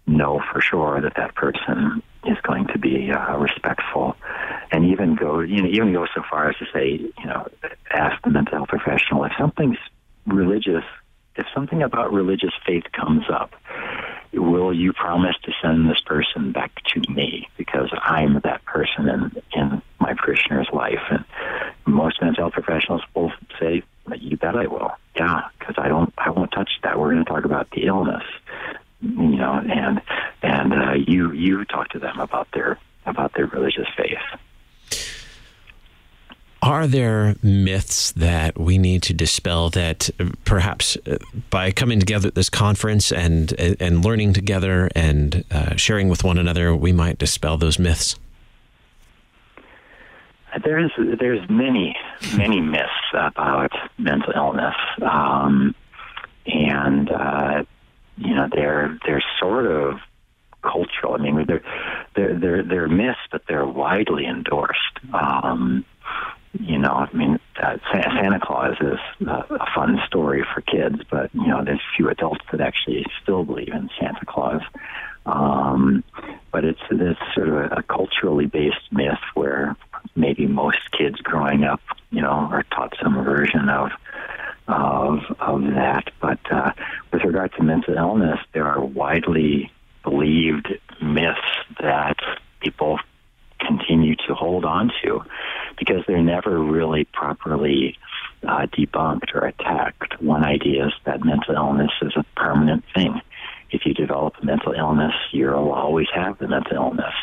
know 0.06 0.40
for 0.52 0.60
sure 0.60 1.00
that 1.00 1.14
that 1.16 1.34
person 1.34 2.02
is 2.24 2.36
going 2.42 2.66
to 2.68 2.78
be 2.78 3.10
uh, 3.10 3.36
respectful, 3.36 4.16
and 4.70 4.84
even 4.86 5.14
go 5.14 5.40
you 5.40 5.62
know 5.62 5.68
even 5.68 5.92
go 5.92 6.06
so 6.14 6.22
far 6.28 6.50
as 6.50 6.56
to 6.56 6.66
say 6.72 6.90
you 6.90 7.26
know 7.26 7.46
ask 7.90 8.22
the 8.22 8.30
mental 8.30 8.58
health 8.58 8.68
professional 8.68 9.24
if 9.24 9.32
something's 9.38 9.78
religious, 10.26 10.84
if 11.36 11.46
something 11.54 11.82
about 11.82 12.12
religious 12.12 12.52
faith 12.66 12.84
comes 12.92 13.24
up, 13.30 13.52
will 14.32 14.72
you 14.72 14.92
promise 14.92 15.36
to 15.44 15.52
send 15.62 15.88
this 15.88 16.00
person 16.06 16.52
back 16.52 16.72
to 16.86 17.00
me 17.12 17.48
because 17.56 17.90
I'm 18.02 18.40
that 18.44 18.64
person 18.64 19.08
in 19.08 19.42
in 19.52 19.82
my 20.00 20.14
parishioner's 20.14 20.68
life? 20.72 21.02
And 21.10 21.24
most 21.86 22.20
mental 22.20 22.44
health 22.44 22.54
professionals 22.54 23.02
will 23.14 23.32
say, 23.60 23.82
"You 24.18 24.36
bet 24.36 24.56
I 24.56 24.66
will." 24.66 24.92
Yeah, 25.16 25.42
because 25.58 25.76
I 25.78 25.88
don't, 25.88 26.12
I 26.18 26.30
won't 26.30 26.50
touch 26.50 26.70
that. 26.82 26.98
We're 26.98 27.12
going 27.12 27.24
to 27.24 27.30
talk 27.30 27.44
about 27.44 27.70
the 27.70 27.86
illness 27.86 28.24
you 29.04 29.36
know, 29.36 29.60
and 29.68 30.00
and 30.42 30.72
uh, 30.72 30.92
you 30.92 31.32
you 31.32 31.64
talk 31.64 31.90
to 31.90 31.98
them 31.98 32.18
about 32.18 32.48
their 32.52 32.78
about 33.06 33.34
their 33.34 33.46
religious 33.46 33.86
faith. 33.96 34.18
Are 36.62 36.86
there 36.86 37.34
myths 37.42 38.12
that 38.12 38.58
we 38.58 38.78
need 38.78 39.02
to 39.02 39.12
dispel 39.12 39.68
that 39.70 40.08
perhaps 40.46 40.96
uh, 41.06 41.18
by 41.50 41.70
coming 41.70 42.00
together 42.00 42.28
at 42.28 42.34
this 42.34 42.48
conference 42.48 43.12
and 43.12 43.52
and 43.52 44.02
learning 44.02 44.32
together 44.32 44.88
and 44.96 45.44
uh, 45.50 45.76
sharing 45.76 46.08
with 46.08 46.24
one 46.24 46.38
another, 46.38 46.74
we 46.74 46.90
might 46.90 47.18
dispel 47.18 47.58
those 47.58 47.78
myths? 47.78 48.16
There's 50.64 50.90
there's 50.96 51.46
many 51.50 51.94
many 52.34 52.62
myths 52.62 53.12
about 53.12 53.72
mental 53.98 54.32
illness, 54.34 54.76
um, 55.02 55.74
and 56.46 57.10
uh, 57.10 57.64
you 58.16 58.34
know 58.34 58.48
they're 58.52 58.98
they're 59.06 59.24
sort 59.40 59.66
of 59.66 59.98
cultural. 60.62 61.14
I 61.14 61.18
mean, 61.18 61.44
they're 61.46 61.62
they're 62.16 62.38
they're 62.38 62.62
they're 62.62 62.88
myths, 62.88 63.20
but 63.30 63.42
they're 63.48 63.66
widely 63.66 64.26
endorsed. 64.26 64.98
Um, 65.12 65.84
you 66.60 66.78
know, 66.78 66.92
I 66.92 67.12
mean, 67.12 67.40
uh, 67.60 67.78
Santa 67.92 68.38
Claus 68.40 68.76
is 68.80 69.26
a, 69.26 69.30
a 69.32 69.66
fun 69.74 69.98
story 70.06 70.44
for 70.54 70.60
kids, 70.60 71.02
but 71.10 71.34
you 71.34 71.48
know, 71.48 71.64
there's 71.64 71.80
few 71.96 72.08
adults 72.08 72.44
that 72.52 72.60
actually 72.60 73.04
still 73.22 73.44
believe 73.44 73.68
in 73.68 73.90
Santa 73.98 74.24
Claus. 74.26 74.62
Um, 75.26 76.04
but 76.52 76.64
it's 76.64 76.80
this 76.90 77.16
sort 77.34 77.48
of 77.48 77.54
a, 77.54 77.66
a 77.76 77.82
culturally 77.82 78.46
based 78.46 78.92
myth 78.92 79.18
where 79.34 79.74
maybe 80.14 80.46
most 80.46 80.78
kids 80.96 81.16
growing 81.16 81.64
up, 81.64 81.80
you 82.10 82.20
know, 82.20 82.28
are 82.28 82.64
taught 82.64 82.94
some 83.02 83.24
version 83.24 83.68
of 83.68 83.90
of 84.68 85.18
of 85.40 85.62
that. 85.62 86.10
But 86.20 86.40
uh, 86.50 86.72
with 87.12 87.22
regard 87.24 87.52
to 87.54 87.62
mental 87.62 87.94
illness, 87.96 88.38
there 88.52 88.66
are 88.66 88.84
widely 88.84 89.70
believed 90.02 90.68
myths 91.02 91.40
that 91.80 92.16
people 92.60 92.98
continue 93.60 94.14
to 94.28 94.34
hold 94.34 94.64
on 94.64 94.90
to 95.02 95.22
because 95.78 96.02
they're 96.06 96.22
never 96.22 96.58
really 96.58 97.04
properly 97.04 97.96
uh, 98.46 98.66
debunked 98.66 99.34
or 99.34 99.46
attacked. 99.46 100.20
One 100.20 100.44
idea 100.44 100.86
is 100.86 100.92
that 101.04 101.24
mental 101.24 101.54
illness 101.54 101.90
is 102.02 102.12
a 102.16 102.24
permanent 102.36 102.84
thing. 102.94 103.20
If 103.70 103.86
you 103.86 103.94
develop 103.94 104.34
a 104.40 104.44
mental 104.44 104.72
illness, 104.72 105.14
you'll 105.32 105.72
always 105.72 106.06
have 106.14 106.38
the 106.38 106.46
mental 106.46 106.76
illness. 106.76 107.14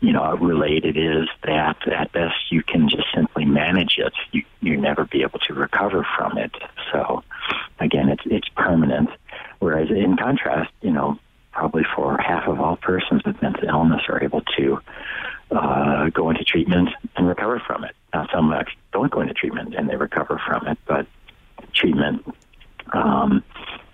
You 0.00 0.12
know, 0.12 0.36
related 0.36 0.96
is 0.96 1.28
that 1.44 1.76
at 1.88 2.12
best 2.12 2.36
you 2.50 2.62
can 2.62 2.88
just 2.88 3.06
simply 3.14 3.44
manage 3.44 3.96
it. 3.98 4.12
You 4.32 4.44
you 4.60 4.76
never 4.76 5.04
be 5.04 5.22
able 5.22 5.40
to 5.40 5.54
recover 5.54 6.06
from 6.16 6.38
it. 6.38 6.52
So, 6.92 7.24
again, 7.80 8.08
it's 8.08 8.22
it's 8.26 8.48
permanent. 8.50 9.10
Whereas, 9.58 9.90
in 9.90 10.16
contrast, 10.16 10.70
you 10.82 10.92
know, 10.92 11.18
probably 11.52 11.82
for 11.96 12.16
half 12.18 12.46
of 12.46 12.60
all 12.60 12.76
persons 12.76 13.22
with 13.24 13.42
mental 13.42 13.68
illness 13.68 14.02
are 14.08 14.22
able 14.22 14.42
to 14.56 14.80
uh, 15.50 16.08
go 16.10 16.30
into 16.30 16.44
treatment 16.44 16.90
and 17.16 17.26
recover 17.26 17.60
from 17.66 17.82
it. 17.82 17.96
Now, 18.14 18.28
some 18.32 18.54
don't 18.92 19.10
go 19.10 19.20
into 19.20 19.34
treatment 19.34 19.74
and 19.74 19.88
they 19.88 19.96
recover 19.96 20.40
from 20.46 20.68
it, 20.68 20.78
but 20.86 21.06
treatment 21.74 22.24
um, 22.92 23.42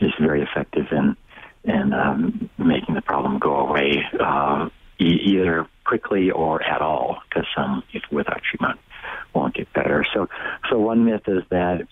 is 0.01 0.13
very 0.21 0.43
effective 0.43 0.87
in 0.93 1.17
in 1.65 1.95
um, 1.95 2.51
making 2.59 2.95
the 2.95 3.01
problem 3.01 3.39
go 3.39 3.57
away, 3.57 4.05
uh, 4.21 4.69
either 4.99 5.67
quickly 5.85 6.31
or 6.31 6.63
at 6.63 6.81
all, 6.81 7.19
because 7.29 7.47
some, 7.55 7.83
if 7.93 8.03
without 8.11 8.43
treatment, 8.43 8.79
won't 9.35 9.55
get 9.55 9.73
better. 9.73 10.05
So, 10.15 10.29
so 10.71 10.79
one 10.79 11.05
myth 11.05 11.23
is 11.27 11.43
that 11.51 11.87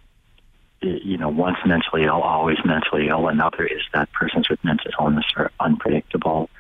you 0.83 1.17
know, 1.17 1.29
once 1.29 1.59
mentally 1.65 2.05
ill, 2.05 2.21
always 2.23 2.59
mentally 2.65 3.09
ill. 3.09 3.29
Another 3.29 3.65
is 3.65 3.83
that 3.95 4.13
persons 4.13 4.49
with 4.49 4.63
mental 4.65 4.91
illness 4.99 5.25
are 5.37 5.51
unpredictable, 5.61 6.51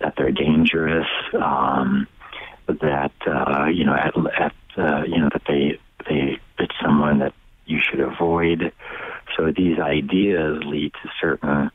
that 0.00 0.14
they're 0.16 0.32
dangerous, 0.32 1.06
um, 1.34 2.06
that 2.66 3.12
uh, 3.26 3.66
you 3.66 3.84
know, 3.84 3.94
at, 3.94 4.14
at 4.40 4.54
uh, 4.78 5.02
you 5.04 5.18
know, 5.18 5.28
that 5.32 5.42
they 5.46 5.78
they 6.08 6.38
it's 6.58 6.74
someone 6.82 7.18
that 7.18 7.34
you 7.66 7.80
should 7.80 8.00
avoid. 8.00 8.72
So 9.36 9.52
these 9.54 9.78
ideas 9.78 10.62
lead 10.64 10.92
to 11.02 11.10
certain 11.20 11.70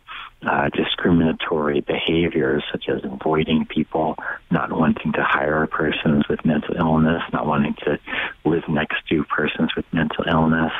uh, 0.48 0.70
discriminatory 0.70 1.82
behaviors, 1.82 2.64
such 2.72 2.90
as 2.90 3.02
avoiding 3.04 3.66
people, 3.66 4.16
not 4.52 4.72
wanting 4.72 5.12
to 5.14 5.24
hire 5.24 5.66
persons 5.68 6.28
with 6.28 6.44
mental 6.46 6.76
illness, 6.76 7.22
not 7.32 7.46
wanting 7.46 7.76
to 7.86 8.00
live 8.46 8.64
next 8.68 9.08
to 9.10 9.24
persons 9.26 9.76
with 9.76 9.86
mental 9.92 10.26
illness, 10.30 10.74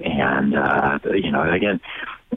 and 0.00 0.54
uh, 0.54 0.98
you 1.14 1.30
know, 1.30 1.50
again, 1.50 1.80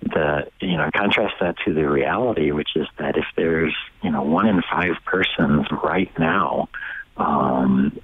the 0.01 0.47
you 0.59 0.77
know, 0.77 0.89
contrast 0.95 1.35
that 1.39 1.55
to 1.65 1.73
the 1.73 1.87
reality, 1.89 2.51
which 2.51 2.75
is 2.75 2.87
that 2.97 3.17
if 3.17 3.25
there's 3.35 3.75
you 4.01 4.11
know 4.11 4.23
one 4.23 4.47
in 4.47 4.61
five 4.61 4.95
persons 5.05 5.67
right 5.83 6.11
now, 6.17 6.69
um, 7.17 7.97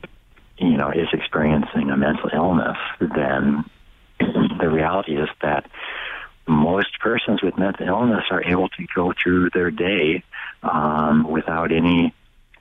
you 0.57 0.78
know, 0.78 0.89
is 0.89 1.07
experiencing 1.14 1.89
a 1.89 1.97
mental 1.97 2.30
illness, 2.34 2.78
then 2.99 3.66
the 4.60 4.70
reality 4.70 5.18
is 5.18 5.30
that 5.41 5.70
most 6.50 7.00
persons 7.00 7.41
with 7.41 7.58
mental 7.58 7.88
illness 7.88 8.26
are 8.32 8.43
able 8.43 8.70
to 8.70 8.86
go 8.93 9.14
through 9.14 9.52
their 9.52 9.72
day 9.72 10.24
um, 10.64 11.30
without 11.30 11.72
any 11.72 12.14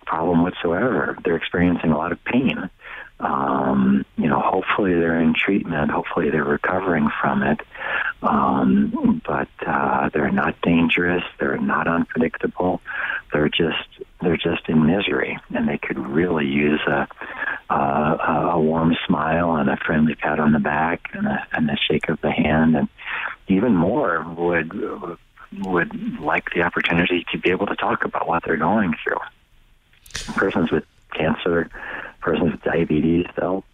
problem 0.06 0.42
whatsoever. 0.42 1.16
They're 1.24 1.36
experiencing 1.36 1.90
a 1.90 1.96
lot 1.96 2.12
of 2.12 2.22
pain. 2.24 2.70
Um, 3.20 4.04
you 4.16 4.28
know, 4.28 4.40
hopefully 4.40 4.94
they're 4.94 5.20
in 5.20 5.34
treatment. 5.34 5.90
Hopefully 5.90 6.30
they're 6.30 6.44
recovering 6.44 7.08
from 7.20 7.42
it. 7.42 7.60
Um, 8.22 9.20
but 9.26 9.48
uh, 9.66 10.08
they're 10.12 10.30
not 10.30 10.60
dangerous. 10.62 11.24
They're 11.38 11.58
not 11.58 11.88
unpredictable. 11.88 12.80
They're 13.32 13.48
just 13.48 13.88
they're 14.20 14.36
just 14.36 14.68
in 14.68 14.86
misery, 14.86 15.38
and 15.50 15.68
they 15.68 15.78
could 15.78 15.98
really 15.98 16.46
use 16.46 16.80
a 16.86 17.08
a, 17.70 18.50
a 18.54 18.60
warm 18.60 18.96
smile 19.06 19.56
and 19.56 19.68
a 19.68 19.76
friendly 19.76 20.14
pat 20.14 20.40
on 20.40 20.52
the 20.52 20.58
back 20.58 21.10
and 21.12 21.26
a, 21.26 21.46
and 21.52 21.70
a 21.70 21.76
shake 21.76 22.08
of 22.08 22.20
the 22.20 22.30
hand, 22.30 22.76
and 22.76 22.88
even 23.48 23.74
more 23.74 24.24
would 24.36 24.72
would 25.60 26.20
like 26.20 26.50
the 26.54 26.62
opportunity 26.62 27.24
to 27.32 27.38
be 27.38 27.50
able 27.50 27.66
to 27.66 27.76
talk 27.76 28.04
about 28.04 28.28
what 28.28 28.42
they're 28.44 28.56
going 28.56 28.94
through. 29.02 29.18
Persons 30.34 30.70
with 30.70 30.84
cancer, 31.14 31.70
persons 32.28 32.52
with 32.52 32.62
diabetes, 32.62 33.26
they'll 33.36 33.64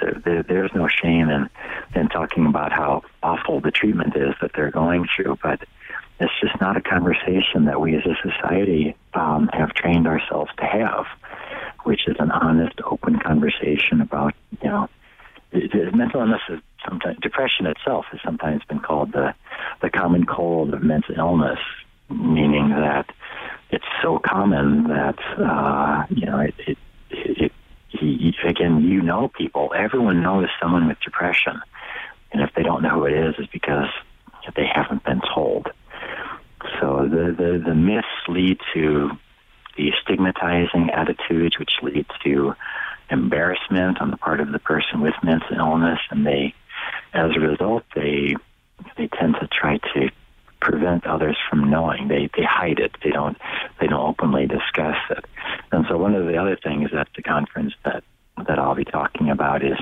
there, 0.00 0.20
there, 0.24 0.42
there's 0.42 0.70
no 0.74 0.88
shame 0.88 1.28
in 1.28 1.48
in 1.94 2.08
talking 2.08 2.46
about 2.46 2.72
how 2.72 3.02
awful 3.22 3.60
the 3.60 3.70
treatment 3.70 4.16
is 4.16 4.34
that 4.40 4.50
they're 4.54 4.70
going 4.70 5.06
through, 5.14 5.38
but 5.42 5.60
it's 6.20 6.32
just 6.40 6.60
not 6.60 6.76
a 6.76 6.80
conversation 6.80 7.64
that 7.66 7.80
we 7.80 7.96
as 7.96 8.02
a 8.06 8.14
society 8.22 8.96
um, 9.14 9.48
have 9.52 9.72
trained 9.74 10.06
ourselves 10.06 10.50
to 10.58 10.64
have, 10.64 11.06
which 11.84 12.08
is 12.08 12.16
an 12.18 12.30
honest, 12.30 12.80
open 12.84 13.18
conversation 13.18 14.00
about 14.00 14.34
you 14.62 14.68
know 14.68 14.88
mental 15.52 16.20
illness 16.20 16.42
is 16.48 16.60
sometimes 16.84 17.16
depression 17.20 17.66
itself 17.66 18.06
has 18.10 18.20
sometimes 18.24 18.62
been 18.68 18.80
called 18.80 19.12
the 19.12 19.34
the 19.80 19.90
common 19.90 20.24
cold 20.26 20.74
of 20.74 20.82
mental 20.82 21.14
illness, 21.16 21.60
meaning 22.10 22.70
that 22.70 23.06
it's 23.70 23.84
so 24.02 24.18
common 24.18 24.84
that 24.88 25.18
uh, 25.38 26.04
you 26.10 26.26
know 26.26 26.40
it, 26.40 26.54
it, 26.66 26.78
it 27.10 27.52
again 28.44 28.82
you 28.82 29.02
know 29.02 29.28
people. 29.28 29.72
Everyone 29.76 30.22
knows 30.22 30.48
someone 30.60 30.88
with 30.88 31.00
depression, 31.00 31.60
and 32.32 32.42
if 32.42 32.50
they 32.54 32.62
don't 32.62 32.82
know 32.82 32.90
who 32.90 33.04
it 33.04 33.12
is, 33.12 33.34
it's 33.38 33.52
because 33.52 33.88
they 34.56 34.66
haven't 34.66 35.04
been 35.04 35.20
told. 35.34 35.68
So 36.80 37.08
the 37.08 37.34
the, 37.36 37.62
the 37.64 37.74
myths 37.74 38.06
lead 38.28 38.58
to 38.74 39.10
the 39.76 39.92
stigmatizing 40.02 40.90
attitudes, 40.90 41.58
which 41.58 41.72
leads 41.82 42.10
to 42.24 42.54
embarrassment 43.10 44.00
on 44.00 44.10
the 44.10 44.16
part 44.16 44.40
of 44.40 44.52
the 44.52 44.58
person 44.58 45.00
with 45.00 45.14
mental 45.22 45.56
illness, 45.56 46.00
and 46.10 46.26
they, 46.26 46.54
as 47.12 47.30
a 47.36 47.40
result, 47.40 47.84
they 47.94 48.36
they 48.96 49.08
tend 49.08 49.36
to 49.40 49.48
try 49.48 49.78
to 49.94 50.10
prevent 50.64 51.06
others 51.06 51.36
from 51.48 51.70
knowing. 51.70 52.08
They 52.08 52.28
they 52.36 52.42
hide 52.42 52.80
it. 52.80 52.92
They 53.04 53.10
don't 53.10 53.36
they 53.80 53.86
don't 53.86 54.08
openly 54.08 54.46
discuss 54.46 54.96
it. 55.10 55.24
And 55.70 55.84
so 55.88 55.98
one 55.98 56.14
of 56.14 56.26
the 56.26 56.36
other 56.36 56.56
things 56.56 56.90
at 56.92 57.08
the 57.14 57.22
conference 57.22 57.74
that 57.84 58.02
that 58.48 58.58
I'll 58.58 58.74
be 58.74 58.84
talking 58.84 59.30
about 59.30 59.62
is 59.62 59.78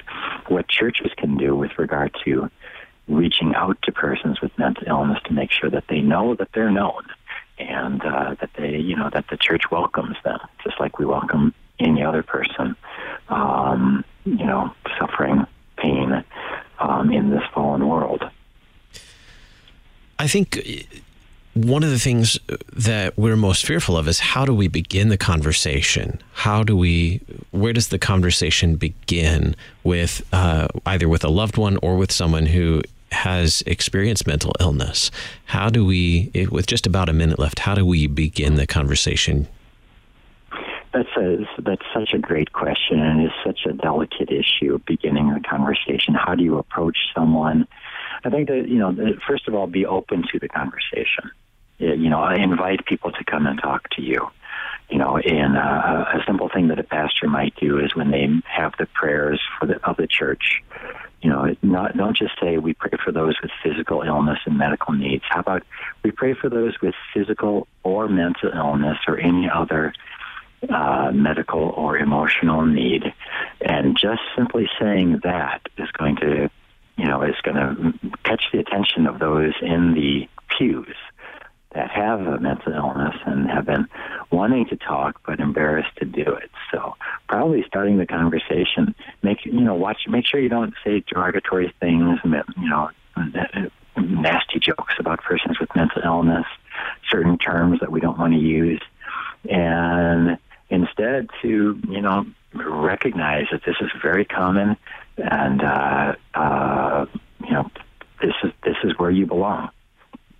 what 0.48 0.68
churches 0.68 1.12
can 1.16 1.36
do 1.36 1.54
with 1.54 1.78
regard 1.78 2.14
to 2.24 2.50
reaching 3.08 3.54
out 3.54 3.78
to 3.82 3.92
persons 3.92 4.40
with 4.40 4.56
mental 4.58 4.84
illness 4.86 5.18
to 5.24 5.32
make 5.32 5.50
sure 5.50 5.70
that 5.70 5.84
they 5.88 6.00
know 6.00 6.34
that 6.34 6.48
they're 6.52 6.70
known 6.70 7.04
and 7.58 8.04
uh, 8.04 8.34
that 8.40 8.50
they 8.58 8.76
you 8.76 8.96
know 8.96 9.08
that 9.12 9.26
the 9.30 9.36
church 9.36 9.70
welcomes 9.70 10.16
them 10.24 10.40
just 10.64 10.78
like 10.80 10.98
we 10.98 11.06
welcome 11.06 11.54
any 11.78 12.02
other 12.02 12.22
person 12.24 12.76
um, 13.28 14.04
you 14.24 14.44
know 14.44 14.74
suffering 14.98 15.46
pain 15.78 16.24
um, 16.78 17.12
in 17.12 17.30
this 17.30 17.42
fallen 17.54 17.88
world. 17.88 18.22
I 20.18 20.26
think 20.28 20.62
one 21.54 21.82
of 21.82 21.90
the 21.90 21.98
things 21.98 22.38
that 22.72 23.16
we're 23.18 23.36
most 23.36 23.66
fearful 23.66 23.96
of 23.96 24.08
is 24.08 24.20
how 24.20 24.44
do 24.44 24.54
we 24.54 24.68
begin 24.68 25.08
the 25.08 25.18
conversation? 25.18 26.20
How 26.32 26.62
do 26.62 26.76
we, 26.76 27.20
where 27.50 27.72
does 27.72 27.88
the 27.88 27.98
conversation 27.98 28.76
begin 28.76 29.54
with 29.84 30.26
uh, 30.32 30.68
either 30.86 31.08
with 31.08 31.24
a 31.24 31.28
loved 31.28 31.58
one 31.58 31.78
or 31.82 31.96
with 31.96 32.10
someone 32.10 32.46
who 32.46 32.82
has 33.10 33.62
experienced 33.66 34.26
mental 34.26 34.52
illness? 34.60 35.10
How 35.44 35.68
do 35.68 35.84
we, 35.84 36.30
with 36.50 36.66
just 36.66 36.86
about 36.86 37.10
a 37.10 37.12
minute 37.12 37.38
left, 37.38 37.58
how 37.58 37.74
do 37.74 37.84
we 37.84 38.06
begin 38.06 38.54
the 38.54 38.66
conversation? 38.66 39.46
That's 40.94 41.08
a, 41.16 41.38
that's 41.58 41.84
such 41.94 42.12
a 42.12 42.18
great 42.18 42.52
question, 42.52 43.00
and 43.00 43.24
is 43.24 43.32
such 43.44 43.60
a 43.66 43.72
delicate 43.72 44.30
issue. 44.30 44.78
Beginning 44.86 45.30
a 45.30 45.40
conversation, 45.40 46.14
how 46.14 46.34
do 46.34 46.44
you 46.44 46.58
approach 46.58 46.96
someone? 47.14 47.66
I 48.24 48.30
think 48.30 48.48
that 48.48 48.68
you 48.68 48.78
know, 48.78 48.94
first 49.26 49.48
of 49.48 49.54
all, 49.54 49.66
be 49.66 49.86
open 49.86 50.24
to 50.32 50.38
the 50.38 50.48
conversation. 50.48 51.30
You 51.78 52.08
know, 52.08 52.20
I 52.20 52.36
invite 52.36 52.86
people 52.86 53.10
to 53.12 53.24
come 53.24 53.46
and 53.46 53.60
talk 53.60 53.88
to 53.90 54.02
you. 54.02 54.28
You 54.88 54.98
know, 54.98 55.16
and 55.16 55.56
uh, 55.56 56.04
a 56.14 56.22
simple 56.26 56.48
thing 56.48 56.68
that 56.68 56.78
a 56.78 56.84
pastor 56.84 57.26
might 57.26 57.56
do 57.56 57.78
is 57.78 57.94
when 57.96 58.10
they 58.10 58.28
have 58.46 58.74
the 58.78 58.86
prayers 58.86 59.40
for 59.58 59.66
the 59.66 59.84
of 59.84 59.96
the 59.96 60.06
church. 60.06 60.62
You 61.22 61.30
know, 61.30 61.54
not 61.62 61.96
don't 61.96 62.16
just 62.16 62.32
say 62.40 62.58
we 62.58 62.74
pray 62.74 62.92
for 63.02 63.12
those 63.12 63.34
with 63.40 63.50
physical 63.62 64.02
illness 64.02 64.38
and 64.44 64.58
medical 64.58 64.92
needs. 64.92 65.24
How 65.28 65.40
about 65.40 65.62
we 66.02 66.10
pray 66.10 66.34
for 66.34 66.48
those 66.48 66.80
with 66.80 66.94
physical 67.14 67.66
or 67.82 68.08
mental 68.08 68.50
illness 68.52 68.98
or 69.06 69.18
any 69.18 69.48
other 69.48 69.94
uh, 70.68 71.10
medical 71.12 71.70
or 71.70 71.98
emotional 71.98 72.64
need. 72.64 73.12
And 73.60 73.96
just 73.96 74.20
simply 74.36 74.68
saying 74.80 75.20
that 75.24 75.60
is 75.76 75.90
going 75.92 76.16
to, 76.16 76.50
you 76.96 77.06
know, 77.06 77.22
is 77.22 77.34
going 77.42 77.56
to 77.56 77.94
catch 78.24 78.44
the 78.52 78.58
attention 78.58 79.06
of 79.06 79.18
those 79.18 79.54
in 79.60 79.94
the 79.94 80.28
pews 80.56 80.96
that 81.74 81.90
have 81.90 82.20
a 82.20 82.38
mental 82.38 82.72
illness 82.72 83.16
and 83.24 83.48
have 83.48 83.64
been 83.64 83.86
wanting 84.30 84.66
to 84.66 84.76
talk 84.76 85.20
but 85.26 85.40
embarrassed 85.40 85.96
to 85.96 86.04
do 86.04 86.22
it. 86.22 86.50
So 86.70 86.94
probably 87.28 87.64
starting 87.66 87.96
the 87.96 88.06
conversation, 88.06 88.94
make 89.22 89.44
you 89.46 89.60
know, 89.60 89.74
watch, 89.74 90.02
make 90.06 90.26
sure 90.26 90.38
you 90.38 90.50
don't 90.50 90.74
say 90.84 91.02
derogatory 91.06 91.72
things, 91.80 92.18
you 92.24 92.68
know, 92.68 92.90
nasty 93.96 94.58
jokes 94.58 94.94
about 94.98 95.22
persons 95.22 95.58
with 95.58 95.74
mental 95.74 96.02
illness, 96.04 96.46
certain 97.10 97.38
terms 97.38 97.80
that 97.80 97.90
we 97.90 98.00
don't 98.00 98.18
want 98.18 98.34
to 98.34 98.38
use, 98.38 98.82
and 99.48 100.38
instead 100.70 101.28
to 101.42 101.80
you 101.88 102.00
know 102.00 102.26
recognize 102.54 103.46
that 103.52 103.62
this 103.64 103.76
is 103.80 103.90
very 104.02 104.24
common 104.24 104.76
and 105.16 105.62
uh, 105.62 106.14
uh, 106.34 107.06
you 107.44 107.52
know 107.52 107.70
this 108.20 108.34
is 108.42 108.52
this 108.64 108.76
is 108.84 108.92
where 108.98 109.10
you 109.10 109.26
belong. 109.26 109.70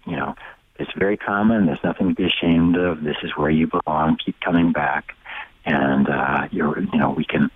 You 0.07 0.17
know 0.17 0.35
it's 0.79 0.93
very 0.97 1.17
common. 1.17 1.67
There's 1.67 1.83
nothing 1.85 2.09
to 2.09 2.15
be 2.15 2.25
ashamed 2.25 2.77
of. 2.77 3.03
This 3.03 3.17
is 3.23 3.31
where 3.37 3.51
you 3.51 3.69
belong. 3.69 4.19
Keep 4.25 4.41
coming 4.41 4.73
back. 4.73 5.15
And 5.65 6.09
uh, 6.09 6.49
you're 6.51 6.81
you 6.81 6.99
know 6.99 7.11
we 7.11 7.25
can 7.25 7.51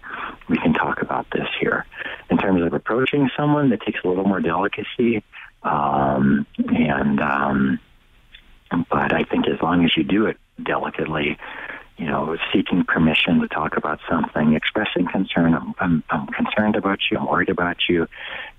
we 0.48 0.56
can 0.58 0.72
talk 0.72 1.02
about 1.02 1.26
this 1.32 1.48
here. 1.60 1.84
In 2.30 2.38
terms 2.38 2.62
of 2.62 2.72
approaching 2.72 3.28
someone 3.36 3.70
that 3.70 3.82
takes 3.82 4.00
a 4.04 4.08
little 4.08 4.24
more 4.24 4.40
delicacy. 4.40 5.24
Um, 5.64 6.46
and 6.58 7.20
um, 7.20 7.80
but 8.70 9.12
I 9.12 9.24
think 9.24 9.48
as 9.48 9.60
long 9.60 9.84
as 9.84 9.96
you 9.96 10.04
do 10.04 10.26
it 10.26 10.36
delicately, 10.62 11.36
you 11.96 12.06
know, 12.06 12.36
seeking 12.52 12.84
permission 12.84 13.40
to 13.40 13.48
talk 13.48 13.76
about 13.76 14.00
something, 14.08 14.54
expressing 14.54 15.06
concern. 15.06 15.54
I'm, 15.54 15.74
I'm, 15.78 16.04
I'm 16.10 16.26
concerned 16.28 16.76
about 16.76 16.98
you. 17.10 17.18
I'm 17.18 17.26
worried 17.26 17.48
about 17.48 17.88
you. 17.88 18.06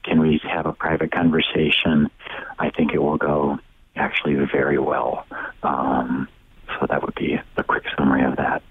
Can 0.04 0.20
we 0.20 0.42
have 0.44 0.66
a 0.66 0.74
private 0.74 1.12
conversation? 1.12 2.10
I 2.58 2.72
think 2.72 2.94
it 2.94 3.00
will 3.00 3.18
go 3.18 3.60
actually 3.96 4.36
very 4.52 4.80
well. 4.80 5.26
Um, 5.64 6.28
so 6.80 6.88
that 6.88 7.04
would 7.04 7.16
be 7.16 7.40
a 7.58 7.64
quick 7.64 7.84
summary 7.98 8.24
of 8.24 8.38
that. 8.38 8.64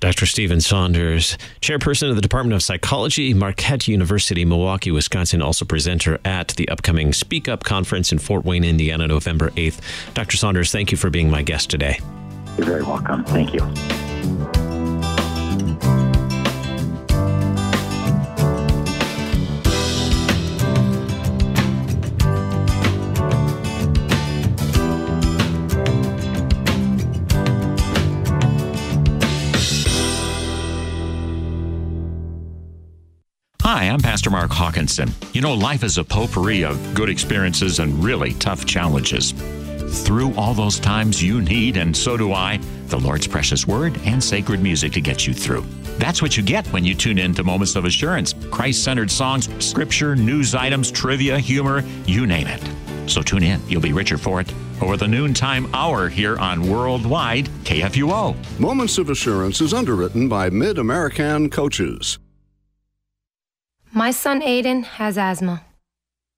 Dr. 0.00 0.24
Stephen 0.24 0.62
Saunders, 0.62 1.36
chairperson 1.60 2.08
of 2.08 2.16
the 2.16 2.22
Department 2.22 2.54
of 2.54 2.62
Psychology, 2.62 3.34
Marquette 3.34 3.86
University, 3.86 4.46
Milwaukee, 4.46 4.90
Wisconsin, 4.90 5.42
also 5.42 5.66
presenter 5.66 6.18
at 6.24 6.48
the 6.56 6.66
upcoming 6.70 7.12
Speak 7.12 7.48
Up 7.48 7.64
conference 7.64 8.10
in 8.10 8.18
Fort 8.18 8.46
Wayne, 8.46 8.64
Indiana, 8.64 9.06
November 9.06 9.50
8th. 9.50 9.80
Dr. 10.14 10.38
Saunders, 10.38 10.72
thank 10.72 10.90
you 10.90 10.96
for 10.96 11.10
being 11.10 11.30
my 11.30 11.42
guest 11.42 11.68
today. 11.68 12.00
You're 12.60 12.68
very 12.68 12.82
welcome. 12.82 13.24
Thank 13.24 13.54
you. 13.54 13.60
Hi, 33.62 33.84
I'm 33.84 34.00
Pastor 34.00 34.28
Mark 34.28 34.50
Hawkinson. 34.50 35.10
You 35.32 35.40
know, 35.40 35.54
life 35.54 35.82
is 35.82 35.96
a 35.96 36.04
potpourri 36.04 36.64
of 36.64 36.92
good 36.92 37.08
experiences 37.08 37.78
and 37.78 38.04
really 38.04 38.34
tough 38.34 38.66
challenges. 38.66 39.32
Through 39.90 40.34
all 40.36 40.54
those 40.54 40.78
times, 40.78 41.22
you 41.22 41.40
need, 41.40 41.76
and 41.76 41.96
so 41.96 42.16
do 42.16 42.32
I, 42.32 42.58
the 42.86 42.98
Lord's 42.98 43.26
precious 43.26 43.66
word 43.66 43.98
and 44.04 44.22
sacred 44.22 44.62
music 44.62 44.92
to 44.92 45.00
get 45.00 45.26
you 45.26 45.34
through. 45.34 45.66
That's 45.98 46.22
what 46.22 46.36
you 46.36 46.42
get 46.42 46.66
when 46.68 46.84
you 46.84 46.94
tune 46.94 47.18
in 47.18 47.34
to 47.34 47.44
Moments 47.44 47.76
of 47.76 47.84
Assurance 47.84 48.34
Christ 48.50 48.84
centered 48.84 49.10
songs, 49.10 49.48
scripture, 49.64 50.14
news 50.14 50.54
items, 50.54 50.90
trivia, 50.90 51.38
humor, 51.38 51.84
you 52.06 52.26
name 52.26 52.46
it. 52.46 52.62
So 53.10 53.20
tune 53.20 53.42
in, 53.42 53.60
you'll 53.68 53.80
be 53.80 53.92
richer 53.92 54.16
for 54.16 54.40
it. 54.40 54.52
Over 54.80 54.96
the 54.96 55.08
noontime 55.08 55.68
hour 55.74 56.08
here 56.08 56.38
on 56.38 56.68
Worldwide 56.70 57.46
KFUO. 57.64 58.60
Moments 58.60 58.96
of 58.96 59.10
Assurance 59.10 59.60
is 59.60 59.74
underwritten 59.74 60.28
by 60.28 60.48
Mid 60.50 60.78
American 60.78 61.50
Coaches. 61.50 62.18
My 63.92 64.12
son 64.12 64.40
Aiden 64.40 64.84
has 64.84 65.18
asthma. 65.18 65.64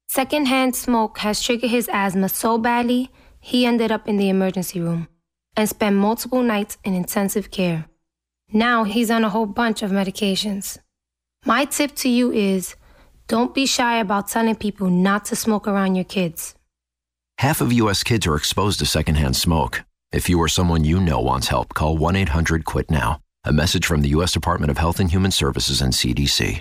Secondhand 0.09 0.75
smoke 0.75 1.19
has 1.19 1.43
triggered 1.43 1.71
his 1.71 1.89
asthma 1.93 2.29
so 2.29 2.59
badly, 2.59 3.11
he 3.45 3.67
ended 3.67 3.91
up 3.91 4.09
in 4.09 4.17
the 4.17 4.29
emergency 4.29 4.81
room 4.81 5.09
and 5.57 5.69
spent 5.69 5.97
multiple 5.97 6.43
nights 6.43 6.79
in 6.85 6.95
intensive 6.95 7.51
care. 7.51 7.87
Now 8.53 8.85
he's 8.85 9.11
on 9.11 9.25
a 9.25 9.29
whole 9.29 9.47
bunch 9.47 9.83
of 9.83 9.91
medications. 9.91 10.79
My 11.45 11.65
tip 11.65 11.95
to 11.97 12.09
you 12.09 12.31
is 12.31 12.77
don't 13.27 13.53
be 13.53 13.67
shy 13.67 13.99
about 13.99 14.29
telling 14.29 14.55
people 14.55 14.89
not 14.89 15.25
to 15.27 15.37
smoke 15.37 15.67
around 15.67 15.97
your 15.97 16.05
kids. 16.05 16.55
Half 17.39 17.61
of 17.61 17.73
U.S. 17.73 18.05
kids 18.05 18.29
are 18.29 18.37
exposed 18.37 18.79
to 18.79 18.87
secondhand 18.87 19.35
smoke. 19.35 19.83
If 20.13 20.29
you 20.29 20.39
or 20.39 20.49
someone 20.49 20.85
you 20.85 21.01
know 21.01 21.21
wants 21.21 21.49
help, 21.49 21.75
call 21.75 21.99
1 21.99 22.15
800 22.15 22.65
QUIT 22.65 22.91
NOW. 22.91 23.19
A 23.45 23.53
message 23.53 23.87
from 23.87 24.03
the 24.03 24.11
U.S. 24.11 24.31
Department 24.31 24.71
of 24.71 24.79
Health 24.79 25.01
and 25.01 25.11
Human 25.11 25.33
Services 25.33 25.83
and 25.83 25.93
CDC. 25.93 26.61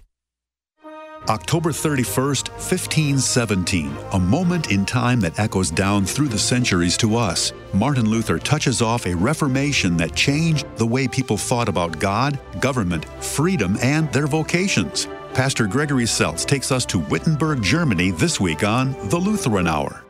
October 1.30 1.70
31st, 1.70 2.50
1517, 2.50 3.96
a 4.14 4.20
moment 4.20 4.72
in 4.72 4.86
time 4.86 5.20
that 5.20 5.38
echoes 5.38 5.70
down 5.70 6.04
through 6.04 6.28
the 6.28 6.38
centuries 6.38 6.98
to 6.98 7.16
us. 7.16 7.54
Martin 7.74 8.10
Luther 8.10 8.40
touches 8.40 8.82
off 8.82 9.06
a 9.06 9.16
reformation 9.16 9.96
that 9.98 10.16
changed 10.16 10.66
the 10.78 10.86
way 10.86 11.08
people 11.08 11.38
thought 11.38 11.70
about 11.70 12.00
God, 12.00 12.40
government, 12.60 13.06
freedom, 13.24 13.78
and 13.84 14.12
their 14.12 14.26
vocations. 14.26 15.08
Pastor 15.36 15.68
Gregory 15.68 16.06
Seltz 16.06 16.44
takes 16.44 16.72
us 16.72 16.86
to 16.88 16.98
Wittenberg, 16.98 17.62
Germany 17.62 18.10
this 18.12 18.40
week 18.40 18.64
on 18.64 18.94
The 19.10 19.18
Lutheran 19.18 19.68
Hour. 19.68 20.04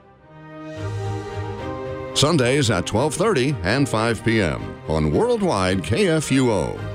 Sundays 2.16 2.72
at 2.72 2.86
12:30 2.86 3.55
and 3.64 3.88
5 3.88 4.24
p.m. 4.24 4.62
on 4.88 5.12
Worldwide 5.12 5.80
KFUO. 5.80 6.91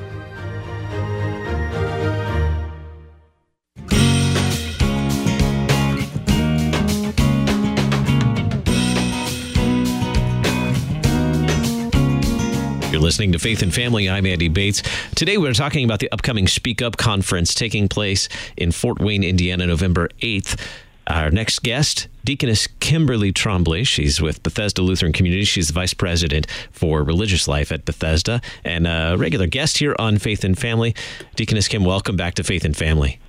Listening 13.07 13.31
to 13.31 13.39
Faith 13.39 13.63
and 13.63 13.73
Family. 13.73 14.11
I'm 14.11 14.27
Andy 14.27 14.49
Bates. 14.49 14.83
Today 15.15 15.39
we're 15.39 15.53
talking 15.53 15.85
about 15.85 16.01
the 16.01 16.11
upcoming 16.11 16.49
Speak 16.49 16.83
Up 16.83 16.97
conference 16.97 17.55
taking 17.55 17.87
place 17.87 18.29
in 18.57 18.73
Fort 18.73 18.99
Wayne, 18.99 19.23
Indiana, 19.23 19.65
November 19.65 20.09
8th. 20.23 20.61
Our 21.07 21.31
next 21.31 21.63
guest, 21.63 22.09
Deaconess 22.25 22.67
Kimberly 22.81 23.33
Trombley. 23.33 23.87
She's 23.87 24.21
with 24.21 24.43
Bethesda 24.43 24.83
Lutheran 24.83 25.13
Community. 25.13 25.45
She's 25.45 25.69
the 25.69 25.73
vice 25.73 25.95
president 25.95 26.49
for 26.73 27.05
religious 27.05 27.47
life 27.47 27.71
at 27.71 27.85
Bethesda 27.85 28.41
and 28.65 28.89
a 28.89 29.15
regular 29.17 29.47
guest 29.47 29.79
here 29.79 29.95
on 30.01 30.19
Faith 30.19 30.43
and 30.43 30.59
Family. 30.59 30.93
Deaconess 31.37 31.69
Kim, 31.69 31.85
welcome 31.85 32.17
back 32.17 32.35
to 32.35 32.43
Faith 32.43 32.65
and 32.65 32.77
Family. 32.77 33.21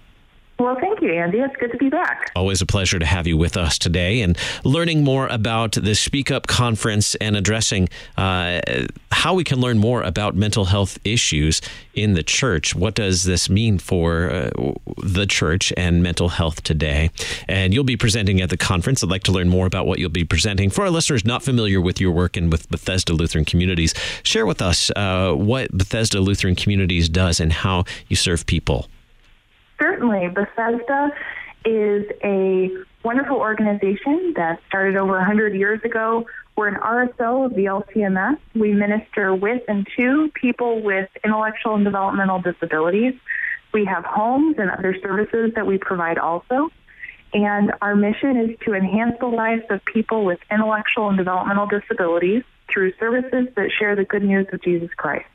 Well, 0.60 0.76
thank 0.80 1.02
you, 1.02 1.14
Andy. 1.14 1.38
It's 1.38 1.56
good 1.58 1.72
to 1.72 1.78
be 1.78 1.90
back. 1.90 2.32
Always 2.36 2.62
a 2.62 2.66
pleasure 2.66 2.98
to 2.98 3.06
have 3.06 3.28
you 3.28 3.38
with 3.38 3.58
us 3.58 3.78
today 3.78 4.22
and 4.22 4.36
learning 4.64 5.04
more 5.04 5.28
about 5.28 5.74
the 5.74 5.94
Speak 5.94 6.32
Up 6.32 6.48
conference 6.48 7.14
and 7.16 7.38
addressing 7.38 7.90
uh, 8.18 8.62
how 9.12 9.36
we 9.36 9.44
can 9.44 9.60
learn 9.60 9.78
more 9.78 10.02
about 10.02 10.36
mental 10.36 10.66
health 10.66 10.98
issues 11.04 11.62
in 11.94 12.14
the 12.14 12.24
church. 12.24 12.74
What 12.74 12.96
does 12.96 13.24
this 13.24 13.52
mean 13.52 13.78
for 13.78 14.32
uh, 14.32 14.74
the 15.04 15.28
church 15.28 15.72
and 15.78 16.02
mental 16.02 16.30
health 16.30 16.64
today? 16.64 17.12
And 17.48 17.72
you'll 17.72 17.84
be 17.84 17.98
presenting 17.98 18.42
at 18.42 18.50
the 18.50 18.58
conference. 18.58 19.04
I'd 19.04 19.12
like 19.12 19.24
to 19.24 19.32
learn 19.32 19.50
more 19.50 19.68
about 19.68 19.86
what 19.86 20.00
you'll 20.00 20.10
be 20.10 20.26
presenting. 20.26 20.72
For 20.72 20.86
our 20.86 20.90
listeners 20.90 21.24
not 21.24 21.44
familiar 21.44 21.80
with 21.80 22.02
your 22.02 22.12
work 22.12 22.36
and 22.36 22.52
with 22.52 22.68
Bethesda 22.70 23.14
Lutheran 23.14 23.46
Communities, 23.46 23.94
share 24.24 24.48
with 24.48 24.64
us 24.64 24.90
uh, 24.96 25.34
what 25.34 25.72
Bethesda 25.72 26.20
Lutheran 26.20 26.56
Communities 26.56 27.10
does 27.10 27.40
and 27.40 27.54
how 27.54 27.84
you 28.08 28.16
serve 28.16 28.48
people. 28.48 28.88
Certainly. 29.80 30.30
Bethesda 30.30 31.12
is 31.66 32.06
a 32.24 32.70
wonderful 33.04 33.38
organization 33.38 34.34
that 34.36 34.60
started 34.68 34.96
over 34.96 35.14
100 35.14 35.54
years 35.56 35.80
ago. 35.84 36.26
We're 36.56 36.70
an 36.70 36.76
RSO 36.76 37.46
of 37.46 37.54
the 37.54 37.66
LCMS. 37.66 38.38
We 38.56 38.74
minister 38.74 39.36
with 39.36 39.62
and 39.68 39.88
to 39.96 40.32
people 40.34 40.82
with 40.82 41.10
intellectual 41.24 41.76
and 41.76 41.86
developmental 41.86 42.42
disabilities. 42.42 43.14
We 43.74 43.86
have 43.86 44.06
homes 44.06 44.56
and 44.58 44.72
other 44.72 44.96
services 45.02 45.52
that 45.56 45.68
we 45.68 45.78
provide 45.78 46.18
also. 46.18 46.70
And 47.34 47.74
our 47.82 47.96
mission 47.96 48.38
is 48.38 48.58
to 48.66 48.74
enhance 48.74 49.18
the 49.20 49.28
lives 49.28 49.64
of 49.70 49.84
people 49.86 50.26
with 50.26 50.40
intellectual 50.50 51.10
and 51.10 51.18
developmental 51.18 51.68
disabilities 51.68 52.44
through 52.74 52.94
services 53.00 53.48
that 53.56 53.70
share 53.78 53.96
the 53.96 54.06
good 54.06 54.24
news 54.24 54.48
of 54.52 54.62
Jesus 54.62 54.90
Christ. 54.96 55.26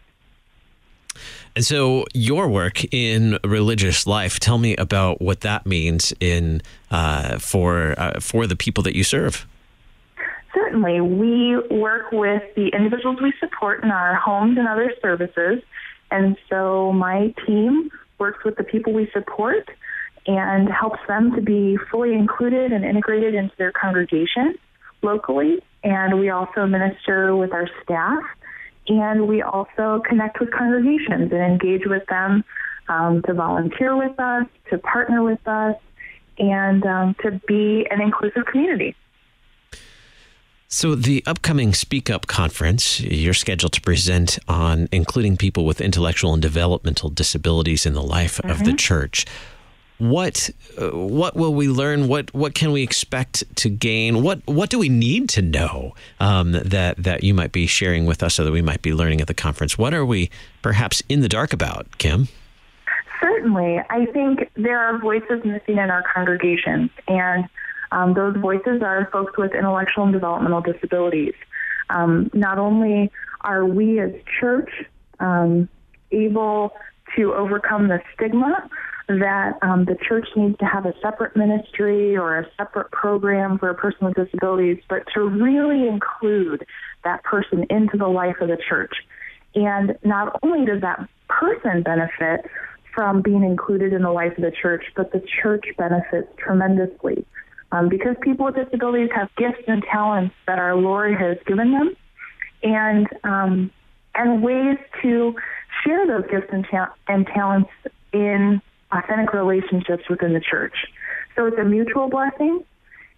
And 1.54 1.64
so, 1.64 2.06
your 2.14 2.48
work 2.48 2.82
in 2.94 3.38
religious 3.44 4.06
life, 4.06 4.40
tell 4.40 4.56
me 4.56 4.74
about 4.76 5.20
what 5.20 5.40
that 5.40 5.66
means 5.66 6.14
in 6.18 6.62
uh, 6.90 7.38
for 7.38 7.94
uh, 7.98 8.20
for 8.20 8.46
the 8.46 8.56
people 8.56 8.82
that 8.84 8.96
you 8.96 9.04
serve. 9.04 9.46
Certainly, 10.54 11.02
we 11.02 11.58
work 11.70 12.10
with 12.10 12.42
the 12.54 12.68
individuals 12.68 13.20
we 13.20 13.34
support 13.38 13.84
in 13.84 13.90
our 13.90 14.14
homes 14.14 14.56
and 14.56 14.66
other 14.66 14.94
services, 15.02 15.62
and 16.10 16.36
so 16.48 16.92
my 16.92 17.34
team 17.46 17.90
works 18.18 18.44
with 18.44 18.56
the 18.56 18.64
people 18.64 18.94
we 18.94 19.10
support 19.12 19.68
and 20.26 20.68
helps 20.68 21.00
them 21.08 21.34
to 21.34 21.42
be 21.42 21.76
fully 21.90 22.14
included 22.14 22.72
and 22.72 22.84
integrated 22.84 23.34
into 23.34 23.54
their 23.56 23.72
congregation 23.72 24.54
locally. 25.02 25.62
And 25.82 26.18
we 26.18 26.30
also 26.30 26.66
minister 26.66 27.34
with 27.34 27.52
our 27.52 27.68
staff 27.82 28.22
and 28.88 29.28
we 29.28 29.42
also 29.42 30.02
connect 30.08 30.40
with 30.40 30.50
congregations 30.50 31.32
and 31.32 31.40
engage 31.40 31.86
with 31.86 32.04
them 32.06 32.44
um, 32.88 33.22
to 33.22 33.34
volunteer 33.34 33.96
with 33.96 34.18
us, 34.18 34.46
to 34.70 34.78
partner 34.78 35.22
with 35.22 35.46
us, 35.46 35.76
and 36.38 36.84
um, 36.84 37.14
to 37.22 37.40
be 37.46 37.86
an 37.90 38.00
inclusive 38.00 38.44
community. 38.46 38.96
So, 40.68 40.94
the 40.94 41.22
upcoming 41.26 41.74
Speak 41.74 42.08
Up 42.08 42.26
conference, 42.26 42.98
you're 42.98 43.34
scheduled 43.34 43.74
to 43.74 43.80
present 43.82 44.38
on 44.48 44.88
including 44.90 45.36
people 45.36 45.66
with 45.66 45.82
intellectual 45.82 46.32
and 46.32 46.40
developmental 46.40 47.10
disabilities 47.10 47.84
in 47.84 47.92
the 47.92 48.02
life 48.02 48.38
mm-hmm. 48.38 48.50
of 48.50 48.60
the 48.60 48.70
mm-hmm. 48.70 48.76
church 48.76 49.26
what 50.02 50.50
uh, 50.80 50.90
what 50.90 51.36
will 51.36 51.54
we 51.54 51.68
learn? 51.68 52.08
What 52.08 52.34
what 52.34 52.54
can 52.54 52.72
we 52.72 52.82
expect 52.82 53.44
to 53.56 53.70
gain? 53.70 54.22
What 54.22 54.44
what 54.46 54.68
do 54.68 54.78
we 54.78 54.88
need 54.88 55.28
to 55.30 55.42
know 55.42 55.94
um, 56.18 56.52
that 56.52 56.96
that 56.96 57.22
you 57.22 57.32
might 57.34 57.52
be 57.52 57.66
sharing 57.68 58.04
with 58.04 58.22
us, 58.22 58.40
or 58.40 58.44
that 58.44 58.50
we 58.50 58.62
might 58.62 58.82
be 58.82 58.92
learning 58.92 59.20
at 59.20 59.28
the 59.28 59.34
conference? 59.34 59.78
What 59.78 59.94
are 59.94 60.04
we 60.04 60.28
perhaps 60.60 61.02
in 61.08 61.20
the 61.20 61.28
dark 61.28 61.52
about, 61.52 61.86
Kim? 61.98 62.26
Certainly. 63.20 63.80
I 63.90 64.06
think 64.06 64.50
there 64.56 64.80
are 64.80 64.98
voices 64.98 65.44
missing 65.44 65.78
in 65.78 65.90
our 65.90 66.02
congregations, 66.12 66.90
and 67.06 67.48
um, 67.92 68.14
those 68.14 68.36
voices 68.36 68.82
are 68.82 69.08
folks 69.12 69.38
with 69.38 69.54
intellectual 69.54 70.04
and 70.04 70.12
developmental 70.12 70.62
disabilities. 70.62 71.34
Um, 71.90 72.28
not 72.34 72.58
only 72.58 73.12
are 73.42 73.64
we 73.64 74.00
as 74.00 74.10
church 74.40 74.70
um, 75.20 75.68
able 76.10 76.72
to 77.16 77.34
overcome 77.34 77.86
the 77.86 78.00
stigma 78.14 78.68
that 79.18 79.58
um, 79.62 79.84
the 79.84 79.96
church 80.08 80.26
needs 80.36 80.58
to 80.58 80.64
have 80.64 80.86
a 80.86 80.94
separate 81.02 81.36
ministry 81.36 82.16
or 82.16 82.38
a 82.38 82.46
separate 82.56 82.90
program 82.90 83.58
for 83.58 83.70
a 83.70 83.74
person 83.74 84.06
with 84.06 84.14
disabilities, 84.14 84.78
but 84.88 85.04
to 85.14 85.22
really 85.22 85.88
include 85.88 86.64
that 87.04 87.22
person 87.24 87.66
into 87.70 87.96
the 87.96 88.06
life 88.06 88.36
of 88.40 88.48
the 88.48 88.58
church. 88.68 88.92
And 89.54 89.96
not 90.04 90.38
only 90.42 90.64
does 90.64 90.80
that 90.80 91.08
person 91.28 91.82
benefit 91.82 92.46
from 92.94 93.22
being 93.22 93.42
included 93.42 93.92
in 93.92 94.02
the 94.02 94.10
life 94.10 94.36
of 94.36 94.42
the 94.44 94.52
church, 94.52 94.84
but 94.96 95.12
the 95.12 95.22
church 95.42 95.64
benefits 95.76 96.28
tremendously. 96.38 97.24
Um, 97.72 97.88
because 97.88 98.16
people 98.20 98.46
with 98.46 98.56
disabilities 98.56 99.08
have 99.14 99.30
gifts 99.36 99.64
and 99.66 99.82
talents 99.90 100.34
that 100.46 100.58
our 100.58 100.76
Lord 100.76 101.18
has 101.18 101.38
given 101.46 101.72
them, 101.72 101.96
and 102.62 103.08
um, 103.24 103.70
and 104.14 104.42
ways 104.42 104.76
to 105.00 105.34
share 105.82 106.06
those 106.06 106.30
gifts 106.30 106.48
and, 106.52 106.66
ta- 106.70 106.92
and 107.08 107.26
talents 107.26 107.70
in 108.12 108.60
authentic 108.92 109.32
relationships 109.32 110.04
within 110.08 110.32
the 110.32 110.40
church. 110.40 110.74
So 111.36 111.46
it's 111.46 111.58
a 111.58 111.64
mutual 111.64 112.08
blessing, 112.08 112.64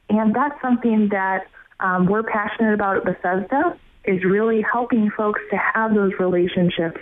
and 0.08 0.34
that's 0.34 0.60
something 0.62 1.08
that 1.10 1.46
um, 1.80 2.06
we're 2.06 2.22
passionate 2.22 2.74
about 2.74 2.98
at 2.98 3.04
Bethesda 3.04 3.76
is 4.04 4.22
really 4.24 4.62
helping 4.62 5.10
folks 5.10 5.40
to 5.50 5.56
have 5.56 5.94
those 5.94 6.12
relationships 6.18 7.00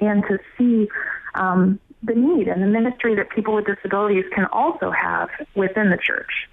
and 0.00 0.22
to 0.28 0.38
see 0.58 0.88
um, 1.34 1.78
the 2.02 2.14
need 2.14 2.48
and 2.48 2.62
the 2.62 2.66
ministry 2.66 3.14
that 3.14 3.30
people 3.30 3.54
with 3.54 3.66
disabilities 3.66 4.24
can 4.34 4.46
also 4.46 4.90
have 4.90 5.28
within 5.54 5.90
the 5.90 5.98
church. 5.98 6.48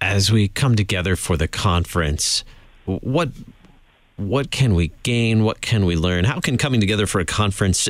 As 0.00 0.30
we 0.30 0.48
come 0.48 0.76
together 0.76 1.16
for 1.16 1.36
the 1.36 1.48
conference, 1.48 2.44
what 2.84 3.30
what 4.16 4.50
can 4.50 4.74
we 4.74 4.92
gain? 5.02 5.42
What 5.42 5.60
can 5.60 5.86
we 5.86 5.96
learn? 5.96 6.24
How 6.24 6.38
can 6.40 6.56
coming 6.56 6.80
together 6.80 7.06
for 7.06 7.20
a 7.20 7.24
conference 7.24 7.88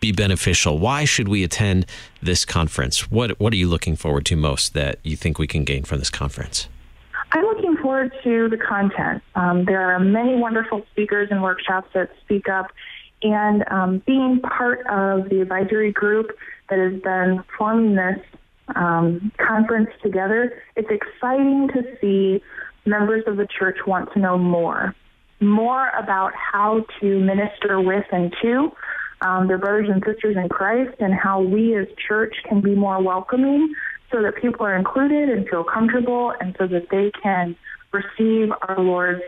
be 0.00 0.12
beneficial? 0.12 0.78
Why 0.78 1.04
should 1.04 1.28
we 1.28 1.44
attend 1.44 1.86
this 2.22 2.44
conference? 2.44 3.10
What 3.10 3.38
What 3.38 3.52
are 3.52 3.56
you 3.56 3.68
looking 3.68 3.96
forward 3.96 4.26
to 4.26 4.36
most 4.36 4.74
that 4.74 4.98
you 5.02 5.16
think 5.16 5.38
we 5.38 5.46
can 5.46 5.64
gain 5.64 5.84
from 5.84 5.98
this 5.98 6.10
conference? 6.10 6.68
I'm 7.32 7.44
looking 7.44 7.76
forward 7.76 8.12
to 8.24 8.48
the 8.48 8.56
content. 8.56 9.22
Um, 9.36 9.64
there 9.64 9.92
are 9.92 10.00
many 10.00 10.34
wonderful 10.36 10.84
speakers 10.90 11.28
and 11.30 11.42
workshops 11.42 11.88
that 11.94 12.10
speak 12.22 12.48
up, 12.48 12.72
and 13.22 13.64
um, 13.70 14.02
being 14.06 14.40
part 14.40 14.80
of 14.88 15.28
the 15.28 15.40
advisory 15.40 15.92
group 15.92 16.36
that 16.68 16.78
has 16.78 17.00
been 17.02 17.44
forming 17.56 17.94
this 17.94 18.18
um, 18.74 19.32
conference 19.38 19.90
together, 20.02 20.62
it's 20.76 20.88
exciting 20.90 21.68
to 21.68 21.82
see 22.00 22.42
members 22.84 23.24
of 23.26 23.36
the 23.36 23.46
church 23.46 23.78
want 23.86 24.12
to 24.12 24.18
know 24.18 24.38
more, 24.38 24.94
more 25.40 25.88
about 25.90 26.32
how 26.34 26.84
to 27.00 27.20
minister 27.20 27.80
with 27.80 28.06
and 28.12 28.34
to 28.42 28.72
um, 29.22 29.48
their 29.48 29.58
brothers 29.58 29.88
and 29.92 30.02
sisters 30.04 30.36
in 30.36 30.48
Christ, 30.48 30.96
and 31.00 31.14
how 31.14 31.40
we 31.40 31.76
as 31.76 31.86
church 32.08 32.34
can 32.48 32.60
be 32.60 32.74
more 32.74 33.02
welcoming 33.02 33.74
so 34.10 34.22
that 34.22 34.36
people 34.36 34.66
are 34.66 34.76
included 34.76 35.28
and 35.28 35.48
feel 35.48 35.64
comfortable 35.64 36.32
and 36.40 36.56
so 36.58 36.66
that 36.66 36.88
they 36.90 37.12
can 37.22 37.56
receive 37.92 38.50
our 38.68 38.80
Lord's 38.80 39.22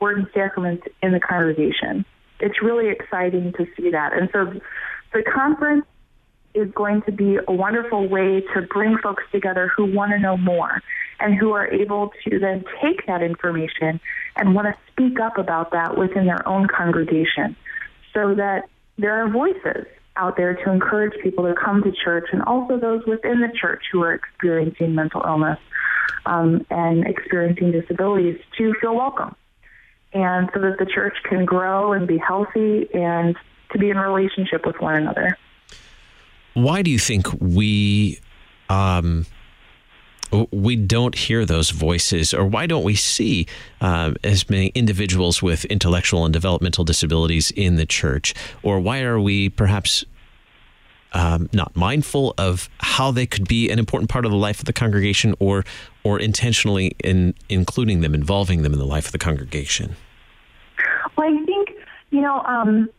word 0.00 0.18
and 0.18 0.26
sacraments 0.34 0.86
in 1.02 1.12
the 1.12 1.20
congregation. 1.20 2.04
It's 2.40 2.60
really 2.62 2.90
exciting 2.90 3.52
to 3.54 3.66
see 3.76 3.90
that. 3.90 4.12
And 4.12 4.28
so 4.32 4.60
the 5.12 5.22
conference 5.22 5.86
is 6.54 6.70
going 6.72 7.02
to 7.02 7.12
be 7.12 7.38
a 7.46 7.52
wonderful 7.52 8.08
way 8.08 8.42
to 8.54 8.62
bring 8.62 8.96
folks 9.02 9.22
together 9.30 9.70
who 9.76 9.92
want 9.94 10.12
to 10.12 10.18
know 10.18 10.36
more 10.36 10.82
and 11.20 11.34
who 11.34 11.52
are 11.52 11.66
able 11.68 12.10
to 12.24 12.38
then 12.38 12.64
take 12.82 13.06
that 13.06 13.22
information 13.22 14.00
and 14.36 14.54
want 14.54 14.66
to 14.66 14.74
speak 14.90 15.20
up 15.20 15.38
about 15.38 15.70
that 15.72 15.96
within 15.96 16.26
their 16.26 16.46
own 16.48 16.66
congregation 16.66 17.56
so 18.12 18.34
that 18.34 18.68
there 18.98 19.22
are 19.22 19.28
voices 19.28 19.86
out 20.16 20.36
there 20.36 20.54
to 20.54 20.70
encourage 20.70 21.12
people 21.22 21.44
to 21.44 21.54
come 21.54 21.82
to 21.82 21.92
church 21.92 22.28
and 22.32 22.42
also 22.42 22.78
those 22.78 23.04
within 23.06 23.40
the 23.40 23.50
church 23.54 23.82
who 23.92 24.02
are 24.02 24.14
experiencing 24.14 24.94
mental 24.94 25.22
illness 25.26 25.58
um, 26.24 26.64
and 26.70 27.06
experiencing 27.06 27.70
disabilities 27.70 28.40
to 28.56 28.74
feel 28.80 28.94
welcome. 28.96 29.34
And 30.12 30.48
so 30.54 30.60
that 30.60 30.78
the 30.78 30.86
church 30.86 31.14
can 31.28 31.44
grow 31.44 31.92
and 31.92 32.08
be 32.08 32.16
healthy 32.16 32.88
and 32.94 33.36
to 33.72 33.78
be 33.78 33.90
in 33.90 33.98
relationship 33.98 34.64
with 34.64 34.80
one 34.80 34.94
another. 34.94 35.36
Why 36.54 36.80
do 36.80 36.90
you 36.90 36.98
think 36.98 37.26
we 37.38 38.18
um, 38.70 39.26
we 40.50 40.76
don't 40.76 41.14
hear 41.14 41.44
those 41.44 41.70
voices, 41.70 42.34
or 42.34 42.44
why 42.44 42.66
don't 42.66 42.84
we 42.84 42.94
see 42.94 43.46
uh, 43.80 44.14
as 44.24 44.48
many 44.50 44.68
individuals 44.68 45.42
with 45.42 45.64
intellectual 45.66 46.24
and 46.24 46.32
developmental 46.32 46.84
disabilities 46.84 47.50
in 47.52 47.76
the 47.76 47.86
church? 47.86 48.34
Or 48.62 48.80
why 48.80 49.02
are 49.02 49.20
we 49.20 49.48
perhaps 49.48 50.04
um, 51.12 51.48
not 51.52 51.74
mindful 51.76 52.34
of 52.36 52.68
how 52.78 53.10
they 53.10 53.26
could 53.26 53.48
be 53.48 53.70
an 53.70 53.78
important 53.78 54.10
part 54.10 54.24
of 54.24 54.30
the 54.30 54.36
life 54.36 54.58
of 54.58 54.64
the 54.64 54.72
congregation, 54.72 55.34
or 55.38 55.64
or 56.04 56.18
intentionally 56.18 56.92
in 57.02 57.34
including 57.48 58.00
them, 58.00 58.14
involving 58.14 58.62
them 58.62 58.72
in 58.72 58.78
the 58.78 58.86
life 58.86 59.06
of 59.06 59.12
the 59.12 59.18
congregation? 59.18 59.96
Well, 61.16 61.28
I 61.28 61.44
think 61.44 61.70
you 62.10 62.20
know, 62.20 62.40
um, 62.42 62.90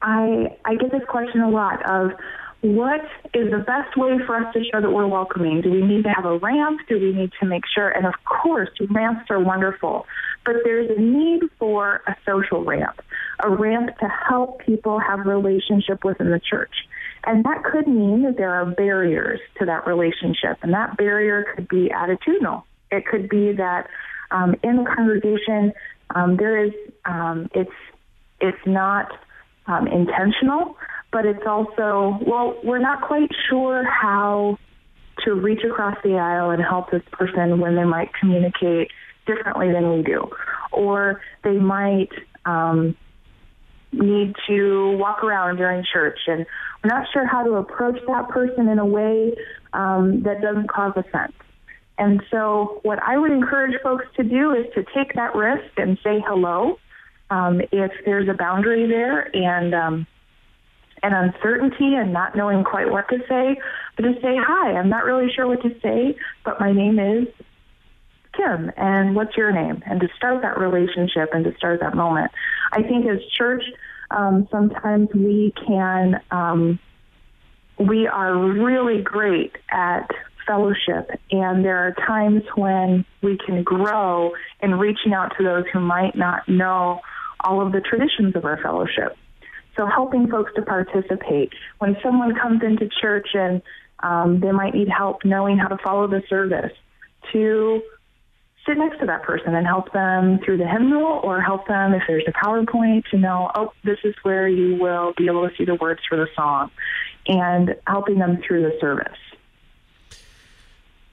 I 0.00 0.56
I 0.64 0.74
get 0.76 0.90
this 0.90 1.02
question 1.08 1.40
a 1.40 1.50
lot 1.50 1.82
of 1.88 2.12
what 2.62 3.00
is 3.34 3.50
the 3.50 3.58
best 3.58 3.96
way 3.96 4.18
for 4.24 4.36
us 4.36 4.52
to 4.54 4.62
show 4.64 4.80
that 4.80 4.90
we're 4.90 5.06
welcoming? 5.06 5.60
Do 5.60 5.70
we 5.70 5.82
need 5.82 6.04
to 6.04 6.10
have 6.10 6.24
a 6.24 6.38
ramp? 6.38 6.80
Do 6.88 6.98
we 6.98 7.12
need 7.12 7.32
to 7.40 7.46
make 7.46 7.64
sure? 7.74 7.88
And 7.88 8.06
of 8.06 8.14
course, 8.24 8.70
ramps 8.88 9.30
are 9.30 9.40
wonderful, 9.40 10.06
but 10.46 10.54
there's 10.64 10.88
a 10.96 11.00
need 11.00 11.42
for 11.58 12.02
a 12.06 12.14
social 12.24 12.64
ramp, 12.64 13.00
a 13.42 13.50
ramp 13.50 13.90
to 13.98 14.08
help 14.28 14.60
people 14.60 15.00
have 15.00 15.26
relationship 15.26 16.04
within 16.04 16.30
the 16.30 16.40
church. 16.40 16.74
And 17.24 17.44
that 17.44 17.64
could 17.64 17.88
mean 17.88 18.22
that 18.22 18.36
there 18.36 18.54
are 18.54 18.66
barriers 18.66 19.40
to 19.58 19.66
that 19.66 19.86
relationship, 19.86 20.58
and 20.62 20.72
that 20.72 20.96
barrier 20.96 21.44
could 21.54 21.68
be 21.68 21.88
attitudinal. 21.88 22.62
It 22.92 23.06
could 23.06 23.28
be 23.28 23.52
that 23.52 23.88
um, 24.30 24.54
in 24.62 24.76
the 24.76 24.84
congregation 24.84 25.72
um, 26.14 26.36
there 26.36 26.64
is 26.64 26.72
um, 27.04 27.48
it's 27.54 27.70
it's 28.40 28.66
not 28.66 29.12
um, 29.66 29.86
intentional, 29.86 30.76
but 31.12 31.26
it's 31.26 31.46
also, 31.46 32.18
well, 32.26 32.58
we're 32.64 32.78
not 32.78 33.02
quite 33.02 33.30
sure 33.48 33.84
how 33.84 34.58
to 35.24 35.34
reach 35.34 35.62
across 35.62 35.96
the 36.02 36.16
aisle 36.16 36.50
and 36.50 36.62
help 36.62 36.90
this 36.90 37.02
person 37.12 37.60
when 37.60 37.76
they 37.76 37.84
might 37.84 38.12
communicate 38.18 38.90
differently 39.26 39.70
than 39.70 39.92
we 39.92 40.02
do. 40.02 40.28
Or 40.72 41.20
they 41.44 41.58
might 41.58 42.08
um, 42.46 42.96
need 43.92 44.34
to 44.48 44.96
walk 44.96 45.22
around 45.22 45.56
during 45.56 45.84
church, 45.92 46.18
and 46.26 46.46
we're 46.82 46.90
not 46.90 47.06
sure 47.12 47.26
how 47.26 47.44
to 47.44 47.54
approach 47.56 47.98
that 48.06 48.28
person 48.30 48.68
in 48.68 48.78
a 48.78 48.86
way 48.86 49.34
um, 49.74 50.22
that 50.22 50.40
doesn't 50.40 50.70
cause 50.70 50.92
offense. 50.96 51.34
And 51.98 52.22
so, 52.30 52.80
what 52.82 53.00
I 53.02 53.18
would 53.18 53.30
encourage 53.30 53.80
folks 53.82 54.06
to 54.16 54.24
do 54.24 54.52
is 54.52 54.64
to 54.74 54.82
take 54.96 55.14
that 55.14 55.34
risk 55.34 55.70
and 55.76 55.98
say 56.02 56.24
hello 56.26 56.78
um, 57.30 57.60
if 57.70 57.92
there's 58.06 58.28
a 58.30 58.34
boundary 58.34 58.88
there, 58.88 59.30
and 59.36 59.74
um, 59.74 60.06
and 61.02 61.14
uncertainty 61.14 61.94
and 61.94 62.12
not 62.12 62.36
knowing 62.36 62.64
quite 62.64 62.90
what 62.90 63.08
to 63.08 63.18
say, 63.28 63.56
but 63.96 64.02
to 64.02 64.14
say, 64.22 64.36
hi, 64.38 64.72
I'm 64.72 64.88
not 64.88 65.04
really 65.04 65.30
sure 65.34 65.46
what 65.46 65.62
to 65.62 65.74
say, 65.80 66.16
but 66.44 66.60
my 66.60 66.72
name 66.72 66.98
is 66.98 67.28
Kim, 68.34 68.70
and 68.76 69.14
what's 69.14 69.36
your 69.36 69.52
name? 69.52 69.82
And 69.84 70.00
to 70.00 70.08
start 70.16 70.42
that 70.42 70.58
relationship 70.58 71.30
and 71.32 71.44
to 71.44 71.54
start 71.56 71.80
that 71.80 71.94
moment. 71.94 72.30
I 72.72 72.82
think 72.82 73.06
as 73.06 73.18
church, 73.36 73.62
um, 74.10 74.48
sometimes 74.50 75.08
we 75.14 75.52
can, 75.66 76.20
um, 76.30 76.78
we 77.78 78.06
are 78.06 78.36
really 78.36 79.02
great 79.02 79.56
at 79.70 80.08
fellowship, 80.46 81.10
and 81.30 81.64
there 81.64 81.78
are 81.78 81.92
times 82.06 82.42
when 82.54 83.04
we 83.22 83.38
can 83.44 83.62
grow 83.62 84.32
in 84.60 84.78
reaching 84.78 85.12
out 85.12 85.34
to 85.38 85.44
those 85.44 85.64
who 85.72 85.80
might 85.80 86.16
not 86.16 86.48
know 86.48 87.00
all 87.40 87.64
of 87.64 87.72
the 87.72 87.80
traditions 87.80 88.34
of 88.36 88.44
our 88.44 88.60
fellowship. 88.62 89.16
So 89.76 89.86
helping 89.86 90.28
folks 90.28 90.52
to 90.56 90.62
participate. 90.62 91.52
When 91.78 91.96
someone 92.02 92.34
comes 92.34 92.62
into 92.62 92.88
church 93.00 93.28
and 93.34 93.62
um, 94.00 94.40
they 94.40 94.52
might 94.52 94.74
need 94.74 94.88
help 94.88 95.24
knowing 95.24 95.58
how 95.58 95.68
to 95.68 95.78
follow 95.78 96.06
the 96.08 96.22
service, 96.28 96.72
to 97.32 97.82
sit 98.66 98.76
next 98.78 98.98
to 99.00 99.06
that 99.06 99.22
person 99.22 99.54
and 99.54 99.66
help 99.66 99.92
them 99.92 100.38
through 100.44 100.56
the 100.56 100.66
hymnal 100.66 101.20
or 101.24 101.40
help 101.40 101.66
them 101.66 101.94
if 101.94 102.02
there's 102.06 102.24
a 102.26 102.32
PowerPoint 102.32 103.04
to 103.10 103.18
know, 103.18 103.50
oh, 103.54 103.72
this 103.84 103.98
is 104.04 104.14
where 104.22 104.48
you 104.48 104.76
will 104.76 105.12
be 105.16 105.26
able 105.26 105.48
to 105.48 105.54
see 105.56 105.64
the 105.64 105.74
words 105.74 106.00
for 106.08 106.16
the 106.16 106.28
song 106.36 106.70
and 107.26 107.74
helping 107.86 108.18
them 108.18 108.40
through 108.46 108.62
the 108.62 108.76
service. 108.80 109.16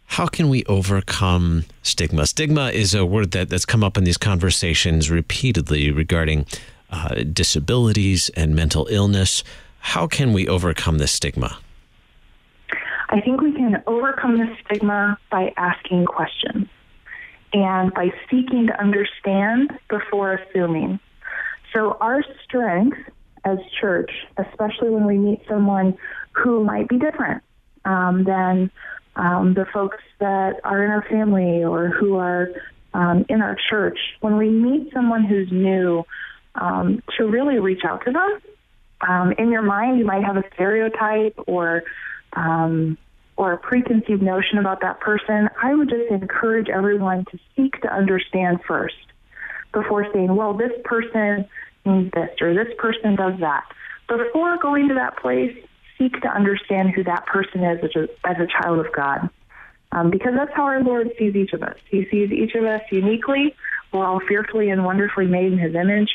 How 0.06 0.28
can 0.28 0.50
we 0.50 0.66
overcome 0.66 1.66
stigma? 1.82 2.26
Stigma 2.26 2.70
is 2.72 2.94
a 2.94 3.06
word 3.06 3.32
that, 3.32 3.50
that's 3.50 3.66
come 3.66 3.84
up 3.84 3.98
in 3.98 4.04
these 4.04 4.18
conversations 4.18 5.10
repeatedly 5.10 5.92
regarding 5.92 6.46
uh, 6.92 7.24
disabilities 7.32 8.30
and 8.36 8.56
mental 8.56 8.88
illness. 8.90 9.44
How 9.80 10.08
can 10.08 10.34
we 10.34 10.48
overcome 10.48 10.98
this 10.98 11.12
stigma? 11.12 11.60
I 13.10 13.22
think 13.22 13.42
we 13.42 13.54
can 13.54 13.82
overcome 13.88 14.38
this 14.38 14.56
stigma 14.66 15.18
by 15.32 15.52
asking 15.58 16.06
questions 16.06 16.68
and 17.54 17.94
by 17.94 18.10
seeking 18.30 18.68
to 18.68 18.80
understand 18.80 19.72
before 19.90 20.34
assuming. 20.34 21.00
So, 21.74 21.98
our 22.00 22.24
strength 22.44 22.98
as 23.46 23.58
church, 23.80 24.12
especially 24.38 24.90
when 24.90 25.06
we 25.06 25.18
meet 25.18 25.42
someone 25.48 25.98
who 26.34 26.64
might 26.64 26.88
be 26.88 26.98
different 26.98 27.44
um, 27.86 28.24
than 28.24 28.72
um, 29.16 29.54
the 29.54 29.66
folks 29.74 29.98
that 30.20 30.60
are 30.64 30.84
in 30.84 30.92
our 30.92 31.04
family 31.10 31.64
or 31.64 31.90
who 31.90 32.18
are 32.18 32.50
um, 32.94 33.26
in 33.30 33.42
our 33.42 33.58
church, 33.70 33.98
when 34.22 34.38
we 34.38 34.50
meet 34.50 34.92
someone 34.94 35.24
who's 35.24 35.52
new, 35.52 36.04
um, 36.56 37.02
to 37.18 37.26
really 37.26 37.60
reach 37.60 37.82
out 37.84 38.04
to 38.06 38.12
them. 38.12 38.42
Um, 39.08 39.32
in 39.38 39.52
your 39.52 39.62
mind, 39.62 40.00
you 40.00 40.06
might 40.06 40.24
have 40.24 40.38
a 40.38 40.44
stereotype 40.54 41.40
or 41.48 41.84
um, 42.34 42.98
or 43.38 43.54
a 43.54 43.58
preconceived 43.58 44.22
notion 44.22 44.58
about 44.58 44.82
that 44.82 45.00
person. 45.00 45.50
I 45.62 45.74
would 45.74 45.90
just 45.90 46.12
encourage 46.12 46.68
everyone 46.68 47.26
to 47.32 47.40
seek 47.56 47.82
to 47.82 47.88
understand 47.88 48.60
first 48.68 48.96
before 49.72 50.06
saying, 50.14 50.36
"Well, 50.36 50.54
this 50.54 50.74
person 50.84 51.48
means 51.86 52.12
this 52.14 52.30
or 52.42 52.54
this 52.54 52.74
person 52.78 53.16
does 53.16 53.40
that." 53.40 53.64
Before 54.08 54.58
going 54.58 54.90
to 54.90 54.96
that 54.96 55.18
place, 55.18 55.56
seek 55.98 56.20
to 56.22 56.28
understand 56.28 56.90
who 56.90 57.04
that 57.04 57.26
person 57.28 57.64
is 57.64 57.84
as 57.84 57.96
a, 57.96 58.28
as 58.28 58.38
a 58.38 58.48
child 58.48 58.86
of 58.86 58.92
God. 58.92 59.30
Um, 59.92 60.12
because 60.12 60.34
that's 60.36 60.52
how 60.54 60.64
our 60.64 60.84
Lord 60.84 61.12
sees 61.18 61.36
each 61.36 61.54
of 61.54 61.64
us. 61.64 61.76
He 61.90 62.08
sees 62.10 62.32
each 62.32 62.54
of 62.56 62.64
us 62.64 62.82
uniquely. 62.92 63.56
We're 63.92 64.06
all 64.06 64.20
fearfully 64.20 64.70
and 64.70 64.86
wonderfully 64.86 65.26
made 65.26 65.52
in 65.52 65.58
His 65.58 65.74
image. 65.74 66.10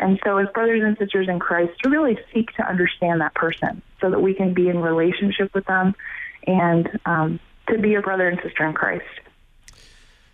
And 0.00 0.18
so, 0.24 0.38
as 0.38 0.48
brothers 0.54 0.82
and 0.82 0.96
sisters 0.96 1.28
in 1.28 1.38
Christ, 1.38 1.78
to 1.82 1.90
really 1.90 2.18
seek 2.32 2.52
to 2.54 2.66
understand 2.66 3.20
that 3.20 3.34
person 3.34 3.82
so 4.00 4.10
that 4.10 4.20
we 4.20 4.32
can 4.34 4.54
be 4.54 4.68
in 4.68 4.80
relationship 4.80 5.54
with 5.54 5.66
them 5.66 5.94
and 6.46 6.98
um, 7.04 7.38
to 7.68 7.78
be 7.78 7.94
a 7.94 8.00
brother 8.00 8.26
and 8.26 8.40
sister 8.42 8.66
in 8.66 8.72
Christ. 8.72 9.04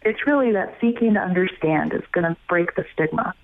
It's 0.02 0.24
really 0.24 0.52
that 0.52 0.76
seeking 0.80 1.14
to 1.14 1.20
understand 1.20 1.92
is 1.92 2.02
going 2.12 2.24
to 2.24 2.36
break 2.48 2.76
the 2.76 2.86
stigma. 2.92 3.34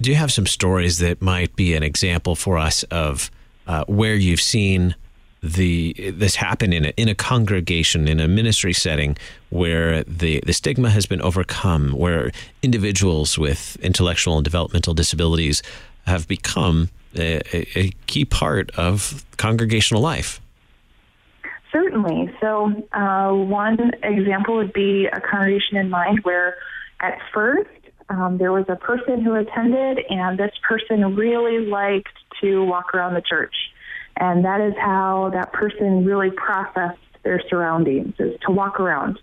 Do 0.00 0.10
you 0.10 0.16
have 0.16 0.30
some 0.30 0.46
stories 0.46 0.98
that 0.98 1.22
might 1.22 1.56
be 1.56 1.74
an 1.74 1.82
example 1.82 2.34
for 2.34 2.58
us 2.58 2.82
of 2.84 3.30
uh, 3.66 3.84
where 3.86 4.14
you've 4.14 4.42
seen 4.42 4.94
the 5.44 6.12
this 6.14 6.36
happen 6.36 6.72
in 6.72 6.86
a, 6.86 6.88
in 6.96 7.08
a 7.08 7.14
congregation 7.14 8.08
in 8.08 8.18
a 8.18 8.26
ministry 8.26 8.72
setting 8.72 9.16
where 9.50 10.02
the 10.04 10.40
the 10.46 10.54
stigma 10.54 10.88
has 10.88 11.04
been 11.04 11.20
overcome 11.20 11.92
where 11.92 12.32
individuals 12.62 13.38
with 13.38 13.76
intellectual 13.82 14.36
and 14.36 14.44
developmental 14.44 14.94
disabilities 14.94 15.62
have 16.06 16.26
become 16.26 16.88
a, 17.16 17.42
a 17.78 17.90
key 18.06 18.24
part 18.24 18.70
of 18.72 19.24
congregational 19.36 20.02
life. 20.02 20.40
Certainly. 21.72 22.34
So 22.40 22.72
uh, 22.92 23.32
one 23.32 23.92
example 24.02 24.56
would 24.56 24.72
be 24.72 25.06
a 25.06 25.20
congregation 25.20 25.76
in 25.76 25.90
mind 25.90 26.20
where 26.22 26.56
at 27.00 27.18
first 27.34 27.68
um, 28.08 28.38
there 28.38 28.52
was 28.52 28.64
a 28.68 28.76
person 28.76 29.20
who 29.20 29.34
attended 29.34 30.04
and 30.08 30.38
this 30.38 30.52
person 30.66 31.16
really 31.16 31.66
liked 31.66 32.08
to 32.40 32.64
walk 32.64 32.94
around 32.94 33.14
the 33.14 33.22
church 33.22 33.54
and 34.16 34.44
that 34.44 34.60
is 34.60 34.74
how 34.78 35.30
that 35.32 35.52
person 35.52 36.04
really 36.04 36.30
processed 36.30 36.98
their 37.22 37.42
surroundings, 37.48 38.14
is 38.18 38.38
to 38.46 38.52
walk 38.52 38.78
around 38.78 39.18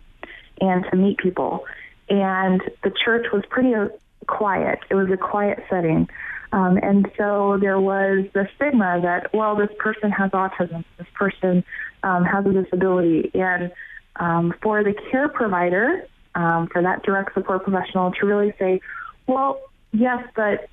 and 0.59 0.85
to 0.91 0.95
meet 0.97 1.17
people. 1.17 1.65
And 2.09 2.61
the 2.83 2.91
church 2.91 3.27
was 3.31 3.43
pretty 3.49 3.73
uh, 3.73 3.87
quiet. 4.27 4.79
It 4.89 4.95
was 4.95 5.09
a 5.11 5.17
quiet 5.17 5.63
setting. 5.69 6.09
Um, 6.51 6.77
and 6.81 7.09
so 7.17 7.57
there 7.61 7.79
was 7.79 8.25
the 8.33 8.49
stigma 8.55 8.99
that, 9.01 9.33
well, 9.33 9.55
this 9.55 9.69
person 9.79 10.11
has 10.11 10.31
autism, 10.31 10.83
this 10.97 11.07
person 11.13 11.63
um, 12.03 12.25
has 12.25 12.45
a 12.45 12.51
disability. 12.51 13.31
And 13.33 13.71
um, 14.17 14.53
for 14.61 14.83
the 14.83 14.93
care 15.09 15.29
provider, 15.29 16.05
um, 16.35 16.67
for 16.67 16.81
that 16.81 17.03
direct 17.03 17.33
support 17.33 17.63
professional 17.63 18.11
to 18.11 18.25
really 18.25 18.53
say, 18.59 18.81
well, 19.27 19.61
yes, 19.93 20.23
but 20.35 20.69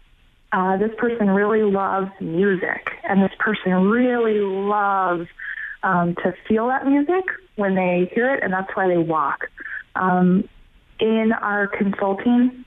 uh, 0.52 0.76
this 0.78 0.90
person 0.96 1.28
really 1.30 1.62
loves 1.62 2.10
music, 2.20 2.90
and 3.08 3.22
this 3.22 3.32
person 3.38 3.88
really 3.88 4.40
loves 4.40 5.28
um, 5.82 6.14
to 6.16 6.34
feel 6.48 6.68
that 6.68 6.86
music 6.86 7.24
when 7.56 7.74
they 7.74 8.10
hear 8.14 8.34
it, 8.34 8.42
and 8.42 8.52
that's 8.52 8.70
why 8.74 8.88
they 8.88 8.96
walk. 8.96 9.48
Um, 9.94 10.48
in 11.00 11.32
our 11.32 11.66
consulting 11.66 12.64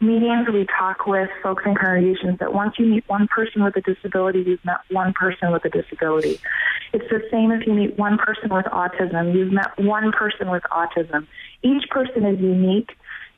meetings, 0.00 0.48
we 0.52 0.66
talk 0.78 1.06
with 1.06 1.30
folks 1.42 1.62
in 1.66 1.74
congregations 1.74 2.38
that 2.38 2.52
once 2.52 2.74
you 2.78 2.86
meet 2.86 3.04
one 3.08 3.28
person 3.28 3.64
with 3.64 3.76
a 3.76 3.80
disability, 3.80 4.40
you've 4.40 4.64
met 4.64 4.78
one 4.90 5.12
person 5.12 5.52
with 5.52 5.64
a 5.64 5.70
disability. 5.70 6.40
It's 6.92 7.08
the 7.10 7.22
same 7.30 7.50
if 7.50 7.66
you 7.66 7.74
meet 7.74 7.98
one 7.98 8.18
person 8.18 8.54
with 8.54 8.66
autism, 8.66 9.34
you've 9.34 9.52
met 9.52 9.78
one 9.78 10.12
person 10.12 10.50
with 10.50 10.62
autism. 10.70 11.26
Each 11.62 11.88
person 11.90 12.24
is 12.24 12.40
unique 12.40 12.90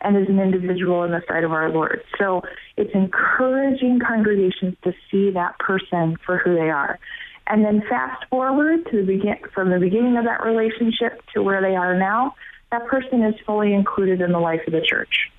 and 0.02 0.16
as 0.16 0.28
an 0.28 0.38
individual 0.40 1.04
in 1.04 1.10
the 1.10 1.22
sight 1.28 1.44
of 1.44 1.52
our 1.52 1.70
Lord. 1.70 2.02
So 2.18 2.42
it's 2.76 2.94
encouraging 2.94 4.00
congregations 4.00 4.76
to 4.84 4.92
see 5.10 5.30
that 5.30 5.58
person 5.58 6.16
for 6.24 6.38
who 6.38 6.54
they 6.54 6.70
are. 6.70 6.98
And 7.46 7.64
then 7.64 7.82
fast 7.88 8.24
forward 8.28 8.86
to 8.90 8.98
the 8.98 9.02
begin 9.02 9.38
from 9.52 9.70
the 9.70 9.78
beginning 9.78 10.16
of 10.16 10.24
that 10.24 10.44
relationship 10.44 11.20
to 11.34 11.42
where 11.42 11.60
they 11.60 11.74
are 11.74 11.96
now, 11.96 12.34
that 12.70 12.86
person 12.86 13.22
is 13.22 13.34
fully 13.44 13.74
included 13.74 14.20
in 14.20 14.32
the 14.32 14.38
life 14.38 14.60
of 14.66 14.72
the 14.72 14.80
church. 14.80 15.30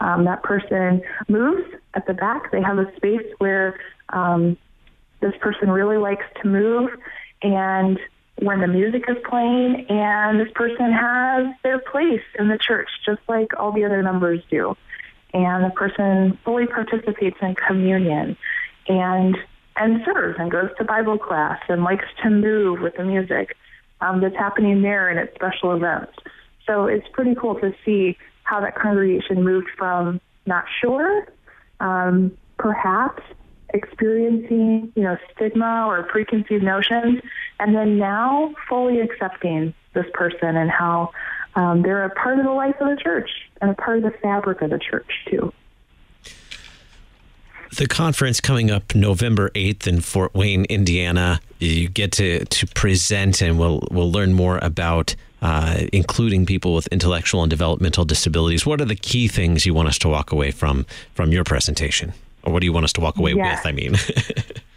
Um, 0.00 0.24
that 0.24 0.42
person 0.42 1.02
moves 1.28 1.64
at 1.94 2.06
the 2.06 2.14
back. 2.14 2.50
They 2.50 2.62
have 2.62 2.78
a 2.78 2.94
space 2.96 3.26
where 3.38 3.78
um, 4.08 4.56
this 5.20 5.34
person 5.40 5.70
really 5.70 5.98
likes 5.98 6.24
to 6.42 6.48
move, 6.48 6.90
and 7.42 7.98
when 8.36 8.60
the 8.60 8.66
music 8.66 9.04
is 9.08 9.16
playing 9.28 9.86
and 9.88 10.40
this 10.40 10.50
person 10.54 10.92
has 10.92 11.46
their 11.62 11.78
place 11.78 12.22
in 12.38 12.48
the 12.48 12.58
church 12.58 12.88
just 13.04 13.20
like 13.28 13.58
all 13.58 13.72
the 13.72 13.84
other 13.84 14.02
members 14.02 14.40
do. 14.50 14.76
And 15.32 15.64
the 15.64 15.70
person 15.70 16.38
fully 16.44 16.66
participates 16.66 17.36
in 17.40 17.54
communion 17.54 18.36
and 18.88 19.36
and 19.76 20.02
serves 20.04 20.38
and 20.38 20.50
goes 20.50 20.68
to 20.78 20.84
bible 20.84 21.16
class 21.16 21.60
and 21.68 21.84
likes 21.84 22.06
to 22.22 22.30
move 22.30 22.80
with 22.80 22.96
the 22.96 23.04
music 23.04 23.56
um, 24.00 24.20
that's 24.20 24.36
happening 24.36 24.82
there 24.82 25.08
and 25.08 25.18
at 25.18 25.34
special 25.34 25.72
events. 25.72 26.12
So 26.66 26.86
it's 26.86 27.06
pretty 27.12 27.34
cool 27.34 27.54
to 27.56 27.72
see 27.84 28.16
how 28.42 28.60
that 28.60 28.74
congregation 28.74 29.44
moved 29.44 29.68
from 29.76 30.20
not 30.46 30.64
sure 30.80 31.26
um, 31.80 32.36
perhaps 32.58 33.22
experiencing, 33.74 34.92
you 34.94 35.02
know, 35.02 35.16
stigma 35.34 35.86
or 35.86 36.02
preconceived 36.04 36.62
notions, 36.62 37.20
and 37.58 37.74
then 37.74 37.98
now 37.98 38.54
fully 38.68 39.00
accepting 39.00 39.74
this 39.94 40.06
person 40.14 40.56
and 40.56 40.70
how 40.70 41.10
um, 41.56 41.82
they're 41.82 42.04
a 42.04 42.10
part 42.10 42.38
of 42.38 42.44
the 42.44 42.52
life 42.52 42.76
of 42.80 42.88
the 42.88 43.02
church 43.02 43.30
and 43.60 43.70
a 43.70 43.74
part 43.74 43.98
of 43.98 44.04
the 44.04 44.18
fabric 44.22 44.62
of 44.62 44.70
the 44.70 44.78
church 44.78 45.10
too. 45.28 45.52
The 47.76 47.86
conference 47.86 48.40
coming 48.40 48.70
up 48.70 48.96
November 48.96 49.50
8th 49.50 49.86
in 49.86 50.00
Fort 50.00 50.34
Wayne, 50.34 50.64
Indiana. 50.64 51.40
You 51.60 51.88
get 51.88 52.10
to, 52.12 52.44
to 52.44 52.66
present, 52.68 53.40
and 53.40 53.60
we'll, 53.60 53.86
we'll 53.92 54.10
learn 54.10 54.32
more 54.32 54.58
about 54.60 55.14
uh, 55.40 55.84
including 55.92 56.46
people 56.46 56.74
with 56.74 56.86
intellectual 56.88 57.42
and 57.42 57.50
developmental 57.50 58.04
disabilities. 58.04 58.66
What 58.66 58.80
are 58.80 58.86
the 58.86 58.96
key 58.96 59.28
things 59.28 59.64
you 59.64 59.72
want 59.72 59.88
us 59.88 59.98
to 60.00 60.08
walk 60.08 60.32
away 60.32 60.50
from 60.50 60.84
from 61.14 61.32
your 61.32 61.44
presentation? 61.44 62.12
Or 62.42 62.52
what 62.52 62.60
do 62.60 62.66
you 62.66 62.72
want 62.72 62.84
us 62.84 62.92
to 62.94 63.00
walk 63.00 63.18
away 63.18 63.34
with? 63.34 63.60
I 63.64 63.72
mean, 63.72 63.94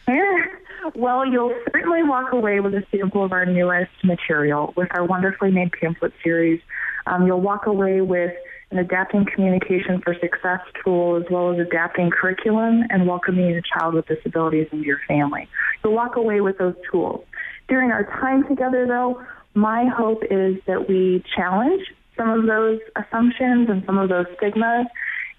well, 0.96 1.26
you'll 1.26 1.56
certainly 1.72 2.04
walk 2.04 2.34
away 2.34 2.60
with 2.60 2.74
a 2.74 2.84
sample 2.92 3.24
of 3.24 3.32
our 3.32 3.46
newest 3.46 3.92
material 4.04 4.74
with 4.76 4.90
our 4.92 5.06
wonderfully 5.06 5.52
made 5.52 5.72
pamphlet 5.72 6.14
series. 6.24 6.62
Um, 7.06 7.26
you'll 7.26 7.42
walk 7.42 7.66
away 7.66 8.02
with 8.02 8.34
an 8.72 8.80
adapting 8.80 9.26
communication 9.26 10.02
for 10.02 10.16
success 10.16 10.60
tool 10.84 11.16
as 11.16 11.24
well 11.30 11.54
as 11.54 11.60
adapting 11.60 12.10
curriculum 12.10 12.84
and 12.90 13.08
welcoming 13.08 13.56
a 13.56 13.62
child 13.62 13.94
with 13.94 14.08
disabilities 14.08 14.68
into 14.72 14.86
your 14.86 15.00
family. 15.08 15.48
You'll 15.84 15.94
walk 15.94 16.16
away 16.16 16.42
with 16.42 16.58
those 16.58 16.76
tools. 16.92 17.24
During 17.68 17.92
our 17.92 18.04
time 18.04 18.48
together, 18.48 18.86
though, 18.88 19.22
my 19.54 19.86
hope 19.86 20.24
is 20.30 20.58
that 20.66 20.90
we 20.90 21.24
challenge 21.36 21.84
some 22.18 22.30
of 22.30 22.46
those 22.46 22.80
assumptions 22.96 23.70
and 23.70 23.84
some 23.86 23.98
of 23.98 24.10
those 24.10 24.26
stigmas 24.38 24.88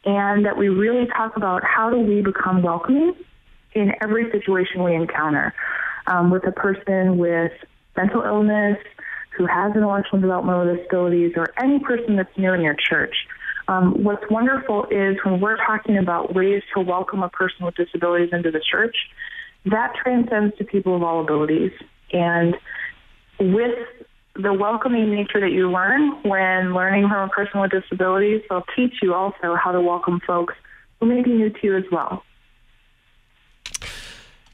and 0.05 0.45
that 0.45 0.57
we 0.57 0.69
really 0.69 1.07
talk 1.17 1.37
about 1.37 1.63
how 1.65 1.91
do 1.91 1.99
we 1.99 2.23
become 2.23 2.63
welcoming 2.63 3.15
in 3.75 3.93
every 4.03 4.31
situation 4.31 4.83
we 4.83 4.95
encounter 4.95 5.55
um, 6.07 6.31
with 6.31 6.47
a 6.47 6.53
person 6.53 7.19
with 7.19 7.53
mental 7.97 8.23
illness, 8.23 8.79
who 9.37 9.47
has 9.47 9.75
intellectual 9.75 10.21
developmental 10.21 10.77
disabilities, 10.77 11.33
or 11.37 11.47
any 11.61 11.79
person 11.81 12.17
that's 12.17 12.37
new 12.37 12.53
in 12.53 12.61
your 12.61 12.77
church. 12.89 13.15
Um, 13.67 14.05
what's 14.05 14.25
wonderful 14.31 14.87
is 14.91 15.17
when 15.25 15.41
we're 15.41 15.57
talking 15.57 15.97
about 15.97 16.35
ways 16.35 16.63
to 16.75 16.81
welcome 16.83 17.23
a 17.23 17.31
person 17.31 17.65
with 17.65 17.75
disabilities 17.75 18.29
into 18.33 18.51
the 18.51 18.61
church, 18.61 18.95
that 19.65 19.95
transcends 20.03 20.57
to 20.59 20.65
people 20.65 20.95
of 20.95 21.03
all 21.03 21.23
abilities. 21.23 21.73
And 22.13 22.55
with 23.41 23.79
the 24.37 24.53
welcoming 24.53 25.11
nature 25.11 25.41
that 25.41 25.53
you 25.53 25.71
learn 25.71 26.11
when 26.23 26.75
learning 26.75 27.09
from 27.09 27.29
a 27.29 27.33
person 27.33 27.61
with 27.61 27.71
disabilities, 27.71 28.43
they'll 28.49 28.65
teach 28.75 28.95
you 29.03 29.15
also 29.15 29.55
how 29.55 29.73
to 29.73 29.81
welcome 29.81 30.21
folks 30.27 30.55
who 31.01 31.07
may 31.07 31.23
be 31.23 31.33
new 31.33 31.51
to 31.51 31.59
you 31.63 31.77
as 31.77 31.85
well. 31.93 32.25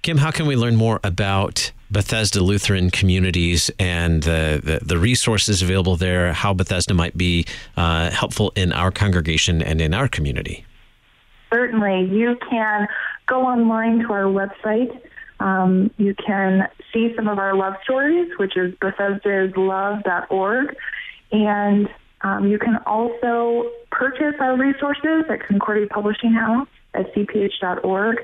Kim, 0.03 0.19
how 0.19 0.31
can 0.31 0.47
we 0.47 0.57
learn 0.57 0.77
more 0.77 0.99
about 1.05 1.73
Bethesda 1.91 2.41
Lutheran 2.43 2.91
communities 2.91 3.71
and 3.79 4.23
the, 4.23 4.61
the, 4.63 4.85
the 4.85 4.99
resources 4.99 5.61
available 5.61 5.97
there, 5.97 6.33
how 6.33 6.55
Bethesda 6.55 6.95
might 6.95 7.17
be 7.17 7.45
uh, 7.77 8.11
helpful 8.11 8.53
in 8.57 8.73
our 8.73 8.91
congregation 8.91 9.61
and 9.61 9.81
in 9.81 9.93
our 9.93 10.09
community? 10.09 10.65
Certainly. 11.53 12.09
You 12.17 12.39
can 12.49 12.87
go 13.27 13.43
online 13.43 14.01
to 14.01 14.13
our 14.13 14.25
website. 14.25 15.01
Um, 15.41 15.91
you 15.97 16.15
can 16.15 16.69
see 16.93 17.13
some 17.17 17.27
of 17.27 17.39
our 17.39 17.57
love 17.57 17.75
stories, 17.83 18.31
which 18.39 18.57
is 18.57 18.75
Bethesda'sLove.org. 18.77 20.77
And 21.33 21.89
um, 22.21 22.49
you 22.49 22.59
can 22.59 22.77
also 22.87 23.71
purchase 23.91 24.35
our 24.39 24.57
resources 24.57 25.25
at 25.31 25.47
Concordia 25.47 25.89
Publishing 25.89 26.33
House 26.33 26.69
at 26.95 27.13
cph.org. 27.15 28.19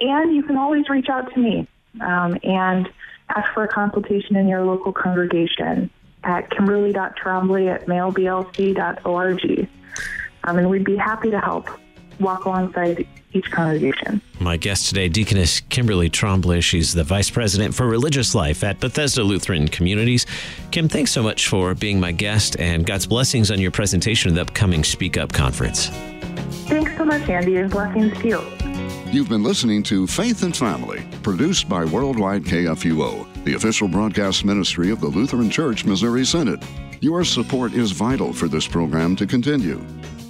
And 0.00 0.34
you 0.34 0.42
can 0.42 0.56
always 0.56 0.88
reach 0.88 1.08
out 1.10 1.32
to 1.34 1.40
me 1.40 1.68
um, 2.00 2.38
and 2.42 2.88
ask 3.28 3.52
for 3.52 3.64
a 3.64 3.68
consultation 3.68 4.36
in 4.36 4.48
your 4.48 4.64
local 4.64 4.92
congregation 4.92 5.90
at 6.24 6.50
kimberly.trombley 6.50 7.68
at 7.68 7.86
mailblc.org. 7.86 9.68
Um, 10.44 10.58
and 10.58 10.70
we'd 10.70 10.84
be 10.84 10.96
happy 10.96 11.30
to 11.30 11.40
help 11.40 11.68
walk 12.20 12.44
alongside 12.44 13.06
each 13.32 13.50
congregation. 13.50 14.20
My 14.40 14.56
guest 14.56 14.88
today, 14.88 15.08
Deaconess 15.08 15.60
Kimberly 15.60 16.08
Trombley. 16.08 16.62
She's 16.62 16.94
the 16.94 17.04
Vice 17.04 17.30
President 17.30 17.74
for 17.74 17.86
Religious 17.86 18.34
Life 18.34 18.64
at 18.64 18.80
Bethesda 18.80 19.22
Lutheran 19.22 19.68
Communities. 19.68 20.26
Kim, 20.70 20.88
thanks 20.88 21.10
so 21.10 21.22
much 21.22 21.48
for 21.48 21.74
being 21.74 22.00
my 22.00 22.12
guest 22.12 22.58
and 22.58 22.86
God's 22.86 23.06
blessings 23.06 23.50
on 23.50 23.60
your 23.60 23.70
presentation 23.70 24.30
of 24.30 24.34
the 24.34 24.42
upcoming 24.42 24.84
Speak 24.84 25.16
Up 25.16 25.32
Conference. 25.32 25.88
Thanks 26.68 26.96
so 26.96 27.04
much, 27.04 27.28
Andy, 27.28 27.56
and 27.56 27.70
blessings 27.70 28.16
to 28.18 28.28
you. 28.28 28.40
You've 29.12 29.28
been 29.28 29.44
listening 29.44 29.82
to 29.84 30.06
Faith 30.06 30.42
and 30.42 30.56
Family, 30.56 31.06
produced 31.22 31.68
by 31.68 31.84
Worldwide 31.84 32.42
KFUO, 32.42 33.44
the 33.44 33.54
official 33.54 33.86
broadcast 33.86 34.44
ministry 34.44 34.90
of 34.90 35.00
the 35.00 35.06
Lutheran 35.06 35.48
Church 35.48 35.84
Missouri 35.84 36.24
Synod. 36.24 36.62
Your 37.00 37.24
support 37.24 37.72
is 37.72 37.92
vital 37.92 38.32
for 38.32 38.48
this 38.48 38.66
program 38.66 39.14
to 39.16 39.26
continue. 39.26 39.80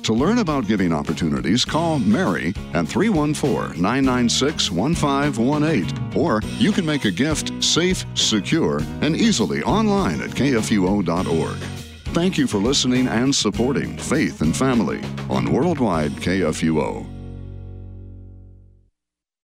To 0.04 0.12
learn 0.12 0.38
about 0.38 0.66
giving 0.66 0.92
opportunities, 0.92 1.64
call 1.64 1.98
Mary 1.98 2.54
at 2.74 2.86
314 2.86 3.80
996 3.80 4.70
1518. 4.70 6.16
Or 6.16 6.40
you 6.58 6.72
can 6.72 6.86
make 6.86 7.04
a 7.04 7.10
gift 7.10 7.52
safe, 7.62 8.04
secure, 8.14 8.80
and 9.00 9.16
easily 9.16 9.62
online 9.62 10.20
at 10.20 10.30
kfuo.org. 10.30 11.56
Thank 12.14 12.38
you 12.38 12.46
for 12.46 12.58
listening 12.58 13.08
and 13.08 13.34
supporting 13.34 13.98
Faith 13.98 14.40
and 14.40 14.56
Family 14.56 15.02
on 15.28 15.52
Worldwide 15.52 16.12
KFUO. 16.12 17.15